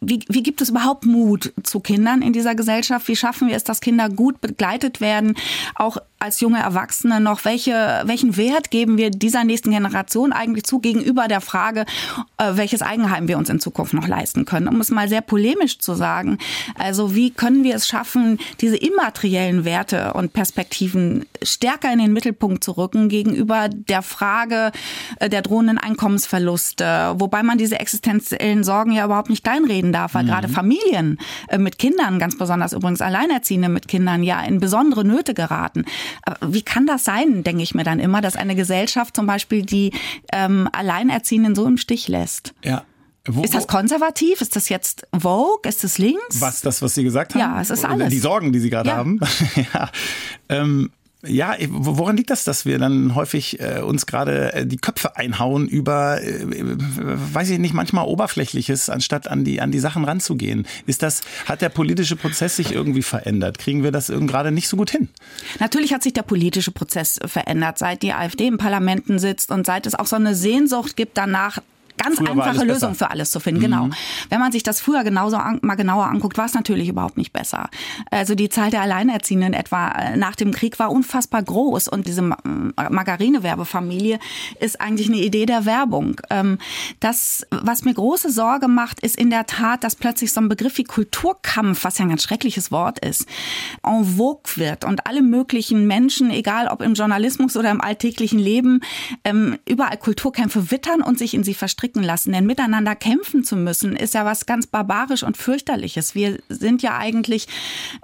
wie, 0.00 0.20
wie 0.28 0.42
gibt 0.42 0.60
es 0.60 0.70
überhaupt 0.70 1.04
Mut 1.04 1.52
zu 1.62 1.80
Kindern 1.80 2.22
in 2.22 2.32
dieser 2.32 2.54
Gesellschaft? 2.54 3.08
Wie 3.08 3.16
schaffen 3.16 3.48
wir 3.48 3.56
es, 3.56 3.64
dass 3.64 3.80
Kinder 3.80 4.08
gut 4.08 4.40
begleitet 4.40 5.00
werden, 5.00 5.36
auch 5.74 5.98
als 6.26 6.40
junge 6.40 6.58
Erwachsene 6.58 7.20
noch? 7.20 7.44
Welche, 7.44 8.02
welchen 8.04 8.36
Wert 8.36 8.72
geben 8.72 8.98
wir 8.98 9.10
dieser 9.10 9.44
nächsten 9.44 9.70
Generation 9.70 10.32
eigentlich 10.32 10.64
zu 10.64 10.80
gegenüber 10.80 11.28
der 11.28 11.40
Frage, 11.40 11.86
äh, 12.36 12.52
welches 12.54 12.82
Eigenheim 12.82 13.28
wir 13.28 13.38
uns 13.38 13.48
in 13.48 13.60
Zukunft 13.60 13.94
noch 13.94 14.08
leisten 14.08 14.44
können? 14.44 14.66
Um 14.66 14.80
es 14.80 14.90
mal 14.90 15.08
sehr 15.08 15.20
polemisch 15.20 15.78
zu 15.78 15.94
sagen. 15.94 16.38
Also 16.74 17.14
wie 17.14 17.30
können 17.30 17.62
wir 17.62 17.76
es 17.76 17.86
schaffen, 17.86 18.38
diese 18.60 18.76
immateriellen 18.76 19.64
Werte 19.64 20.14
und 20.14 20.32
Perspektiven 20.32 21.26
stärker 21.44 21.92
in 21.92 22.00
den 22.00 22.12
Mittelpunkt 22.12 22.64
zu 22.64 22.72
rücken 22.72 23.08
gegenüber 23.08 23.68
der 23.68 24.02
Frage 24.02 24.72
äh, 25.20 25.28
der 25.28 25.42
drohenden 25.42 25.78
Einkommensverluste, 25.78 27.14
wobei 27.18 27.44
man 27.44 27.56
diese 27.56 27.78
existenziellen 27.78 28.64
Sorgen 28.64 28.90
ja 28.90 29.04
überhaupt 29.04 29.30
nicht 29.30 29.44
kleinreden 29.44 29.92
darf, 29.92 30.14
weil 30.14 30.24
mhm. 30.24 30.28
gerade 30.28 30.48
Familien 30.48 31.20
äh, 31.46 31.58
mit 31.58 31.78
Kindern, 31.78 32.18
ganz 32.18 32.36
besonders 32.36 32.72
übrigens 32.72 33.00
Alleinerziehende 33.00 33.68
mit 33.68 33.86
Kindern, 33.86 34.24
ja 34.24 34.40
in 34.40 34.58
besondere 34.58 35.04
Nöte 35.04 35.32
geraten. 35.32 35.84
Aber 36.22 36.52
wie 36.52 36.62
kann 36.62 36.86
das 36.86 37.04
sein, 37.04 37.44
denke 37.44 37.62
ich 37.62 37.74
mir 37.74 37.84
dann 37.84 38.00
immer, 38.00 38.20
dass 38.20 38.36
eine 38.36 38.54
Gesellschaft 38.54 39.16
zum 39.16 39.26
Beispiel 39.26 39.62
die 39.62 39.92
ähm, 40.32 40.68
Alleinerziehenden 40.72 41.54
so 41.54 41.66
im 41.66 41.76
Stich 41.76 42.08
lässt? 42.08 42.54
Ja. 42.64 42.84
Wo, 43.28 43.42
ist 43.42 43.54
das 43.54 43.66
konservativ? 43.66 44.40
Ist 44.40 44.54
das 44.54 44.68
jetzt 44.68 45.06
Vogue? 45.12 45.68
Ist 45.68 45.82
das 45.82 45.98
links? 45.98 46.40
Was, 46.40 46.60
das, 46.60 46.80
was 46.80 46.94
Sie 46.94 47.02
gesagt 47.02 47.34
haben? 47.34 47.40
Ja, 47.40 47.60
es 47.60 47.70
ist 47.70 47.84
alles. 47.84 48.10
Die 48.10 48.18
Sorgen, 48.18 48.52
die 48.52 48.60
Sie 48.60 48.70
gerade 48.70 48.90
ja. 48.90 48.96
haben. 48.96 49.18
ja. 49.74 49.90
Ähm, 50.48 50.92
ja, 51.24 51.56
woran 51.68 52.16
liegt 52.16 52.30
das, 52.30 52.44
dass 52.44 52.66
wir 52.66 52.78
dann 52.78 53.14
häufig 53.14 53.58
äh, 53.60 53.80
uns 53.80 54.06
gerade 54.06 54.52
äh, 54.52 54.66
die 54.66 54.76
Köpfe 54.76 55.16
einhauen 55.16 55.66
über, 55.66 56.22
äh, 56.22 56.44
weiß 56.44 57.50
ich 57.50 57.58
nicht, 57.58 57.74
manchmal 57.74 58.06
Oberflächliches, 58.06 58.90
anstatt 58.90 59.28
an 59.28 59.44
die, 59.44 59.60
an 59.60 59.72
die 59.72 59.78
Sachen 59.78 60.04
ranzugehen? 60.04 60.66
Ist 60.86 61.02
das, 61.02 61.22
hat 61.46 61.62
der 61.62 61.70
politische 61.70 62.16
Prozess 62.16 62.56
sich 62.56 62.72
irgendwie 62.72 63.02
verändert? 63.02 63.58
Kriegen 63.58 63.82
wir 63.82 63.92
das 63.92 64.08
gerade 64.08 64.52
nicht 64.52 64.68
so 64.68 64.76
gut 64.76 64.90
hin? 64.90 65.08
Natürlich 65.58 65.94
hat 65.94 66.02
sich 66.02 66.12
der 66.12 66.22
politische 66.22 66.70
Prozess 66.70 67.18
verändert, 67.24 67.78
seit 67.78 68.02
die 68.02 68.12
AfD 68.12 68.46
im 68.46 68.58
Parlamenten 68.58 69.18
sitzt 69.18 69.50
und 69.50 69.66
seit 69.66 69.86
es 69.86 69.94
auch 69.94 70.06
so 70.06 70.16
eine 70.16 70.34
Sehnsucht 70.34 70.96
gibt 70.96 71.16
danach, 71.16 71.58
ganz 71.96 72.18
früher 72.18 72.30
einfache 72.30 72.64
Lösung 72.64 72.94
für 72.94 73.10
alles 73.10 73.30
zu 73.30 73.40
finden. 73.40 73.60
Genau. 73.60 73.86
Mhm. 73.86 73.94
Wenn 74.28 74.40
man 74.40 74.52
sich 74.52 74.62
das 74.62 74.80
früher 74.80 75.04
genauso 75.04 75.36
an, 75.36 75.58
mal 75.62 75.74
genauer 75.74 76.06
anguckt, 76.06 76.38
war 76.38 76.46
es 76.46 76.54
natürlich 76.54 76.88
überhaupt 76.88 77.16
nicht 77.16 77.32
besser. 77.32 77.68
Also 78.10 78.34
die 78.34 78.48
Zahl 78.48 78.70
der 78.70 78.82
Alleinerziehenden 78.82 79.52
etwa 79.52 79.88
äh, 79.88 80.16
nach 80.16 80.36
dem 80.36 80.52
Krieg 80.52 80.78
war 80.78 80.90
unfassbar 80.90 81.42
groß 81.42 81.88
und 81.88 82.06
diese 82.06 82.22
Margarine-Werbefamilie 82.22 84.18
ist 84.60 84.80
eigentlich 84.80 85.08
eine 85.08 85.18
Idee 85.18 85.46
der 85.46 85.64
Werbung. 85.64 86.20
Ähm, 86.30 86.58
das, 87.00 87.46
was 87.50 87.84
mir 87.84 87.94
große 87.94 88.30
Sorge 88.30 88.68
macht, 88.68 89.00
ist 89.00 89.16
in 89.16 89.30
der 89.30 89.46
Tat, 89.46 89.84
dass 89.84 89.96
plötzlich 89.96 90.32
so 90.32 90.40
ein 90.40 90.48
Begriff 90.48 90.78
wie 90.78 90.84
Kulturkampf, 90.84 91.84
was 91.84 91.98
ja 91.98 92.04
ein 92.04 92.10
ganz 92.10 92.22
schreckliches 92.22 92.70
Wort 92.70 92.98
ist, 92.98 93.26
en 93.82 94.04
vogue 94.04 94.56
wird 94.56 94.84
und 94.84 95.06
alle 95.06 95.22
möglichen 95.22 95.86
Menschen, 95.86 96.30
egal 96.30 96.68
ob 96.68 96.82
im 96.82 96.94
Journalismus 96.94 97.56
oder 97.56 97.70
im 97.70 97.80
alltäglichen 97.80 98.38
Leben, 98.38 98.80
ähm, 99.24 99.58
überall 99.66 99.96
Kulturkämpfe 99.96 100.70
wittern 100.70 101.02
und 101.02 101.18
sich 101.18 101.34
in 101.34 101.44
sie 101.44 101.54
verstricken 101.54 101.85
verstricken 101.86 102.02
lassen. 102.02 102.32
Denn 102.32 102.46
miteinander 102.46 102.94
kämpfen 102.94 103.44
zu 103.44 103.56
müssen, 103.56 103.96
ist 103.96 104.14
ja 104.14 104.24
was 104.24 104.46
ganz 104.46 104.66
barbarisch 104.66 105.22
und 105.22 105.36
fürchterliches. 105.36 106.14
Wir 106.14 106.38
sind 106.48 106.82
ja 106.82 106.98
eigentlich 106.98 107.46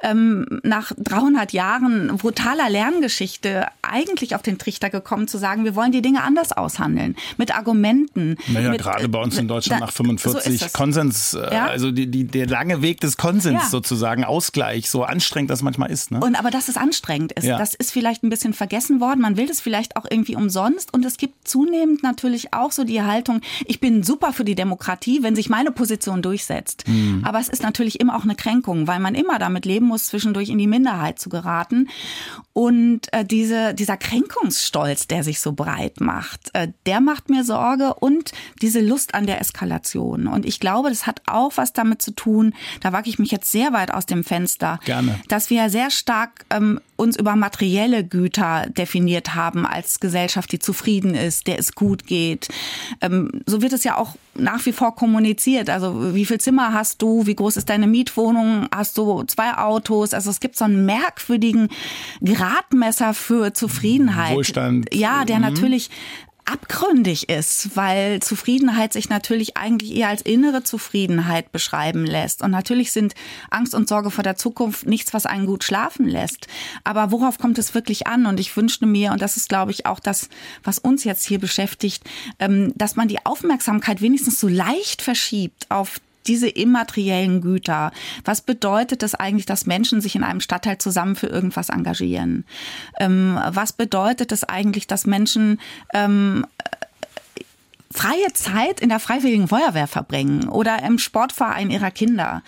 ähm, 0.03 0.61
nach 0.63 0.93
300 0.97 1.53
Jahren 1.53 2.17
brutaler 2.17 2.71
Lerngeschichte 2.71 3.67
eigentlich 3.93 4.35
auf 4.35 4.43
den 4.43 4.59
Trichter 4.59 4.91
gekommen, 4.91 5.29
zu 5.29 5.39
sagen, 5.39 5.65
wir 5.65 5.75
wollen 5.75 5.93
die 5.93 6.03
Dinge 6.03 6.23
anders 6.23 6.53
aushandeln. 6.53 7.17
Mit 7.37 7.55
Argumenten. 7.55 8.37
Naja, 8.49 8.71
mit, 8.71 8.81
gerade 8.81 9.09
bei 9.09 9.21
uns 9.21 9.39
in 9.39 9.49
Deutschland 9.49 9.83
da, 9.83 9.87
nach 9.87 9.93
45 9.93 10.61
so 10.61 10.67
Konsens, 10.73 11.35
äh, 11.35 11.55
ja? 11.55 11.67
also 11.67 11.91
die, 11.91 12.11
die, 12.11 12.25
der 12.25 12.47
lange 12.47 12.83
Weg 12.83 13.01
des 13.01 13.17
Konsens 13.17 13.63
ja. 13.63 13.69
sozusagen, 13.69 14.25
Ausgleich, 14.25 14.89
so 14.89 15.05
anstrengend 15.05 15.51
das 15.51 15.63
manchmal 15.63 15.91
ist. 15.91 16.11
Ne? 16.11 16.21
Und 16.21 16.37
aber 16.37 16.51
dass 16.51 16.69
es 16.69 16.77
anstrengend 16.77 17.33
ist, 17.33 17.45
ja. 17.45 17.59
das 17.59 17.75
ist 17.75 17.93
vielleicht 17.93 18.23
ein 18.23 18.31
bisschen 18.31 18.55
vergessen 18.55 19.01
worden. 19.01 19.21
Man 19.21 19.37
will 19.37 19.47
das 19.47 19.61
vielleicht 19.61 19.97
auch 19.97 20.07
irgendwie 20.09 20.37
umsonst. 20.37 20.93
Und 20.95 21.05
es 21.05 21.17
gibt 21.19 21.47
zunehmend 21.47 22.03
natürlich 22.03 22.55
auch 22.55 22.73
so 22.73 22.85
die 22.85 23.03
Haltung, 23.03 23.41
ich 23.67 23.81
bin 23.81 24.03
super 24.03 24.33
für 24.33 24.45
die 24.45 24.55
Demokratie, 24.55 25.23
wenn 25.23 25.37
sich 25.37 25.49
meine 25.49 25.71
Position 25.71 26.23
durchsetzt. 26.23 26.89
Mhm. 26.89 27.23
Aber 27.25 27.41
es 27.41 27.49
ist 27.49 27.63
natürlich 27.63 28.01
immer 28.01 28.17
auch 28.17 28.25
eine 28.25 28.35
Kränkung, 28.35 28.87
weil 28.87 29.01
man 29.01 29.15
immer 29.15 29.39
damit 29.39 29.67
leben 29.67 29.87
muss, 29.87 30.07
zwischendurch 30.07 30.49
in 30.49 30.59
die 30.59 30.67
Minderheit 30.67 31.19
zu 31.19 31.29
geraten. 31.29 31.89
Und 32.53 33.13
äh, 33.13 33.25
diese, 33.25 33.75
dieser 33.83 33.97
Kränkungsstolz, 33.97 35.09
der 35.09 35.25
sich 35.25 35.41
so 35.41 35.53
breit 35.53 36.01
macht, 36.01 36.51
äh, 36.53 36.69
der 36.87 37.01
macht 37.01 37.29
mir 37.29 37.43
Sorge 37.43 37.95
und 37.95 38.31
diese 38.63 38.81
Lust 38.81 39.15
an 39.15 39.27
der 39.27 39.41
Eskalation. 39.41 40.29
Und 40.29 40.47
ich 40.47 40.61
glaube, 40.61 40.89
das 40.89 41.05
hat 41.05 41.21
auch 41.27 41.57
was 41.57 41.73
damit 41.73 42.01
zu 42.01 42.13
tun, 42.13 42.55
da 42.81 42.93
wage 42.93 43.11
ich 43.11 43.19
mich 43.19 43.33
jetzt 43.33 43.51
sehr 43.51 43.73
weit 43.73 43.93
aus 43.93 44.07
dem 44.07 44.23
Fenster, 44.23 44.79
Gerne. 44.85 45.19
dass 45.27 45.51
wir 45.51 45.69
sehr 45.69 45.91
stark 45.91 46.45
ähm, 46.51 46.79
uns 47.03 47.17
über 47.17 47.35
materielle 47.35 48.05
Güter 48.05 48.67
definiert 48.69 49.35
haben 49.35 49.67
als 49.67 49.99
Gesellschaft, 49.99 50.53
die 50.53 50.61
zufrieden 50.61 51.17
ist, 51.17 51.49
der 51.49 51.59
es 51.59 51.73
gut 51.73 52.07
geht. 52.07 52.49
Ähm, 53.01 53.43
so 53.47 53.61
wird 53.61 53.73
es 53.73 53.83
ja 53.83 53.97
auch 53.97 54.15
nach 54.35 54.65
wie 54.65 54.73
vor 54.73 54.95
kommuniziert. 54.95 55.69
Also 55.69 56.15
wie 56.15 56.25
viel 56.25 56.41
Zimmer 56.41 56.73
hast 56.73 57.03
du? 57.03 57.27
Wie 57.27 57.35
groß 57.35 57.57
ist 57.57 57.69
deine 57.69 57.89
Mietwohnung? 57.89 58.69
Hast 58.73 58.97
du 58.97 59.25
zwei 59.25 59.55
Autos? 59.59 60.15
Also 60.15 60.31
es 60.31 60.41
gibt 60.41 60.57
so 60.57 60.65
einen 60.65 60.87
merkwürdigen 60.87 61.69
Gradmesser 62.25 63.15
für 63.15 63.53
Zufriedenheit. 63.73 64.37
Wohlstand. 64.37 64.95
Ja, 64.95 65.25
der 65.25 65.37
mhm. 65.37 65.43
natürlich 65.43 65.91
abgründig 66.45 67.29
ist, 67.29 67.77
weil 67.77 68.21
Zufriedenheit 68.21 68.93
sich 68.93 69.09
natürlich 69.09 69.57
eigentlich 69.57 69.95
eher 69.95 70.09
als 70.09 70.23
innere 70.23 70.65
Zufriedenheit 70.65 71.53
beschreiben 71.53 72.05
lässt. 72.05 72.43
Und 72.43 72.51
natürlich 72.51 72.91
sind 72.91 73.15
Angst 73.51 73.75
und 73.75 73.89
Sorge 73.89 74.11
vor 74.11 74.25
der 74.25 74.37
Zukunft 74.37 74.87
nichts, 74.87 75.15
was 75.15 75.25
einen 75.25 75.47
gut 75.47 75.63
schlafen 75.63 76.07
lässt. 76.07 76.49
Aber 76.83 77.13
worauf 77.13 77.39
kommt 77.39 77.59
es 77.59 77.75
wirklich 77.75 78.07
an? 78.09 78.27
Und 78.27 78.41
ich 78.41 78.57
wünschte 78.57 78.87
mir, 78.87 79.13
und 79.13 79.23
das 79.23 79.37
ist, 79.37 79.49
glaube 79.49 79.71
ich, 79.71 79.87
auch 79.87 80.01
das, 80.01 80.29
was 80.65 80.79
uns 80.79 81.05
jetzt 81.05 81.25
hier 81.25 81.39
beschäftigt, 81.39 82.03
ähm, 82.41 82.73
dass 82.75 82.97
man 82.97 83.07
die 83.07 83.25
Aufmerksamkeit 83.25 84.01
wenigstens 84.01 84.41
so 84.41 84.49
leicht 84.49 85.01
verschiebt 85.01 85.71
auf 85.71 86.01
diese 86.27 86.49
immateriellen 86.49 87.41
Güter. 87.41 87.93
Was 88.25 88.41
bedeutet 88.41 89.03
das 89.03 89.15
eigentlich, 89.15 89.47
dass 89.47 89.67
Menschen 89.67 90.01
sich 90.01 90.15
in 90.15 90.25
einem 90.25 90.41
Stadtteil 90.41 90.79
zusammen 90.79 91.17
für 91.17 91.27
irgendwas 91.27 91.69
engagieren? 91.69 92.45
Ähm, 92.99 93.39
was 93.49 93.73
bedeutet 93.73 94.33
es 94.33 94.45
eigentlich, 94.45 94.87
dass 94.87 95.07
Menschen 95.07 95.61
ähm, 95.93 96.47
freie 97.91 98.33
Zeit 98.33 98.81
in 98.81 98.89
der 98.89 99.01
Freiwilligen 99.01 99.49
Feuerwehr 99.49 99.87
verbringen 99.87 100.49
oder 100.49 100.83
im 100.83 100.99
Sportverein 100.99 101.71
ihrer 101.71 101.91
Kinder? 101.91 102.43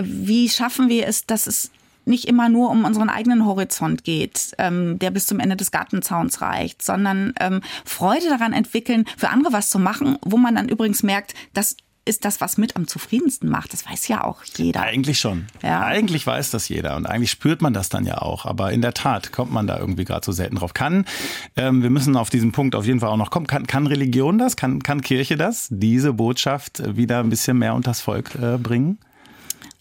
Wie 0.00 0.48
schaffen 0.48 0.88
wir 0.88 1.06
es, 1.06 1.26
dass 1.26 1.46
es 1.46 1.70
nicht 2.06 2.26
immer 2.26 2.48
nur 2.48 2.70
um 2.70 2.84
unseren 2.84 3.10
eigenen 3.10 3.44
Horizont 3.44 4.04
geht, 4.04 4.52
ähm, 4.58 4.98
der 4.98 5.10
bis 5.10 5.26
zum 5.26 5.40
Ende 5.40 5.56
des 5.56 5.72
Gartenzauns 5.72 6.40
reicht, 6.40 6.82
sondern 6.82 7.34
ähm, 7.40 7.60
Freude 7.84 8.28
daran 8.28 8.52
entwickeln, 8.52 9.04
für 9.16 9.28
andere 9.28 9.52
was 9.52 9.70
zu 9.70 9.78
machen, 9.78 10.16
wo 10.24 10.36
man 10.36 10.54
dann 10.54 10.68
übrigens 10.68 11.02
merkt, 11.02 11.34
dass 11.52 11.76
ist 12.06 12.24
das, 12.24 12.40
was 12.40 12.56
mit 12.56 12.76
am 12.76 12.86
zufriedensten 12.86 13.50
macht. 13.50 13.72
Das 13.72 13.84
weiß 13.84 14.08
ja 14.08 14.24
auch 14.24 14.42
jeder. 14.56 14.80
Eigentlich 14.82 15.18
schon. 15.18 15.46
Ja. 15.62 15.80
Eigentlich 15.80 16.26
weiß 16.26 16.50
das 16.52 16.68
jeder 16.68 16.96
und 16.96 17.06
eigentlich 17.06 17.30
spürt 17.30 17.60
man 17.60 17.74
das 17.74 17.88
dann 17.88 18.06
ja 18.06 18.18
auch. 18.22 18.46
Aber 18.46 18.72
in 18.72 18.80
der 18.80 18.94
Tat 18.94 19.32
kommt 19.32 19.52
man 19.52 19.66
da 19.66 19.78
irgendwie 19.78 20.04
gerade 20.04 20.24
so 20.24 20.32
selten 20.32 20.56
drauf. 20.56 20.72
Kann, 20.72 21.04
ähm, 21.56 21.82
wir 21.82 21.90
müssen 21.90 22.16
auf 22.16 22.30
diesen 22.30 22.52
Punkt 22.52 22.74
auf 22.74 22.86
jeden 22.86 23.00
Fall 23.00 23.10
auch 23.10 23.16
noch 23.16 23.30
kommen. 23.30 23.46
Kann, 23.46 23.66
kann 23.66 23.86
Religion 23.86 24.38
das? 24.38 24.56
Kann, 24.56 24.82
kann 24.82 25.02
Kirche 25.02 25.36
das? 25.36 25.68
Diese 25.70 26.12
Botschaft 26.12 26.96
wieder 26.96 27.20
ein 27.20 27.28
bisschen 27.28 27.58
mehr 27.58 27.74
unters 27.74 28.00
Volk 28.00 28.34
äh, 28.36 28.56
bringen? 28.56 28.98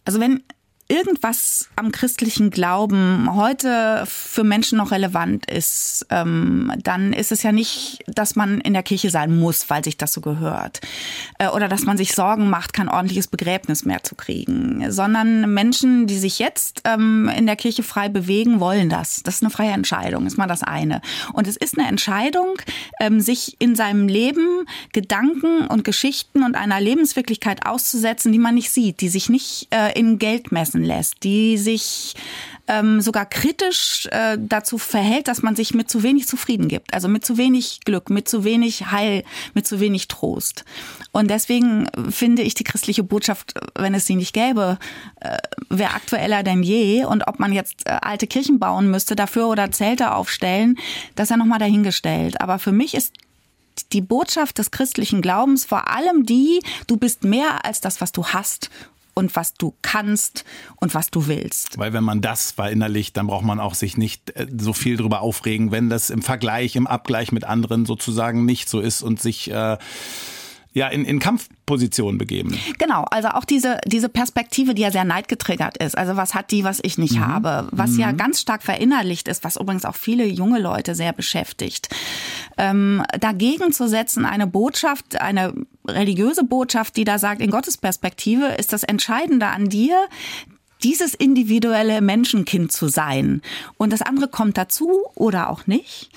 Also 0.03 0.19
wenn 0.19 0.43
irgendwas 0.87 1.67
am 1.75 1.91
christlichen 1.91 2.51
Glauben 2.51 3.35
heute 3.35 4.03
für 4.05 4.43
Menschen 4.43 4.77
noch 4.77 4.91
relevant 4.91 5.49
ist, 5.49 6.05
ähm, 6.11 6.71
dann 6.83 7.11
ist 7.11 7.31
es 7.31 7.41
ja 7.41 7.51
nicht, 7.51 8.03
dass 8.07 8.35
man 8.35 8.61
in 8.61 8.73
der 8.73 8.83
Kirche 8.83 9.09
sein 9.09 9.35
muss, 9.35 9.67
weil 9.69 9.83
sich 9.83 9.97
das 9.97 10.13
so 10.13 10.21
gehört. 10.21 10.81
Äh, 11.39 11.47
oder 11.47 11.67
dass 11.67 11.85
man 11.85 11.97
sich 11.97 12.13
Sorgen 12.13 12.51
macht, 12.51 12.73
kein 12.73 12.87
ordentliches 12.87 13.27
Begräbnis 13.27 13.83
mehr 13.83 14.03
zu 14.03 14.13
kriegen. 14.13 14.91
Sondern 14.91 15.51
Menschen, 15.51 16.05
die 16.05 16.19
sich 16.19 16.37
jetzt 16.37 16.81
ähm, 16.85 17.31
in 17.35 17.47
der 17.47 17.55
Kirche 17.55 17.81
frei 17.81 18.07
bewegen, 18.07 18.59
wollen 18.59 18.89
das. 18.89 19.23
Das 19.23 19.35
ist 19.35 19.41
eine 19.41 19.49
freie 19.49 19.71
Entscheidung, 19.71 20.27
ist 20.27 20.37
mal 20.37 20.45
das 20.45 20.61
eine. 20.61 21.01
Und 21.33 21.47
es 21.47 21.57
ist 21.57 21.79
eine 21.79 21.87
Entscheidung, 21.87 22.59
ähm, 22.99 23.21
sich 23.21 23.55
in 23.57 23.75
seinem 23.75 24.07
Leben 24.07 24.67
Gedanken 24.93 25.65
und 25.65 25.83
Geschichten 25.83 26.43
und 26.43 26.53
einer 26.53 26.79
Lebenswirklichkeit 26.79 27.65
auszusetzen, 27.65 28.31
die 28.31 28.39
man 28.39 28.53
nicht 28.53 28.69
sieht, 28.69 29.01
die 29.01 29.09
sich 29.09 29.29
nicht 29.29 29.67
äh, 29.73 29.97
in 29.97 30.19
Geld 30.19 30.51
messen 30.51 30.74
einfließen 30.75 30.83
lässt, 30.83 31.23
die 31.23 31.57
sich 31.57 32.15
ähm, 32.67 32.99
sogar 32.99 33.27
kritisch 33.27 34.07
äh, 34.11 34.37
dazu 34.39 34.79
verhält, 34.79 35.27
dass 35.27 35.43
man 35.43 35.55
sich 35.55 35.75
mit 35.75 35.89
zu 35.89 36.01
wenig 36.01 36.27
zufrieden 36.27 36.67
gibt. 36.67 36.93
Also 36.93 37.07
mit 37.07 37.23
zu 37.23 37.37
wenig 37.37 37.81
Glück, 37.85 38.09
mit 38.09 38.27
zu 38.27 38.43
wenig 38.43 38.91
Heil, 38.91 39.23
mit 39.53 39.67
zu 39.67 39.79
wenig 39.79 40.07
Trost. 40.07 40.65
Und 41.11 41.29
deswegen 41.29 41.87
finde 42.09 42.41
ich 42.41 42.55
die 42.55 42.63
christliche 42.63 43.03
Botschaft, 43.03 43.53
wenn 43.75 43.93
es 43.93 44.07
sie 44.07 44.15
nicht 44.15 44.33
gäbe, 44.33 44.79
äh, 45.21 45.37
wäre 45.69 45.93
aktueller 45.93 46.41
denn 46.41 46.63
je. 46.63 47.05
Und 47.05 47.27
ob 47.27 47.39
man 47.39 47.53
jetzt 47.53 47.85
äh, 47.85 47.97
alte 48.01 48.25
Kirchen 48.25 48.57
bauen 48.57 48.89
müsste 48.89 49.15
dafür 49.15 49.47
oder 49.47 49.71
Zelte 49.71 50.13
aufstellen, 50.13 50.77
das 51.15 51.25
ist 51.25 51.31
ja 51.31 51.37
nochmal 51.37 51.59
dahingestellt. 51.59 52.41
Aber 52.41 52.57
für 52.57 52.71
mich 52.71 52.95
ist 52.95 53.13
die 53.91 54.01
Botschaft 54.01 54.57
des 54.57 54.71
christlichen 54.71 55.21
Glaubens 55.21 55.65
vor 55.65 55.89
allem 55.91 56.25
die, 56.25 56.61
du 56.87 56.97
bist 56.97 57.23
mehr 57.23 57.65
als 57.65 57.81
das, 57.81 58.01
was 58.01 58.11
du 58.11 58.25
hast 58.25 58.69
und 59.15 59.35
was 59.35 59.53
du 59.53 59.73
kannst 59.81 60.45
und 60.75 60.93
was 60.93 61.09
du 61.09 61.27
willst. 61.27 61.77
Weil 61.79 61.93
wenn 61.93 62.03
man 62.03 62.21
das 62.21 62.51
verinnerlicht, 62.51 63.17
dann 63.17 63.27
braucht 63.27 63.45
man 63.45 63.59
auch 63.59 63.73
sich 63.73 63.97
nicht 63.97 64.31
äh, 64.31 64.47
so 64.55 64.73
viel 64.73 64.97
drüber 64.97 65.21
aufregen, 65.21 65.71
wenn 65.71 65.89
das 65.89 66.09
im 66.09 66.21
Vergleich, 66.21 66.75
im 66.75 66.85
Abgleich 66.85 67.31
mit 67.31 67.45
anderen 67.45 67.85
sozusagen 67.85 68.45
nicht 68.45 68.69
so 68.69 68.79
ist 68.79 69.01
und 69.01 69.21
sich 69.21 69.49
äh, 69.49 69.77
ja 70.73 70.89
in, 70.89 71.05
in 71.05 71.19
Kampfposition 71.19 72.17
begeben. 72.17 72.59
Genau, 72.77 73.05
also 73.09 73.29
auch 73.29 73.45
diese, 73.45 73.79
diese 73.87 74.09
Perspektive, 74.09 74.75
die 74.75 74.81
ja 74.81 74.91
sehr 74.91 75.05
neidgetriggert 75.05 75.77
ist. 75.77 75.97
Also 75.97 76.17
was 76.17 76.35
hat 76.35 76.51
die, 76.51 76.65
was 76.65 76.79
ich 76.83 76.97
nicht 76.97 77.15
mhm. 77.15 77.25
habe? 77.25 77.69
Was 77.71 77.91
mhm. 77.91 77.99
ja 77.99 78.11
ganz 78.11 78.41
stark 78.41 78.61
verinnerlicht 78.61 79.29
ist, 79.29 79.45
was 79.45 79.55
übrigens 79.55 79.85
auch 79.85 79.95
viele 79.95 80.25
junge 80.25 80.59
Leute 80.59 80.93
sehr 80.93 81.13
beschäftigt. 81.13 81.87
Ähm, 82.57 83.03
dagegen 83.19 83.71
zu 83.71 83.87
setzen, 83.87 84.25
eine 84.25 84.47
Botschaft, 84.47 85.19
eine 85.21 85.53
religiöse 85.87 86.43
Botschaft, 86.43 86.95
die 86.97 87.03
da 87.03 87.19
sagt, 87.19 87.41
in 87.41 87.51
Gottes 87.51 87.77
Perspektive 87.77 88.47
ist 88.57 88.73
das 88.73 88.83
Entscheidende 88.83 89.47
an 89.47 89.69
dir, 89.69 90.07
dieses 90.83 91.13
individuelle 91.13 92.01
Menschenkind 92.01 92.71
zu 92.71 92.87
sein. 92.87 93.41
Und 93.77 93.91
das 93.93 94.01
andere 94.01 94.27
kommt 94.27 94.57
dazu 94.57 95.05
oder 95.15 95.49
auch 95.49 95.67
nicht. 95.67 96.09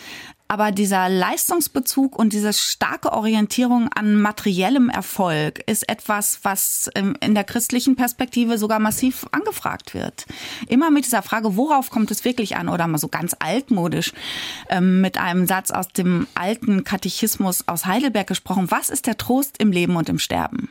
Aber 0.48 0.72
dieser 0.72 1.10
Leistungsbezug 1.10 2.18
und 2.18 2.32
diese 2.32 2.54
starke 2.54 3.12
Orientierung 3.12 3.88
an 3.94 4.16
materiellem 4.16 4.88
Erfolg 4.88 5.62
ist 5.66 5.86
etwas, 5.88 6.40
was 6.42 6.90
in 6.94 7.34
der 7.34 7.44
christlichen 7.44 7.96
Perspektive 7.96 8.56
sogar 8.56 8.78
massiv 8.78 9.26
angefragt 9.30 9.92
wird. 9.92 10.24
Immer 10.66 10.90
mit 10.90 11.04
dieser 11.04 11.22
Frage, 11.22 11.56
worauf 11.56 11.90
kommt 11.90 12.10
es 12.10 12.24
wirklich 12.24 12.56
an? 12.56 12.70
Oder 12.70 12.86
mal 12.86 12.96
so 12.96 13.08
ganz 13.08 13.36
altmodisch 13.38 14.14
ähm, 14.70 15.02
mit 15.02 15.18
einem 15.18 15.46
Satz 15.46 15.70
aus 15.70 15.88
dem 15.88 16.26
alten 16.34 16.82
Katechismus 16.82 17.68
aus 17.68 17.84
Heidelberg 17.84 18.26
gesprochen. 18.26 18.70
Was 18.70 18.88
ist 18.88 19.06
der 19.06 19.18
Trost 19.18 19.58
im 19.58 19.70
Leben 19.70 19.96
und 19.96 20.08
im 20.08 20.18
Sterben? 20.18 20.70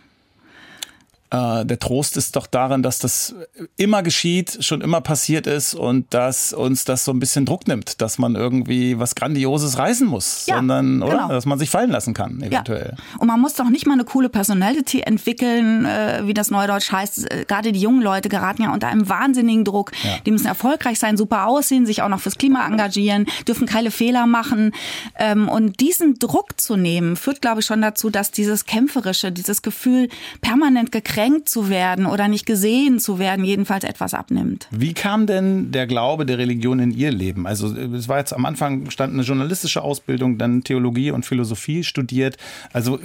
Äh, 1.30 1.66
der 1.66 1.78
Trost 1.80 2.16
ist 2.16 2.38
doch 2.38 2.48
darin, 2.48 2.84
dass 2.84 3.00
das 3.00 3.36
immer 3.76 4.02
geschieht, 4.02 4.64
schon 4.64 4.80
immer 4.80 5.02
passiert 5.02 5.46
ist 5.46 5.74
und 5.74 6.14
dass 6.14 6.54
uns 6.54 6.86
das 6.86 7.04
so 7.04 7.12
ein 7.12 7.20
bisschen 7.20 7.46
Druck 7.46 7.68
nimmt, 7.68 8.02
dass 8.02 8.18
man 8.18 8.36
irgendwie 8.36 8.98
was 8.98 9.14
Grandioses 9.14 9.78
reißen 9.78 10.08
muss, 10.08 10.46
ja, 10.46 10.56
sondern 10.56 11.04
oder 11.04 11.18
genau. 11.18 11.28
dass 11.28 11.46
man 11.46 11.60
sich 11.60 11.70
fallen 11.70 11.92
lassen 11.92 12.14
kann, 12.14 12.42
eventuell. 12.42 12.96
Ja. 12.98 13.20
Und 13.20 13.28
man 13.28 13.42
muss 13.42 13.56
doch 13.56 13.70
nicht 13.70 13.86
mal 13.86 13.94
eine 13.94 14.06
coole 14.06 14.30
Personality 14.30 15.02
entwickeln, 15.02 15.86
äh, 15.86 16.22
wie 16.24 16.34
das 16.34 16.50
Neudeutsch 16.50 16.94
heißt. 16.94 17.30
Äh, 17.30 17.46
gerade 17.46 17.74
die 17.74 17.82
jungen 17.82 18.02
Leute 18.02 18.30
geraten 18.30 18.64
ja 18.64 18.72
unter 18.72 18.88
einem 18.88 19.10
wahnsinnigen 19.10 19.66
Druck. 19.66 19.92
Ja. 20.04 20.20
Die 20.26 20.32
müssen 20.32 20.48
erfolgreich 20.48 20.98
sein, 20.98 21.18
super 21.18 21.48
aussehen, 21.48 21.86
sich 21.86 22.04
auch 22.04 22.10
noch 22.10 22.22
fürs 22.22 22.38
Klima 22.38 22.66
engagieren, 22.66 23.26
dürfen 23.46 23.68
keine 23.68 23.92
Fehler 23.92 24.28
machen. 24.28 24.72
Ähm, 25.18 25.50
und 25.50 25.82
diesen 25.82 26.20
Druck 26.20 26.62
zu 26.62 26.78
nehmen, 26.78 27.18
führt, 27.18 27.42
glaube 27.42 27.60
ich, 27.60 27.66
schon 27.66 27.82
dazu, 27.82 28.10
dass 28.10 28.32
dieses 28.32 28.66
Kämpferische, 28.66 29.34
dieses 29.34 29.62
Gefühl, 29.62 30.08
permanent 30.40 30.94
gekränkt 30.94 31.17
gekränkt 31.18 31.50
zu 31.50 31.68
werden 31.68 32.06
oder 32.06 32.28
nicht 32.28 32.46
gesehen 32.46 33.00
zu 33.00 33.18
werden, 33.18 33.44
jedenfalls 33.44 33.84
etwas 33.84 34.14
abnimmt. 34.14 34.68
Wie 34.70 34.94
kam 34.94 35.26
denn 35.26 35.72
der 35.72 35.88
Glaube 35.88 36.28
der 36.28 36.38
Religion 36.38 36.78
in 36.78 36.92
Ihr 36.92 37.10
Leben? 37.10 37.48
Also 37.48 37.76
es 37.76 38.08
war 38.08 38.20
jetzt 38.20 38.34
am 38.34 38.46
Anfang 38.46 38.92
stand 38.92 39.14
eine 39.14 39.24
journalistische 39.24 39.82
Ausbildung, 39.82 40.38
dann 40.38 40.64
Theologie 40.64 41.10
und 41.10 41.26
Philosophie 41.26 41.84
studiert. 41.84 42.38
Also 42.72 43.00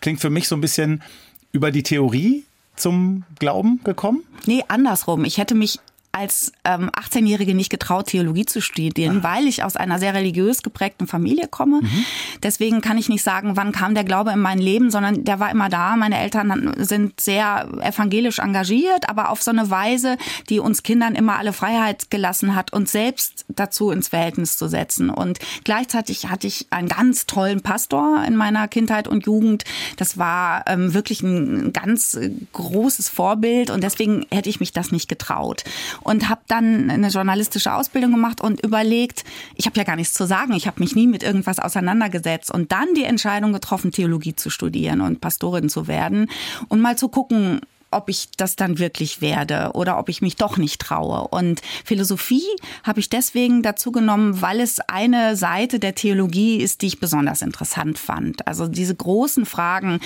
klingt 0.00 0.20
für 0.20 0.30
mich 0.30 0.46
so 0.46 0.54
ein 0.54 0.60
bisschen 0.60 1.02
über 1.50 1.72
die 1.72 1.82
Theorie 1.82 2.44
zum 2.76 3.24
Glauben 3.40 3.80
gekommen? 3.82 4.22
Nee, 4.46 4.62
andersrum. 4.68 5.24
Ich 5.24 5.38
hätte 5.38 5.56
mich 5.56 5.80
als 6.12 6.52
ähm, 6.64 6.90
18-Jährige 6.90 7.54
nicht 7.54 7.70
getraut, 7.70 8.08
Theologie 8.08 8.44
zu 8.44 8.60
studieren, 8.60 9.20
ah. 9.20 9.34
weil 9.34 9.46
ich 9.46 9.64
aus 9.64 9.76
einer 9.76 9.98
sehr 9.98 10.12
religiös 10.12 10.62
geprägten 10.62 11.06
Familie 11.06 11.48
komme. 11.48 11.80
Mhm. 11.80 12.04
Deswegen 12.42 12.82
kann 12.82 12.98
ich 12.98 13.08
nicht 13.08 13.22
sagen, 13.22 13.56
wann 13.56 13.72
kam 13.72 13.94
der 13.94 14.04
Glaube 14.04 14.30
in 14.30 14.38
mein 14.38 14.58
Leben, 14.58 14.90
sondern 14.90 15.24
der 15.24 15.40
war 15.40 15.50
immer 15.50 15.70
da. 15.70 15.96
Meine 15.96 16.20
Eltern 16.20 16.74
sind 16.76 17.18
sehr 17.18 17.66
evangelisch 17.80 18.40
engagiert, 18.40 19.08
aber 19.08 19.30
auf 19.30 19.42
so 19.42 19.50
eine 19.50 19.70
Weise, 19.70 20.18
die 20.50 20.60
uns 20.60 20.82
Kindern 20.82 21.14
immer 21.14 21.38
alle 21.38 21.54
Freiheit 21.54 22.10
gelassen 22.10 22.54
hat, 22.54 22.74
uns 22.74 22.92
selbst 22.92 23.46
dazu 23.48 23.90
ins 23.90 24.08
Verhältnis 24.08 24.58
zu 24.58 24.68
setzen. 24.68 25.08
Und 25.08 25.38
gleichzeitig 25.64 26.28
hatte 26.28 26.46
ich 26.46 26.66
einen 26.68 26.88
ganz 26.88 27.24
tollen 27.24 27.62
Pastor 27.62 28.22
in 28.26 28.36
meiner 28.36 28.68
Kindheit 28.68 29.08
und 29.08 29.24
Jugend. 29.24 29.64
Das 29.96 30.18
war 30.18 30.64
ähm, 30.66 30.92
wirklich 30.92 31.22
ein 31.22 31.72
ganz 31.72 32.18
großes 32.52 33.08
Vorbild 33.08 33.70
und 33.70 33.82
deswegen 33.82 34.26
hätte 34.30 34.50
ich 34.50 34.60
mich 34.60 34.72
das 34.72 34.92
nicht 34.92 35.08
getraut 35.08 35.64
und 36.04 36.28
habe 36.28 36.42
dann 36.48 36.90
eine 36.90 37.08
journalistische 37.08 37.72
Ausbildung 37.72 38.12
gemacht 38.12 38.40
und 38.40 38.64
überlegt, 38.64 39.24
ich 39.54 39.66
habe 39.66 39.78
ja 39.78 39.84
gar 39.84 39.96
nichts 39.96 40.14
zu 40.14 40.26
sagen, 40.26 40.52
ich 40.54 40.66
habe 40.66 40.80
mich 40.80 40.94
nie 40.94 41.06
mit 41.06 41.22
irgendwas 41.22 41.58
auseinandergesetzt 41.58 42.50
und 42.50 42.72
dann 42.72 42.94
die 42.94 43.04
Entscheidung 43.04 43.52
getroffen, 43.52 43.92
Theologie 43.92 44.34
zu 44.34 44.50
studieren 44.50 45.00
und 45.00 45.20
Pastorin 45.20 45.68
zu 45.68 45.86
werden 45.86 46.28
und 46.68 46.80
mal 46.80 46.96
zu 46.96 47.08
gucken, 47.08 47.60
ob 47.92 48.08
ich 48.08 48.30
das 48.36 48.56
dann 48.56 48.78
wirklich 48.78 49.20
werde 49.20 49.70
oder 49.74 49.98
ob 49.98 50.08
ich 50.08 50.22
mich 50.22 50.36
doch 50.36 50.56
nicht 50.56 50.80
traue. 50.80 51.28
Und 51.28 51.60
Philosophie 51.84 52.44
habe 52.82 53.00
ich 53.00 53.10
deswegen 53.10 53.62
dazu 53.62 53.92
genommen, 53.92 54.40
weil 54.40 54.60
es 54.60 54.80
eine 54.80 55.36
Seite 55.36 55.78
der 55.78 55.94
Theologie 55.94 56.56
ist, 56.56 56.82
die 56.82 56.86
ich 56.86 57.00
besonders 57.00 57.42
interessant 57.42 57.98
fand. 57.98 58.46
Also 58.46 58.66
diese 58.66 58.94
großen 58.94 59.46
Fragen, 59.46 60.00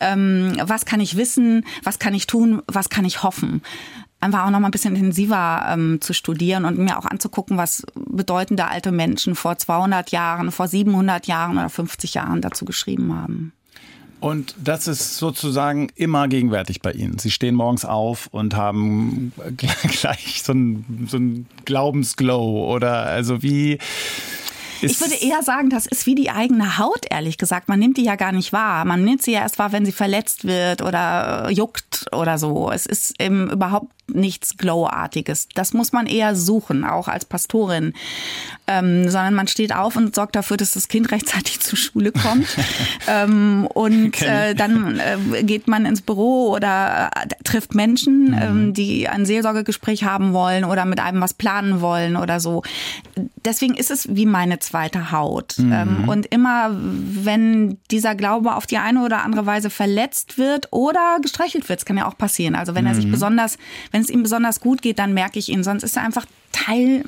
ähm, 0.00 0.56
was 0.62 0.86
kann 0.86 1.00
ich 1.00 1.16
wissen, 1.16 1.64
was 1.82 1.98
kann 1.98 2.14
ich 2.14 2.26
tun, 2.26 2.62
was 2.66 2.88
kann 2.88 3.04
ich 3.04 3.22
hoffen? 3.22 3.62
Einfach 4.20 4.46
auch 4.46 4.50
noch 4.50 4.60
mal 4.60 4.68
ein 4.68 4.72
bisschen 4.72 4.96
intensiver 4.96 5.66
ähm, 5.68 6.00
zu 6.00 6.12
studieren 6.12 6.64
und 6.64 6.78
mir 6.78 6.98
auch 6.98 7.04
anzugucken, 7.04 7.56
was 7.56 7.84
bedeutende 7.94 8.66
alte 8.66 8.92
Menschen 8.92 9.34
vor 9.34 9.56
200 9.56 10.10
Jahren, 10.10 10.50
vor 10.52 10.68
700 10.68 11.26
Jahren 11.26 11.58
oder 11.58 11.68
50 11.68 12.14
Jahren 12.14 12.40
dazu 12.40 12.64
geschrieben 12.64 13.14
haben. 13.14 13.52
Und 14.18 14.54
das 14.58 14.88
ist 14.88 15.18
sozusagen 15.18 15.90
immer 15.94 16.26
gegenwärtig 16.26 16.80
bei 16.80 16.92
Ihnen. 16.92 17.18
Sie 17.18 17.30
stehen 17.30 17.54
morgens 17.54 17.84
auf 17.84 18.28
und 18.32 18.56
haben 18.56 19.32
gleich 19.56 20.42
so 20.42 20.52
ein, 20.52 21.06
so 21.08 21.18
Glaubensglow 21.64 22.74
oder 22.74 23.02
also 23.02 23.42
wie 23.42 23.78
ich 24.82 25.00
würde 25.00 25.14
eher 25.14 25.42
sagen, 25.42 25.70
das 25.70 25.86
ist 25.86 26.06
wie 26.06 26.14
die 26.14 26.30
eigene 26.30 26.78
Haut, 26.78 27.06
ehrlich 27.10 27.38
gesagt. 27.38 27.68
Man 27.68 27.78
nimmt 27.78 27.96
die 27.96 28.04
ja 28.04 28.16
gar 28.16 28.32
nicht 28.32 28.52
wahr. 28.52 28.84
Man 28.84 29.04
nimmt 29.04 29.22
sie 29.22 29.32
ja 29.32 29.40
erst 29.40 29.58
wahr, 29.58 29.72
wenn 29.72 29.84
sie 29.84 29.92
verletzt 29.92 30.44
wird 30.44 30.82
oder 30.82 31.50
juckt 31.50 32.06
oder 32.12 32.38
so. 32.38 32.70
Es 32.70 32.86
ist 32.86 33.20
eben 33.20 33.50
überhaupt 33.50 33.90
nichts 34.08 34.56
Glowartiges. 34.56 35.48
Das 35.54 35.72
muss 35.72 35.92
man 35.92 36.06
eher 36.06 36.36
suchen, 36.36 36.84
auch 36.84 37.08
als 37.08 37.24
Pastorin. 37.24 37.92
Ähm, 38.68 39.08
sondern 39.08 39.34
man 39.34 39.46
steht 39.46 39.72
auf 39.74 39.94
und 39.96 40.14
sorgt 40.14 40.34
dafür, 40.34 40.56
dass 40.56 40.72
das 40.72 40.88
Kind 40.88 41.10
rechtzeitig 41.12 41.60
zur 41.60 41.78
Schule 41.78 42.12
kommt. 42.12 42.46
ähm, 43.08 43.66
und 43.72 44.20
äh, 44.22 44.54
dann 44.54 45.00
äh, 45.00 45.42
geht 45.42 45.68
man 45.68 45.86
ins 45.86 46.02
Büro 46.02 46.52
oder 46.52 47.10
äh, 47.14 47.26
trifft 47.44 47.74
Menschen, 47.74 48.30
mhm. 48.30 48.38
ähm, 48.40 48.74
die 48.74 49.08
ein 49.08 49.26
Seelsorgegespräch 49.26 50.04
haben 50.04 50.32
wollen 50.32 50.64
oder 50.64 50.84
mit 50.84 51.00
einem 51.00 51.20
was 51.20 51.34
planen 51.34 51.80
wollen 51.80 52.16
oder 52.16 52.40
so. 52.40 52.62
Deswegen 53.44 53.74
ist 53.74 53.90
es 53.90 54.14
wie 54.14 54.26
meine 54.26 54.58
zweite 54.66 55.12
Haut. 55.12 55.54
Mhm. 55.58 55.72
Ähm, 55.72 56.08
und 56.08 56.26
immer, 56.26 56.70
wenn 56.72 57.78
dieser 57.90 58.14
Glaube 58.14 58.54
auf 58.54 58.66
die 58.66 58.78
eine 58.78 59.04
oder 59.04 59.22
andere 59.22 59.46
Weise 59.46 59.70
verletzt 59.70 60.38
wird 60.38 60.68
oder 60.72 61.18
gestreichelt 61.22 61.68
wird, 61.68 61.80
das 61.80 61.86
kann 61.86 61.96
ja 61.96 62.06
auch 62.06 62.18
passieren. 62.18 62.54
Also 62.54 62.74
wenn 62.74 62.86
er 62.86 62.94
sich 62.94 63.06
mhm. 63.06 63.12
besonders, 63.12 63.58
wenn 63.92 64.02
es 64.02 64.10
ihm 64.10 64.22
besonders 64.22 64.60
gut 64.60 64.82
geht, 64.82 64.98
dann 64.98 65.14
merke 65.14 65.38
ich 65.38 65.48
ihn. 65.48 65.64
Sonst 65.64 65.82
ist 65.82 65.96
er 65.96 66.02
einfach 66.02 66.26
Teil 66.52 67.04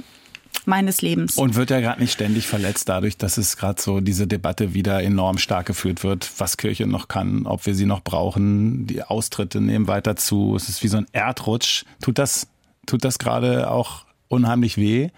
meines 0.64 1.02
Lebens. 1.02 1.36
Und 1.36 1.54
wird 1.54 1.70
er 1.70 1.80
gerade 1.80 2.00
nicht 2.00 2.12
ständig 2.12 2.46
verletzt 2.46 2.88
dadurch, 2.88 3.16
dass 3.16 3.38
es 3.38 3.56
gerade 3.56 3.80
so 3.80 4.00
diese 4.00 4.26
Debatte 4.26 4.74
wieder 4.74 5.02
enorm 5.02 5.38
stark 5.38 5.66
geführt 5.66 6.04
wird, 6.04 6.30
was 6.38 6.56
Kirche 6.56 6.86
noch 6.86 7.08
kann, 7.08 7.46
ob 7.46 7.66
wir 7.66 7.74
sie 7.74 7.86
noch 7.86 8.02
brauchen, 8.02 8.86
die 8.86 9.02
Austritte 9.02 9.60
nehmen 9.60 9.88
weiter 9.88 10.16
zu. 10.16 10.54
Es 10.54 10.68
ist 10.68 10.82
wie 10.82 10.88
so 10.88 10.98
ein 10.98 11.06
Erdrutsch. 11.12 11.84
Tut 12.02 12.18
das, 12.18 12.46
tut 12.86 13.04
das 13.04 13.18
gerade 13.18 13.70
auch 13.70 14.04
unheimlich 14.28 14.76
weh? 14.76 15.08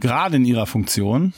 Gerade 0.00 0.36
in 0.36 0.44
ihrer 0.44 0.66
Funktion? 0.66 1.34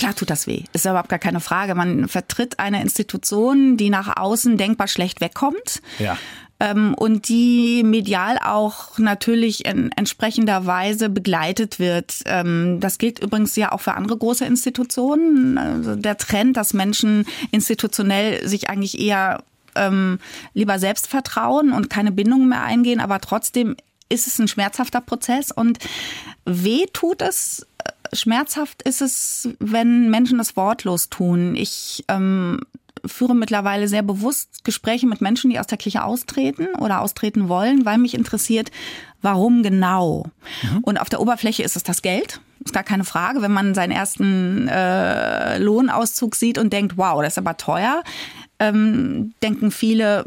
Klar 0.00 0.14
tut 0.14 0.30
das 0.30 0.46
weh. 0.46 0.64
Ist 0.72 0.86
überhaupt 0.86 1.10
gar 1.10 1.18
keine 1.18 1.40
Frage. 1.40 1.74
Man 1.74 2.08
vertritt 2.08 2.58
eine 2.58 2.80
Institution, 2.80 3.76
die 3.76 3.90
nach 3.90 4.16
außen 4.16 4.56
denkbar 4.56 4.88
schlecht 4.88 5.20
wegkommt. 5.20 5.82
Ja 5.98 6.16
ähm, 6.60 6.94
und 6.94 7.28
die 7.28 7.82
medial 7.82 8.38
auch 8.38 8.98
natürlich 8.98 9.64
in 9.64 9.90
entsprechender 9.96 10.66
Weise 10.66 11.08
begleitet 11.08 11.78
wird. 11.78 12.20
Ähm, 12.26 12.78
das 12.80 12.98
gilt 12.98 13.18
übrigens 13.18 13.56
ja 13.56 13.72
auch 13.72 13.80
für 13.80 13.94
andere 13.94 14.18
große 14.18 14.44
Institutionen. 14.44 15.58
Also 15.58 15.96
der 15.96 16.18
Trend, 16.18 16.56
dass 16.56 16.74
Menschen 16.74 17.24
institutionell 17.50 18.46
sich 18.46 18.68
eigentlich 18.68 19.00
eher 19.00 19.42
ähm, 19.74 20.18
lieber 20.52 20.78
selbst 20.78 21.08
vertrauen 21.08 21.72
und 21.72 21.90
keine 21.90 22.12
Bindungen 22.12 22.48
mehr 22.48 22.62
eingehen, 22.62 23.00
aber 23.00 23.20
trotzdem 23.20 23.76
ist 24.08 24.26
es 24.26 24.38
ein 24.38 24.48
schmerzhafter 24.48 25.00
Prozess 25.00 25.52
und 25.52 25.78
weh 26.44 26.86
tut 26.92 27.22
es 27.22 27.66
schmerzhaft 28.12 28.82
ist 28.82 29.02
es, 29.02 29.48
wenn 29.58 30.10
Menschen 30.10 30.38
das 30.38 30.56
wortlos 30.56 31.08
tun. 31.08 31.54
Ich 31.56 32.04
ähm, 32.08 32.60
führe 33.04 33.34
mittlerweile 33.34 33.88
sehr 33.88 34.02
bewusst 34.02 34.64
Gespräche 34.64 35.06
mit 35.06 35.20
Menschen, 35.20 35.50
die 35.50 35.58
aus 35.58 35.66
der 35.66 35.78
Kirche 35.78 36.04
austreten 36.04 36.68
oder 36.78 37.00
austreten 37.00 37.48
wollen, 37.48 37.84
weil 37.84 37.98
mich 37.98 38.14
interessiert, 38.14 38.70
warum 39.22 39.62
genau. 39.62 40.26
Mhm. 40.62 40.78
Und 40.82 41.00
auf 41.00 41.08
der 41.08 41.20
Oberfläche 41.20 41.62
ist 41.62 41.76
es 41.76 41.82
das 41.82 42.02
Geld. 42.02 42.40
Ist 42.64 42.74
gar 42.74 42.82
keine 42.82 43.04
Frage, 43.04 43.40
wenn 43.42 43.52
man 43.52 43.74
seinen 43.74 43.92
ersten 43.92 44.68
äh, 44.68 45.58
Lohnauszug 45.58 46.34
sieht 46.34 46.58
und 46.58 46.72
denkt, 46.72 46.98
wow, 46.98 47.22
das 47.22 47.34
ist 47.34 47.38
aber 47.38 47.56
teuer, 47.56 48.02
ähm, 48.58 49.32
denken 49.42 49.70
viele, 49.70 50.26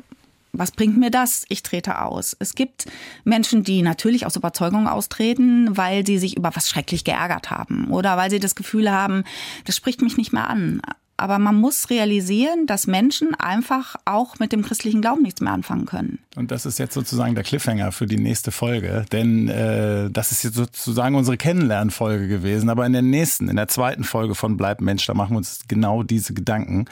was 0.54 0.72
bringt 0.72 0.98
mir 0.98 1.10
das? 1.10 1.46
Ich 1.50 1.64
trete 1.64 2.00
aus. 2.02 2.38
Es 2.40 2.54
gibt 2.54 2.86
Menschen, 3.24 3.64
die 3.64 3.82
natürlich 3.82 4.26
aus 4.26 4.36
Überzeugung 4.36 4.88
austreten, 4.88 5.76
weil 5.76 6.06
sie 6.06 6.20
sich 6.20 6.38
über 6.38 6.56
was 6.56 6.70
schrecklich 6.70 7.04
geärgert 7.04 7.50
haben 7.50 7.90
oder 7.90 8.18
weil 8.18 8.30
sie 8.30 8.40
das 8.40 8.54
Gefühl 8.54 8.92
haben, 8.92 9.24
das 9.66 9.76
spricht 9.76 10.02
mich 10.02 10.16
nicht 10.16 10.32
mehr 10.32 10.48
an. 10.48 10.82
Aber 11.24 11.40
man 11.40 11.56
muss 11.56 11.90
realisieren, 11.90 12.68
dass 12.68 12.86
Menschen 12.86 13.34
einfach 13.34 13.96
auch 14.04 14.40
mit 14.40 14.52
dem 14.52 14.62
christlichen 14.62 15.00
Glauben 15.00 15.22
nichts 15.22 15.40
mehr 15.40 15.54
anfangen 15.54 15.86
können. 15.86 16.20
Und 16.36 16.52
das 16.52 16.66
ist 16.66 16.80
jetzt 16.80 16.94
sozusagen 16.94 17.34
der 17.34 17.46
Cliffhanger 17.46 17.94
für 17.94 18.08
die 18.08 18.18
nächste 18.18 18.52
Folge, 18.52 19.06
denn 19.14 19.48
äh, 19.48 20.10
das 20.10 20.34
ist 20.34 20.44
jetzt 20.44 20.56
sozusagen 20.56 21.16
unsere 21.16 21.38
Kennenlernfolge 21.38 22.28
gewesen. 22.28 22.70
Aber 22.70 22.86
in 22.86 22.92
der 22.92 23.04
nächsten, 23.04 23.48
in 23.48 23.56
der 23.56 23.70
zweiten 23.70 24.04
Folge 24.04 24.36
von 24.36 24.58
Bleib 24.58 24.82
Mensch, 24.82 25.06
da 25.06 25.14
machen 25.14 25.32
wir 25.32 25.38
uns 25.38 25.62
genau 25.70 26.04
diese 26.04 26.34
Gedanken. 26.34 26.88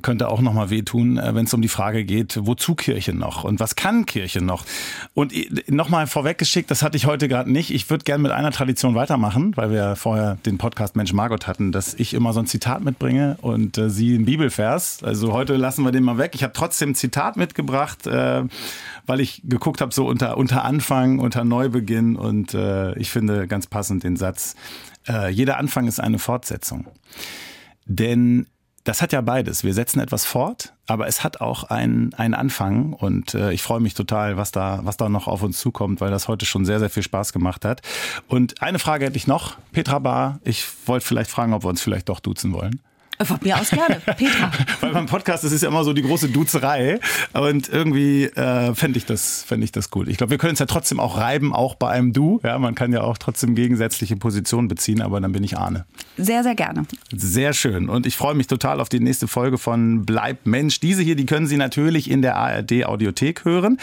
Könnte 0.00 0.28
auch 0.28 0.40
nochmal 0.40 0.70
wehtun, 0.70 1.18
äh, 1.18 1.34
wenn 1.34 1.46
es 1.46 1.54
um 1.54 1.60
die 1.60 1.66
Frage 1.66 2.04
geht, 2.04 2.38
wozu 2.40 2.76
Kirche 2.76 3.14
noch 3.14 3.42
und 3.42 3.58
was 3.58 3.74
kann 3.74 4.06
Kirche 4.06 4.42
noch? 4.42 4.64
Und 5.12 5.32
nochmal 5.68 6.06
vorweggeschickt, 6.06 6.70
das 6.70 6.84
hatte 6.84 6.96
ich 6.96 7.06
heute 7.06 7.26
gerade 7.26 7.50
nicht. 7.50 7.74
Ich 7.74 7.90
würde 7.90 8.04
gerne 8.04 8.22
mit 8.22 8.30
einer 8.30 8.52
Tradition 8.52 8.94
weitermachen, 8.94 9.56
weil 9.56 9.72
wir 9.72 9.96
vorher 9.96 10.38
den 10.46 10.58
Podcast 10.58 10.94
Mensch 10.94 11.12
Margot 11.12 11.48
hatten, 11.48 11.72
dass 11.72 11.94
ich 11.94 12.14
immer 12.14 12.32
so 12.32 12.38
ein 12.38 12.46
Zitat 12.46 12.84
mitbringe 12.84 13.38
und 13.40 13.71
äh, 13.78 13.90
sie 13.90 14.14
einen 14.14 14.24
Bibelvers. 14.24 15.02
Also 15.02 15.32
heute 15.32 15.56
lassen 15.56 15.84
wir 15.84 15.92
den 15.92 16.04
mal 16.04 16.18
weg. 16.18 16.32
Ich 16.34 16.42
habe 16.42 16.52
trotzdem 16.52 16.90
ein 16.90 16.94
Zitat 16.94 17.36
mitgebracht. 17.36 18.06
Äh, 18.06 18.44
weil 19.06 19.20
ich 19.20 19.42
geguckt 19.44 19.80
habe, 19.80 19.92
so 19.92 20.06
unter, 20.06 20.36
unter 20.36 20.64
Anfang, 20.64 21.18
unter 21.18 21.44
Neubeginn 21.44 22.16
und 22.16 22.54
äh, 22.54 22.94
ich 22.98 23.10
finde 23.10 23.46
ganz 23.48 23.66
passend 23.66 24.04
den 24.04 24.16
Satz, 24.16 24.54
äh, 25.08 25.28
jeder 25.30 25.58
Anfang 25.58 25.86
ist 25.86 26.00
eine 26.00 26.18
Fortsetzung. 26.18 26.86
Denn 27.84 28.46
das 28.84 29.00
hat 29.00 29.12
ja 29.12 29.20
beides. 29.20 29.62
Wir 29.62 29.74
setzen 29.74 30.00
etwas 30.00 30.24
fort, 30.24 30.74
aber 30.86 31.06
es 31.06 31.22
hat 31.22 31.40
auch 31.40 31.64
einen, 31.64 32.14
einen 32.14 32.34
Anfang 32.34 32.92
und 32.92 33.34
äh, 33.34 33.52
ich 33.52 33.62
freue 33.62 33.80
mich 33.80 33.94
total, 33.94 34.36
was 34.36 34.50
da, 34.50 34.80
was 34.82 34.96
da 34.96 35.08
noch 35.08 35.28
auf 35.28 35.42
uns 35.42 35.60
zukommt, 35.60 36.00
weil 36.00 36.10
das 36.10 36.26
heute 36.26 36.46
schon 36.46 36.64
sehr, 36.64 36.80
sehr 36.80 36.90
viel 36.90 37.04
Spaß 37.04 37.32
gemacht 37.32 37.64
hat. 37.64 37.82
Und 38.26 38.60
eine 38.60 38.80
Frage 38.80 39.06
hätte 39.06 39.16
ich 39.16 39.28
noch, 39.28 39.56
Petra 39.70 40.00
Bar. 40.00 40.40
Ich 40.42 40.66
wollte 40.86 41.06
vielleicht 41.06 41.30
fragen, 41.30 41.52
ob 41.52 41.64
wir 41.64 41.68
uns 41.68 41.80
vielleicht 41.80 42.08
doch 42.08 42.18
duzen 42.18 42.52
wollen. 42.52 42.80
Von 43.24 43.38
mir 43.42 43.58
aus 43.58 43.70
gerne. 43.70 43.96
Petra. 44.06 44.50
Weil 44.80 44.92
beim 44.92 45.06
Podcast, 45.06 45.44
das 45.44 45.52
ist 45.52 45.62
ja 45.62 45.68
immer 45.68 45.84
so 45.84 45.92
die 45.92 46.02
große 46.02 46.28
Duzerei. 46.28 47.00
Und 47.32 47.68
irgendwie 47.68 48.24
äh, 48.24 48.74
fände 48.74 48.98
ich, 48.98 49.06
das 49.06 49.44
fände 49.44 49.64
ich 49.64 49.72
das 49.72 49.90
gut. 49.90 50.08
Ich 50.08 50.16
glaube, 50.16 50.30
wir 50.30 50.38
können 50.38 50.54
es 50.54 50.58
ja 50.58 50.66
trotzdem 50.66 51.00
auch 51.00 51.18
reiben, 51.18 51.54
auch 51.54 51.74
bei 51.74 51.90
einem 51.90 52.12
Du. 52.12 52.40
Ja, 52.42 52.58
man 52.58 52.74
kann 52.74 52.92
ja 52.92 53.02
auch 53.02 53.18
trotzdem 53.18 53.54
gegensätzliche 53.54 54.16
Positionen 54.16 54.68
beziehen, 54.68 55.02
aber 55.02 55.20
dann 55.20 55.32
bin 55.32 55.44
ich 55.44 55.58
Ahne. 55.58 55.84
Sehr, 56.16 56.42
sehr 56.42 56.54
gerne. 56.54 56.84
Sehr 57.14 57.52
schön. 57.52 57.88
Und 57.88 58.06
ich 58.06 58.16
freue 58.16 58.34
mich 58.34 58.46
total 58.46 58.80
auf 58.80 58.88
die 58.88 59.00
nächste 59.00 59.28
Folge 59.28 59.58
von 59.58 60.04
Bleib 60.04 60.46
Mensch. 60.46 60.80
Diese 60.80 61.02
hier, 61.02 61.16
die 61.16 61.26
können 61.26 61.46
Sie 61.46 61.56
natürlich 61.56 62.10
in 62.10 62.22
der 62.22 62.36
ARD 62.36 62.84
Audiothek 62.84 63.44
hören. 63.44 63.78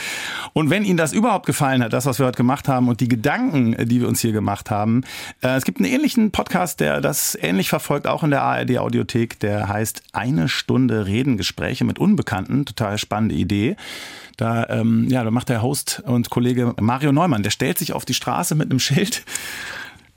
Und 0.53 0.69
wenn 0.69 0.85
Ihnen 0.85 0.97
das 0.97 1.13
überhaupt 1.13 1.45
gefallen 1.45 1.83
hat, 1.83 1.93
das, 1.93 2.05
was 2.05 2.19
wir 2.19 2.25
heute 2.25 2.37
gemacht 2.37 2.67
haben 2.67 2.87
und 2.87 2.99
die 2.99 3.07
Gedanken, 3.07 3.75
die 3.87 4.01
wir 4.01 4.07
uns 4.07 4.19
hier 4.19 4.31
gemacht 4.31 4.69
haben, 4.69 5.03
äh, 5.41 5.55
es 5.55 5.65
gibt 5.65 5.79
einen 5.79 5.91
ähnlichen 5.91 6.31
Podcast, 6.31 6.79
der 6.79 7.01
das 7.01 7.37
ähnlich 7.41 7.69
verfolgt, 7.69 8.07
auch 8.07 8.23
in 8.23 8.31
der 8.31 8.41
ARD 8.41 8.77
Audiothek. 8.77 9.28
Weg, 9.29 9.39
der 9.39 9.67
heißt 9.67 10.01
Eine 10.11 10.49
Stunde 10.49 11.05
Reden, 11.05 11.37
Gespräche 11.37 11.85
mit 11.85 11.99
Unbekannten. 11.99 12.65
Total 12.65 12.97
spannende 12.97 13.35
Idee. 13.35 13.75
Da, 14.37 14.67
ähm, 14.69 15.07
ja, 15.09 15.23
da 15.23 15.31
macht 15.31 15.49
der 15.49 15.61
Host 15.61 16.01
und 16.05 16.29
Kollege 16.29 16.73
Mario 16.79 17.11
Neumann, 17.11 17.43
der 17.43 17.51
stellt 17.51 17.77
sich 17.77 17.93
auf 17.93 18.05
die 18.05 18.13
Straße 18.13 18.55
mit 18.55 18.69
einem 18.69 18.79
Schild 18.79 19.23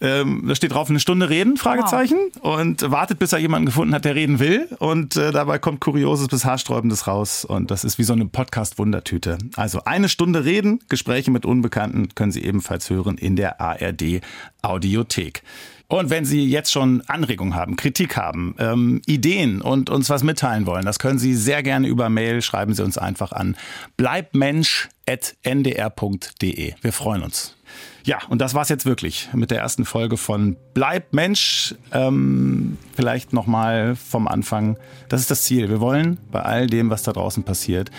ähm, 0.01 0.47
da 0.49 0.57
steht 0.57 0.73
drauf, 0.73 0.91
eine 0.91 0.99
Stunde 0.99 1.31
reden, 1.31 1.57
Fragezeichen. 1.57 2.19
Wow. 2.41 2.61
Und 2.61 2.91
wartet, 2.91 3.21
bis 3.21 3.33
er 3.33 3.39
jemanden 3.39 3.67
gefunden 3.67 3.95
hat, 3.95 4.05
der 4.05 4.17
reden 4.17 4.41
will. 4.41 4.67
Und 4.81 5.15
äh, 5.15 5.31
dabei 5.31 5.61
kommt 5.61 5.79
Kurioses 5.79 6.27
bis 6.27 6.45
Haarsträubendes 6.45 7.07
raus. 7.07 7.45
Und 7.45 7.71
das 7.71 7.85
ist 7.85 8.01
wie 8.01 8.03
so 8.03 8.13
eine 8.13 8.27
Podcast-Wundertüte. 8.27 9.39
Also 9.55 9.85
eine 9.85 10.09
Stunde 10.09 10.45
reden, 10.45 10.81
Gespräche 10.89 11.31
mit 11.31 11.47
Unbekannten 11.47 12.17
können 12.17 12.33
Sie 12.33 12.43
ebenfalls 12.43 12.91
hören 12.91 13.17
in 13.17 13.37
der 13.37 13.61
ARD 13.61 14.23
Audiothek. 14.61 15.45
Und 15.93 16.09
wenn 16.09 16.25
Sie 16.25 16.47
jetzt 16.47 16.73
schon 16.73 17.03
Anregungen 17.07 17.55
haben, 17.55 17.77
Kritik 17.77 18.17
haben, 18.17 18.55
ähm, 18.59 19.03
Ideen 19.05 19.61
und 19.61 19.91
uns 19.91 20.09
was 20.09 20.23
mitteilen 20.23 20.65
wollen, 20.65 20.87
das 20.87 20.99
können 20.99 21.19
Sie 21.19 21.35
sehr 21.35 21.63
gerne 21.63 21.87
über 21.87 22.09
Mail, 22.09 22.41
schreiben 22.41 22.73
Sie 22.73 22.83
uns 22.83 22.97
einfach 22.97 23.33
an 23.33 23.59
bleibmensch.ndr.de. 23.99 26.75
Wir 26.81 26.93
freuen 26.95 27.23
uns. 27.23 27.59
Ja, 28.05 28.21
und 28.31 28.41
das 28.41 28.55
war's 28.55 28.71
jetzt 28.71 28.87
wirklich 28.87 29.29
mit 29.35 29.51
der 29.51 29.59
ersten 29.59 29.85
Folge 29.85 30.17
von 30.17 30.57
Bleib 30.73 31.13
Mensch. 31.13 31.75
Ähm, 31.93 32.79
vielleicht 32.97 33.35
nochmal 33.35 33.95
vom 33.95 34.29
Anfang. 34.29 34.79
Das 35.11 35.21
ist 35.21 35.31
das 35.31 35.43
Ziel. 35.43 35.69
Wir 35.69 35.81
wollen 35.81 36.17
bei 36.31 36.41
all 36.41 36.69
dem, 36.69 36.89
was 36.89 37.03
da 37.03 37.13
draußen 37.13 37.43
passiert, 37.43 37.91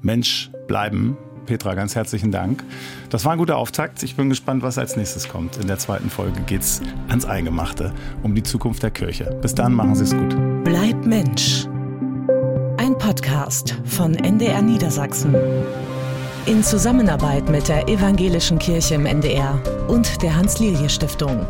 Mensch 0.00 0.50
bleiben 0.66 1.18
Petra, 1.44 1.74
ganz 1.74 1.94
herzlichen 1.94 2.32
Dank. 2.32 2.64
Das 3.10 3.24
war 3.24 3.32
ein 3.32 3.38
guter 3.38 3.56
Auftakt. 3.56 4.02
Ich 4.02 4.16
bin 4.16 4.28
gespannt, 4.28 4.62
was 4.62 4.78
als 4.78 4.96
nächstes 4.96 5.28
kommt. 5.28 5.56
In 5.58 5.66
der 5.66 5.78
zweiten 5.78 6.10
Folge 6.10 6.40
geht 6.42 6.62
es 6.62 6.80
ans 7.08 7.24
Eingemachte, 7.24 7.92
um 8.22 8.34
die 8.34 8.42
Zukunft 8.42 8.82
der 8.82 8.90
Kirche. 8.90 9.36
Bis 9.42 9.54
dann, 9.54 9.72
machen 9.74 9.94
Sie 9.94 10.04
es 10.04 10.16
gut. 10.16 10.36
Bleib 10.64 11.04
Mensch. 11.06 11.66
Ein 12.78 12.98
Podcast 12.98 13.76
von 13.84 14.14
NDR 14.14 14.62
Niedersachsen. 14.62 15.34
In 16.46 16.62
Zusammenarbeit 16.62 17.48
mit 17.48 17.68
der 17.68 17.88
Evangelischen 17.88 18.58
Kirche 18.58 18.96
im 18.96 19.06
NDR 19.06 19.58
und 19.88 20.22
der 20.22 20.36
Hans-Lilje-Stiftung. 20.36 21.46